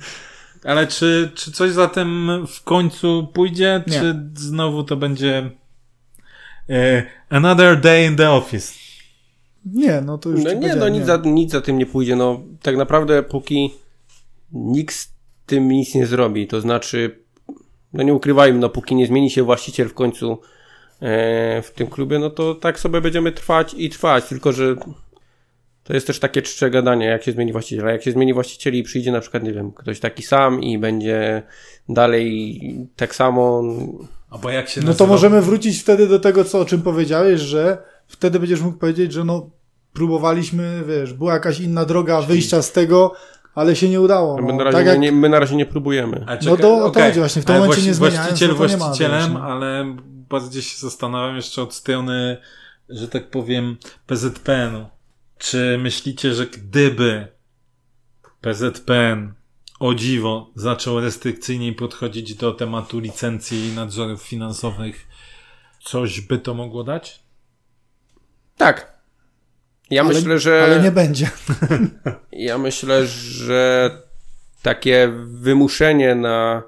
Ale 0.64 0.86
czy, 0.86 1.30
czy 1.34 1.52
coś 1.52 1.70
za 1.70 1.88
tym 1.88 2.30
w 2.46 2.62
końcu 2.64 3.28
pójdzie, 3.32 3.82
nie. 3.86 4.00
czy 4.00 4.14
znowu 4.34 4.84
to 4.84 4.96
będzie 4.96 5.50
e, 6.68 7.02
another 7.28 7.80
day 7.80 8.06
in 8.06 8.16
the 8.16 8.30
office? 8.30 8.74
Nie, 9.66 10.00
no 10.00 10.18
to 10.18 10.28
już 10.28 10.44
no 10.44 10.52
nie, 10.52 10.76
no 10.76 10.88
nic, 10.88 11.00
nie. 11.00 11.06
Za, 11.06 11.16
nic 11.16 11.50
za 11.50 11.60
tym 11.60 11.78
nie 11.78 11.86
pójdzie. 11.86 12.16
No 12.16 12.42
tak 12.62 12.76
naprawdę 12.76 13.22
póki 13.22 13.74
nikt 14.52 14.94
z 14.94 15.12
tym 15.46 15.68
nic 15.68 15.94
nie 15.94 16.06
zrobi, 16.06 16.46
to 16.46 16.60
znaczy 16.60 17.18
no 17.92 18.02
nie 18.02 18.14
ukrywajmy, 18.14 18.58
no 18.58 18.68
póki 18.68 18.94
nie 18.94 19.06
zmieni 19.06 19.30
się 19.30 19.42
właściciel 19.42 19.88
w 19.88 19.94
końcu 19.94 20.40
e, 21.00 21.62
w 21.62 21.70
tym 21.70 21.86
klubie, 21.86 22.18
no 22.18 22.30
to 22.30 22.54
tak 22.54 22.80
sobie 22.80 23.00
będziemy 23.00 23.32
trwać 23.32 23.74
i 23.74 23.90
trwać, 23.90 24.24
tylko 24.24 24.52
że 24.52 24.76
to 25.84 25.94
jest 25.94 26.06
też 26.06 26.18
takie 26.18 26.42
czcze 26.42 26.70
gadanie, 26.70 27.06
jak 27.06 27.22
się 27.22 27.32
zmieni 27.32 27.52
właściciel. 27.52 27.88
A 27.88 27.90
jak 27.90 28.02
się 28.02 28.12
zmieni 28.12 28.34
właściciel 28.34 28.74
i 28.74 28.82
przyjdzie 28.82 29.12
na 29.12 29.20
przykład, 29.20 29.42
nie 29.42 29.52
wiem, 29.52 29.72
ktoś 29.72 30.00
taki 30.00 30.22
sam 30.22 30.62
i 30.62 30.78
będzie 30.78 31.42
dalej 31.88 32.60
tak 32.96 33.14
samo. 33.14 33.62
Albo 34.30 34.50
jak 34.50 34.68
się 34.68 34.80
nazywa? 34.80 34.92
No 34.92 34.98
to 34.98 35.06
możemy 35.06 35.42
wrócić 35.42 35.80
wtedy 35.80 36.06
do 36.06 36.20
tego, 36.20 36.44
co, 36.44 36.60
o 36.60 36.64
czym 36.64 36.82
powiedziałeś, 36.82 37.40
że 37.40 37.78
wtedy 38.06 38.40
będziesz 38.40 38.60
mógł 38.60 38.78
powiedzieć, 38.78 39.12
że 39.12 39.24
no 39.24 39.50
próbowaliśmy, 39.92 40.82
wiesz, 40.88 41.12
była 41.12 41.32
jakaś 41.32 41.60
inna 41.60 41.84
droga 41.84 42.22
wyjścia 42.22 42.62
z 42.62 42.72
tego, 42.72 43.12
ale 43.54 43.76
się 43.76 43.88
nie 43.88 44.00
udało. 44.00 44.36
No. 44.36 44.46
My, 44.46 44.52
na 44.52 44.64
razie 44.64 44.76
tak 44.76 44.86
jak... 44.86 44.98
nie, 44.98 45.12
my 45.12 45.28
na 45.28 45.38
razie 45.38 45.56
nie 45.56 45.66
próbujemy. 45.66 46.24
A 46.28 46.36
no 46.44 46.56
to 46.56 46.84
okay. 46.84 47.02
chodzi 47.02 47.18
właśnie, 47.18 47.42
w 47.42 47.44
tym 47.44 47.56
ale 47.56 47.64
momencie 47.64 47.86
nie 47.86 47.94
zmieniając, 47.94 48.28
Właściciel 48.28 48.48
no 48.48 48.54
właścicielem, 48.54 49.32
ma, 49.32 49.42
ale 49.42 49.96
bardziej 50.30 50.62
się 50.62 50.78
zastanawiam 50.78 51.36
jeszcze 51.36 51.62
od 51.62 51.74
strony, 51.74 52.36
że 52.88 53.08
tak 53.08 53.30
powiem, 53.30 53.76
PZPN-u. 54.06 54.99
Czy 55.40 55.78
myślicie, 55.78 56.34
że 56.34 56.46
gdyby 56.46 57.28
PZPN 58.40 59.34
o 59.80 59.94
dziwo 59.94 60.50
zaczął 60.54 61.00
restrykcyjniej 61.00 61.72
podchodzić 61.72 62.34
do 62.34 62.52
tematu 62.52 62.98
licencji 62.98 63.68
i 63.68 63.72
nadzorów 63.72 64.22
finansowych, 64.22 65.06
coś 65.84 66.20
by 66.20 66.38
to 66.38 66.54
mogło 66.54 66.84
dać? 66.84 67.22
Tak. 68.56 68.98
Ja 69.90 70.02
ale, 70.02 70.14
myślę, 70.14 70.38
że. 70.38 70.62
Ale 70.62 70.80
nie 70.80 70.92
będzie. 70.92 71.30
Ja 72.32 72.58
myślę, 72.58 73.06
że 73.06 73.90
takie 74.62 75.12
wymuszenie 75.24 76.14
na 76.14 76.62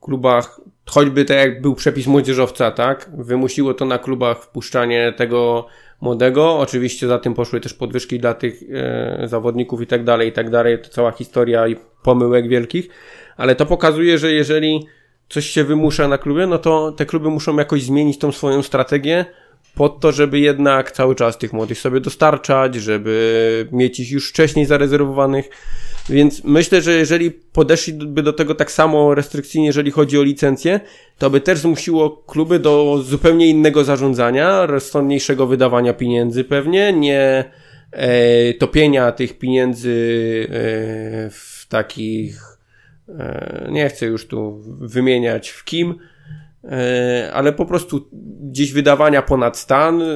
klubach, 0.00 0.60
choćby 0.86 1.24
tak 1.24 1.36
jak 1.36 1.62
był 1.62 1.74
przepis 1.74 2.06
młodzieżowca, 2.06 2.70
tak? 2.70 3.10
Wymusiło 3.18 3.74
to 3.74 3.84
na 3.84 3.98
klubach 3.98 4.42
wpuszczanie 4.42 5.12
tego 5.16 5.66
młodego. 6.04 6.58
Oczywiście 6.58 7.06
za 7.06 7.18
tym 7.18 7.34
poszły 7.34 7.60
też 7.60 7.74
podwyżki 7.74 8.18
dla 8.18 8.34
tych 8.34 8.62
e, 8.72 9.28
zawodników 9.28 9.82
i 9.82 9.86
tak 9.86 10.04
dalej, 10.04 10.28
i 10.28 10.32
tak 10.32 10.50
dalej. 10.50 10.78
To 10.78 10.88
cała 10.88 11.12
historia 11.12 11.68
i 11.68 11.76
pomyłek 12.02 12.48
wielkich. 12.48 12.88
Ale 13.36 13.56
to 13.56 13.66
pokazuje, 13.66 14.18
że 14.18 14.32
jeżeli 14.32 14.86
coś 15.28 15.46
się 15.46 15.64
wymusza 15.64 16.08
na 16.08 16.18
klubie, 16.18 16.46
no 16.46 16.58
to 16.58 16.92
te 16.92 17.06
kluby 17.06 17.30
muszą 17.30 17.56
jakoś 17.56 17.82
zmienić 17.82 18.18
tą 18.18 18.32
swoją 18.32 18.62
strategię 18.62 19.24
pod 19.74 20.00
to, 20.00 20.12
żeby 20.12 20.38
jednak 20.38 20.92
cały 20.92 21.14
czas 21.14 21.38
tych 21.38 21.52
młodych 21.52 21.78
sobie 21.78 22.00
dostarczać, 22.00 22.74
żeby 22.74 23.68
mieć 23.72 24.00
ich 24.00 24.10
już 24.10 24.30
wcześniej 24.30 24.66
zarezerwowanych. 24.66 25.50
Więc 26.08 26.44
myślę, 26.44 26.82
że 26.82 26.92
jeżeli 26.92 27.30
podeszliby 27.30 28.22
do 28.22 28.32
tego 28.32 28.54
tak 28.54 28.70
samo 28.70 29.14
restrykcyjnie, 29.14 29.66
jeżeli 29.66 29.90
chodzi 29.90 30.18
o 30.18 30.22
licencję, 30.22 30.80
to 31.18 31.30
by 31.30 31.40
też 31.40 31.58
zmusiło 31.58 32.10
kluby 32.10 32.58
do 32.58 33.02
zupełnie 33.02 33.46
innego 33.46 33.84
zarządzania, 33.84 34.66
rozsądniejszego 34.66 35.46
wydawania 35.46 35.94
pieniędzy 35.94 36.44
pewnie, 36.44 36.92
nie 36.92 37.44
e, 37.90 38.54
topienia 38.54 39.12
tych 39.12 39.38
pieniędzy 39.38 39.90
e, 40.48 41.30
w 41.30 41.66
takich, 41.68 42.40
e, 43.08 43.68
nie 43.70 43.88
chcę 43.88 44.06
już 44.06 44.26
tu 44.26 44.62
wymieniać 44.80 45.48
w 45.48 45.64
kim, 45.64 45.98
e, 46.64 47.30
ale 47.32 47.52
po 47.52 47.66
prostu 47.66 48.08
gdzieś 48.40 48.72
wydawania 48.72 49.22
ponad 49.22 49.58
stan. 49.58 50.02
E, 50.02 50.06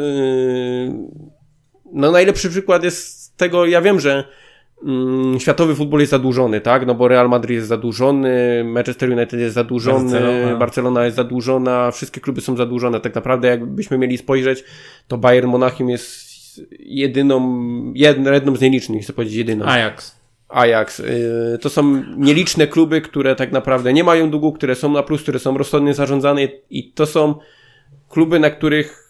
no 1.93 2.11
najlepszy 2.11 2.51
przykład 2.51 2.84
jest 2.84 3.36
tego, 3.36 3.66
ja 3.66 3.82
wiem, 3.82 4.01
że 4.01 4.24
światowy 5.39 5.74
futbol 5.74 6.01
jest 6.01 6.11
zadłużony, 6.11 6.61
tak? 6.61 6.87
No 6.87 6.95
bo 6.95 7.09
Real 7.09 7.29
Madrid 7.29 7.57
jest 7.57 7.68
zadłużony, 7.68 8.64
Manchester 8.64 9.11
United 9.11 9.41
jest 9.41 9.55
zadłużony, 9.55 10.12
Barcelona. 10.12 10.57
Barcelona 10.57 11.05
jest 11.05 11.16
zadłużona, 11.16 11.91
wszystkie 11.91 12.20
kluby 12.20 12.41
są 12.41 12.57
zadłużone. 12.57 13.01
Tak 13.01 13.14
naprawdę 13.14 13.49
jakbyśmy 13.49 13.99
mieli 13.99 14.18
spojrzeć, 14.18 14.64
to 15.09 15.18
Bayern 15.18 15.49
Monachium 15.49 15.89
jest 15.89 16.29
jedyną, 16.79 17.62
jedną, 17.95 18.33
jedną 18.33 18.57
z 18.57 18.61
nielicznych, 18.61 19.03
chcę 19.03 19.12
powiedzieć 19.12 19.37
jedyną. 19.37 19.64
Ajax. 19.64 20.18
Ajax. 20.49 21.01
Y, 21.01 21.59
to 21.61 21.70
są 21.70 22.03
nieliczne 22.16 22.66
kluby, 22.66 23.01
które 23.01 23.37
tak 23.37 23.53
naprawdę 23.53 23.93
nie 23.93 24.05
mają 24.05 24.31
długu, 24.31 24.53
które 24.53 24.74
są 24.74 24.93
na 24.93 25.03
plus, 25.03 25.22
które 25.22 25.39
są 25.39 25.59
rozsądnie 25.59 25.95
zarządzane 25.95 26.49
i 26.70 26.93
to 26.93 27.07
są 27.07 27.35
kluby, 28.09 28.39
na 28.39 28.51
których 28.51 29.07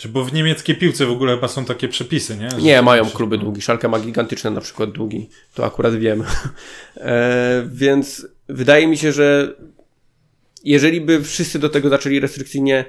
czy 0.00 0.08
bo 0.08 0.24
w 0.24 0.32
niemieckiej 0.32 0.76
piłce 0.76 1.06
w 1.06 1.10
ogóle 1.10 1.34
chyba 1.34 1.48
są 1.48 1.64
takie 1.64 1.88
przepisy, 1.88 2.36
nie? 2.36 2.50
Że 2.50 2.56
nie, 2.56 2.82
mają 2.82 3.10
kluby 3.10 3.38
długi. 3.38 3.62
Szalka 3.62 3.88
ma 3.88 4.00
gigantyczne 4.00 4.50
na 4.50 4.60
przykład 4.60 4.90
długi. 4.90 5.28
To 5.54 5.64
akurat 5.64 5.94
wiem. 5.94 6.24
e, 6.96 7.68
więc 7.72 8.26
wydaje 8.48 8.86
mi 8.86 8.96
się, 8.96 9.12
że 9.12 9.54
jeżeli 10.64 11.00
by 11.00 11.22
wszyscy 11.24 11.58
do 11.58 11.68
tego 11.68 11.88
zaczęli 11.88 12.20
restrykcyjnie 12.20 12.84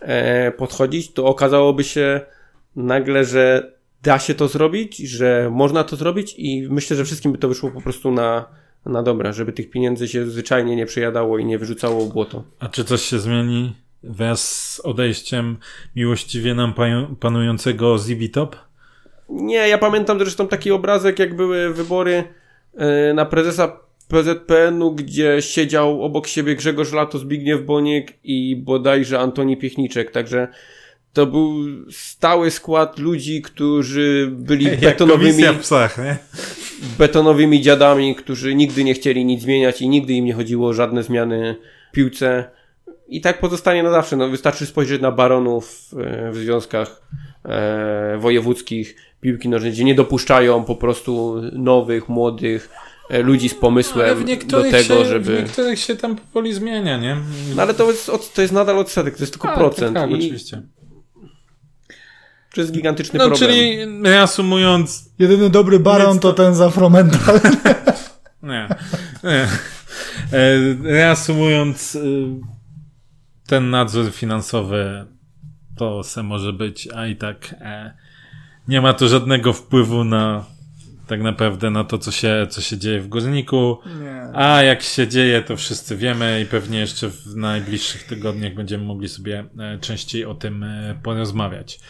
e, 0.00 0.52
podchodzić, 0.52 1.12
to 1.12 1.26
okazałoby 1.26 1.84
się 1.84 2.20
nagle, 2.76 3.24
że 3.24 3.72
da 4.02 4.18
się 4.18 4.34
to 4.34 4.48
zrobić, 4.48 4.96
że 4.96 5.50
można 5.52 5.84
to 5.84 5.96
zrobić 5.96 6.34
i 6.38 6.68
myślę, 6.70 6.96
że 6.96 7.04
wszystkim 7.04 7.32
by 7.32 7.38
to 7.38 7.48
wyszło 7.48 7.70
po 7.70 7.80
prostu 7.80 8.12
na, 8.12 8.48
na 8.86 9.02
dobre, 9.02 9.32
żeby 9.32 9.52
tych 9.52 9.70
pieniędzy 9.70 10.08
się 10.08 10.30
zwyczajnie 10.30 10.76
nie 10.76 10.86
przejadało 10.86 11.38
i 11.38 11.44
nie 11.44 11.58
wyrzucało 11.58 12.04
w 12.04 12.12
błoto. 12.12 12.44
A 12.58 12.68
czy 12.68 12.84
coś 12.84 13.02
się 13.02 13.18
zmieni 13.18 13.85
wraz 14.02 14.72
z 14.74 14.80
odejściem 14.80 15.56
miłościwie 15.96 16.54
nam 16.54 16.74
panującego 17.20 17.98
Zibitop? 17.98 18.56
Nie, 19.28 19.68
ja 19.68 19.78
pamiętam 19.78 20.18
zresztą 20.18 20.48
taki 20.48 20.70
obrazek, 20.70 21.18
jak 21.18 21.36
były 21.36 21.74
wybory 21.74 22.24
e, 22.74 23.14
na 23.14 23.24
prezesa 23.24 23.80
PZPN-u, 24.08 24.92
gdzie 24.92 25.42
siedział 25.42 26.02
obok 26.02 26.26
siebie 26.26 26.56
Grzegorz 26.56 26.92
Lato, 26.92 27.18
Zbigniew 27.18 27.64
Boniek 27.64 28.12
i 28.24 28.56
bodajże 28.56 29.18
Antoni 29.18 29.56
Piechniczek, 29.56 30.10
także 30.10 30.48
to 31.12 31.26
był 31.26 31.64
stały 31.90 32.50
skład 32.50 32.98
ludzi, 32.98 33.42
którzy 33.42 34.28
byli 34.32 34.64
Jak 34.70 34.80
betonowymi, 34.80 35.42
psach, 35.60 35.96
betonowymi 36.98 37.60
dziadami, 37.60 38.14
którzy 38.14 38.54
nigdy 38.54 38.84
nie 38.84 38.94
chcieli 38.94 39.24
nic 39.24 39.42
zmieniać 39.42 39.82
i 39.82 39.88
nigdy 39.88 40.12
im 40.12 40.24
nie 40.24 40.34
chodziło 40.34 40.68
o 40.68 40.72
żadne 40.72 41.02
zmiany 41.02 41.56
w 41.90 41.94
piłce. 41.94 42.50
I 43.08 43.20
tak 43.20 43.40
pozostanie 43.40 43.82
na 43.82 43.90
zawsze. 43.90 44.16
No, 44.16 44.28
wystarczy 44.28 44.66
spojrzeć 44.66 45.02
na 45.02 45.12
baronów 45.12 45.90
e, 46.00 46.30
w 46.32 46.36
związkach 46.36 47.02
e, 47.44 48.18
wojewódzkich 48.18 48.96
piłki 49.20 49.48
nożnej, 49.48 49.72
gdzie 49.72 49.84
nie 49.84 49.94
dopuszczają 49.94 50.64
po 50.64 50.76
prostu 50.76 51.42
nowych, 51.52 52.08
młodych 52.08 52.70
e, 53.10 53.22
ludzi 53.22 53.48
z 53.48 53.54
pomysłem 53.54 54.16
w 54.16 54.20
do 54.20 54.26
niektórych, 54.26 54.72
tego, 54.72 54.84
się, 54.84 55.04
w 55.04 55.06
żeby... 55.06 55.36
niektórych 55.42 55.78
się 55.78 55.96
tam 55.96 56.16
powoli 56.16 56.54
zmienia, 56.54 56.98
nie? 56.98 57.16
No 57.56 57.62
ale 57.62 57.74
to 57.74 57.90
jest, 57.90 58.08
od, 58.08 58.32
to 58.32 58.42
jest 58.42 58.54
nadal 58.54 58.78
odsetek, 58.78 59.16
to 59.16 59.22
jest 59.22 59.32
tylko 59.32 59.48
Tak, 59.48 59.56
procent. 59.56 59.94
Tak, 59.94 60.02
tak, 60.02 60.10
I 60.10 60.14
oczywiście. 60.14 60.62
to 62.54 62.60
jest 62.60 62.72
gigantyczny 62.72 63.18
No, 63.18 63.26
problem. 63.28 63.50
czyli 63.50 63.78
reasumując, 64.02 65.10
Jedyny 65.18 65.50
dobry 65.50 65.78
baron 65.78 66.12
Nic 66.12 66.22
to 66.22 66.32
ten 66.32 66.54
z 66.54 66.60
Afromental. 66.60 67.40
Nie. 68.42 68.68
nie. 69.24 69.48
Reasumując, 70.82 71.94
y, 71.94 72.00
ten 73.46 73.70
nadzór 73.70 74.12
finansowy 74.12 75.06
to 75.76 76.02
se 76.02 76.22
może 76.22 76.52
być, 76.52 76.88
a 76.94 77.06
i 77.06 77.16
tak 77.16 77.54
e, 77.60 77.94
nie 78.68 78.80
ma 78.80 78.92
to 78.92 79.08
żadnego 79.08 79.52
wpływu 79.52 80.04
na 80.04 80.44
tak 81.06 81.22
naprawdę 81.22 81.70
na 81.70 81.84
to, 81.84 81.98
co 81.98 82.10
się, 82.10 82.46
co 82.50 82.60
się 82.60 82.78
dzieje 82.78 83.00
w 83.00 83.08
górniku. 83.08 83.78
Nie. 84.00 84.22
A 84.34 84.62
jak 84.62 84.82
się 84.82 85.08
dzieje, 85.08 85.42
to 85.42 85.56
wszyscy 85.56 85.96
wiemy 85.96 86.40
i 86.40 86.46
pewnie 86.46 86.78
jeszcze 86.78 87.08
w 87.08 87.36
najbliższych 87.36 88.02
tygodniach 88.02 88.54
będziemy 88.54 88.84
mogli 88.84 89.08
sobie 89.08 89.44
e, 89.58 89.78
częściej 89.78 90.24
o 90.24 90.34
tym 90.34 90.62
e, 90.62 90.98
porozmawiać. 91.02 91.80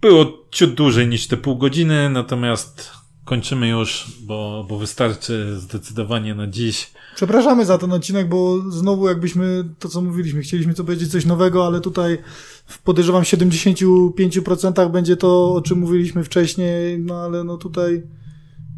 Było 0.00 0.48
ciut 0.50 0.74
dłużej 0.74 1.08
niż 1.08 1.26
te 1.26 1.36
pół 1.36 1.56
godziny, 1.56 2.10
natomiast 2.10 3.03
kończymy 3.24 3.68
już, 3.68 4.06
bo, 4.20 4.66
bo 4.68 4.78
wystarczy 4.78 5.60
zdecydowanie 5.60 6.34
na 6.34 6.46
dziś. 6.46 6.90
Przepraszamy 7.16 7.66
za 7.66 7.78
ten 7.78 7.92
odcinek, 7.92 8.28
bo 8.28 8.70
znowu 8.70 9.08
jakbyśmy 9.08 9.64
to, 9.78 9.88
co 9.88 10.02
mówiliśmy, 10.02 10.42
chcieliśmy 10.42 10.74
co 10.74 10.84
powiedzieć 10.84 11.12
coś 11.12 11.24
nowego, 11.24 11.66
ale 11.66 11.80
tutaj 11.80 12.18
w 12.66 12.78
podejrzewam 12.78 13.22
75% 13.22 14.90
będzie 14.90 15.16
to, 15.16 15.54
o 15.54 15.62
czym 15.62 15.78
mówiliśmy 15.78 16.24
wcześniej, 16.24 16.98
no 16.98 17.14
ale 17.14 17.44
no 17.44 17.56
tutaj 17.56 18.02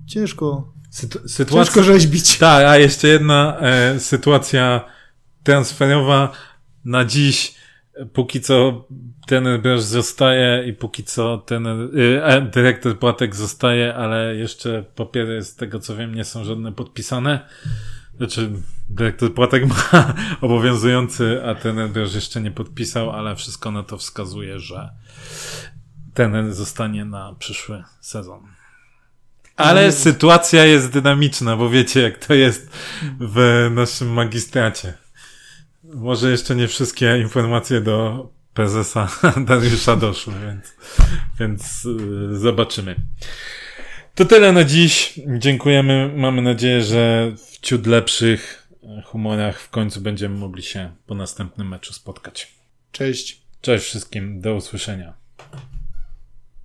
ciężko. 0.06 0.72
Sytu- 0.92 1.28
sytuacja... 1.28 1.64
Ciężko 1.64 1.82
rzeźbić. 1.82 2.38
Tak, 2.38 2.66
a 2.66 2.76
jeszcze 2.78 3.08
jedna 3.08 3.58
e, 3.60 4.00
sytuacja 4.00 4.84
transferowa 5.42 6.32
na 6.84 7.04
dziś. 7.04 7.54
Póki 8.12 8.40
co 8.40 8.84
ten 9.26 9.60
Broż 9.62 9.82
zostaje 9.82 10.68
i 10.68 10.72
póki 10.72 11.04
co 11.04 11.38
ten 11.38 11.66
e, 11.66 12.24
e, 12.24 12.40
dyrektor 12.40 12.98
Płatek 12.98 13.36
zostaje, 13.36 13.94
ale 13.94 14.36
jeszcze 14.36 14.82
papiery 14.82 15.42
z 15.42 15.56
tego 15.56 15.80
co 15.80 15.96
wiem 15.96 16.14
nie 16.14 16.24
są 16.24 16.44
żadne 16.44 16.72
podpisane. 16.72 17.48
Znaczy 18.16 18.50
dyrektor 18.88 19.34
Płatek 19.34 19.66
ma 19.66 20.14
obowiązujący, 20.40 21.40
a 21.44 21.54
ten 21.54 21.92
Broż 21.92 22.14
jeszcze 22.14 22.40
nie 22.40 22.50
podpisał, 22.50 23.10
ale 23.10 23.36
wszystko 23.36 23.70
na 23.70 23.82
to 23.82 23.98
wskazuje, 23.98 24.60
że 24.60 24.90
ten 26.14 26.52
zostanie 26.52 27.04
na 27.04 27.34
przyszły 27.38 27.84
sezon. 28.00 28.40
Ale 29.56 29.92
sytuacja 29.92 30.64
jest 30.64 30.92
dynamiczna, 30.92 31.56
bo 31.56 31.70
wiecie, 31.70 32.02
jak 32.02 32.26
to 32.26 32.34
jest 32.34 32.70
w 33.20 33.68
naszym 33.74 34.08
magistracie. 34.08 35.05
Może 35.94 36.30
jeszcze 36.30 36.56
nie 36.56 36.68
wszystkie 36.68 37.18
informacje 37.18 37.80
do 37.80 38.28
prezesa 38.54 39.08
Dariusza 39.46 39.96
doszły, 39.96 40.34
więc, 40.46 40.74
więc 41.40 41.84
yy, 41.84 42.38
zobaczymy. 42.38 42.96
To 44.14 44.24
tyle 44.24 44.52
na 44.52 44.64
dziś. 44.64 45.20
Dziękujemy. 45.38 46.12
Mamy 46.16 46.42
nadzieję, 46.42 46.82
że 46.82 47.32
w 47.36 47.60
ciut 47.60 47.86
lepszych 47.86 48.68
humorach 49.04 49.60
w 49.60 49.70
końcu 49.70 50.00
będziemy 50.00 50.38
mogli 50.38 50.62
się 50.62 50.92
po 51.06 51.14
następnym 51.14 51.68
meczu 51.68 51.92
spotkać. 51.92 52.54
Cześć. 52.92 53.42
Cześć 53.60 53.84
wszystkim. 53.84 54.40
Do 54.40 54.54
usłyszenia. 54.54 55.25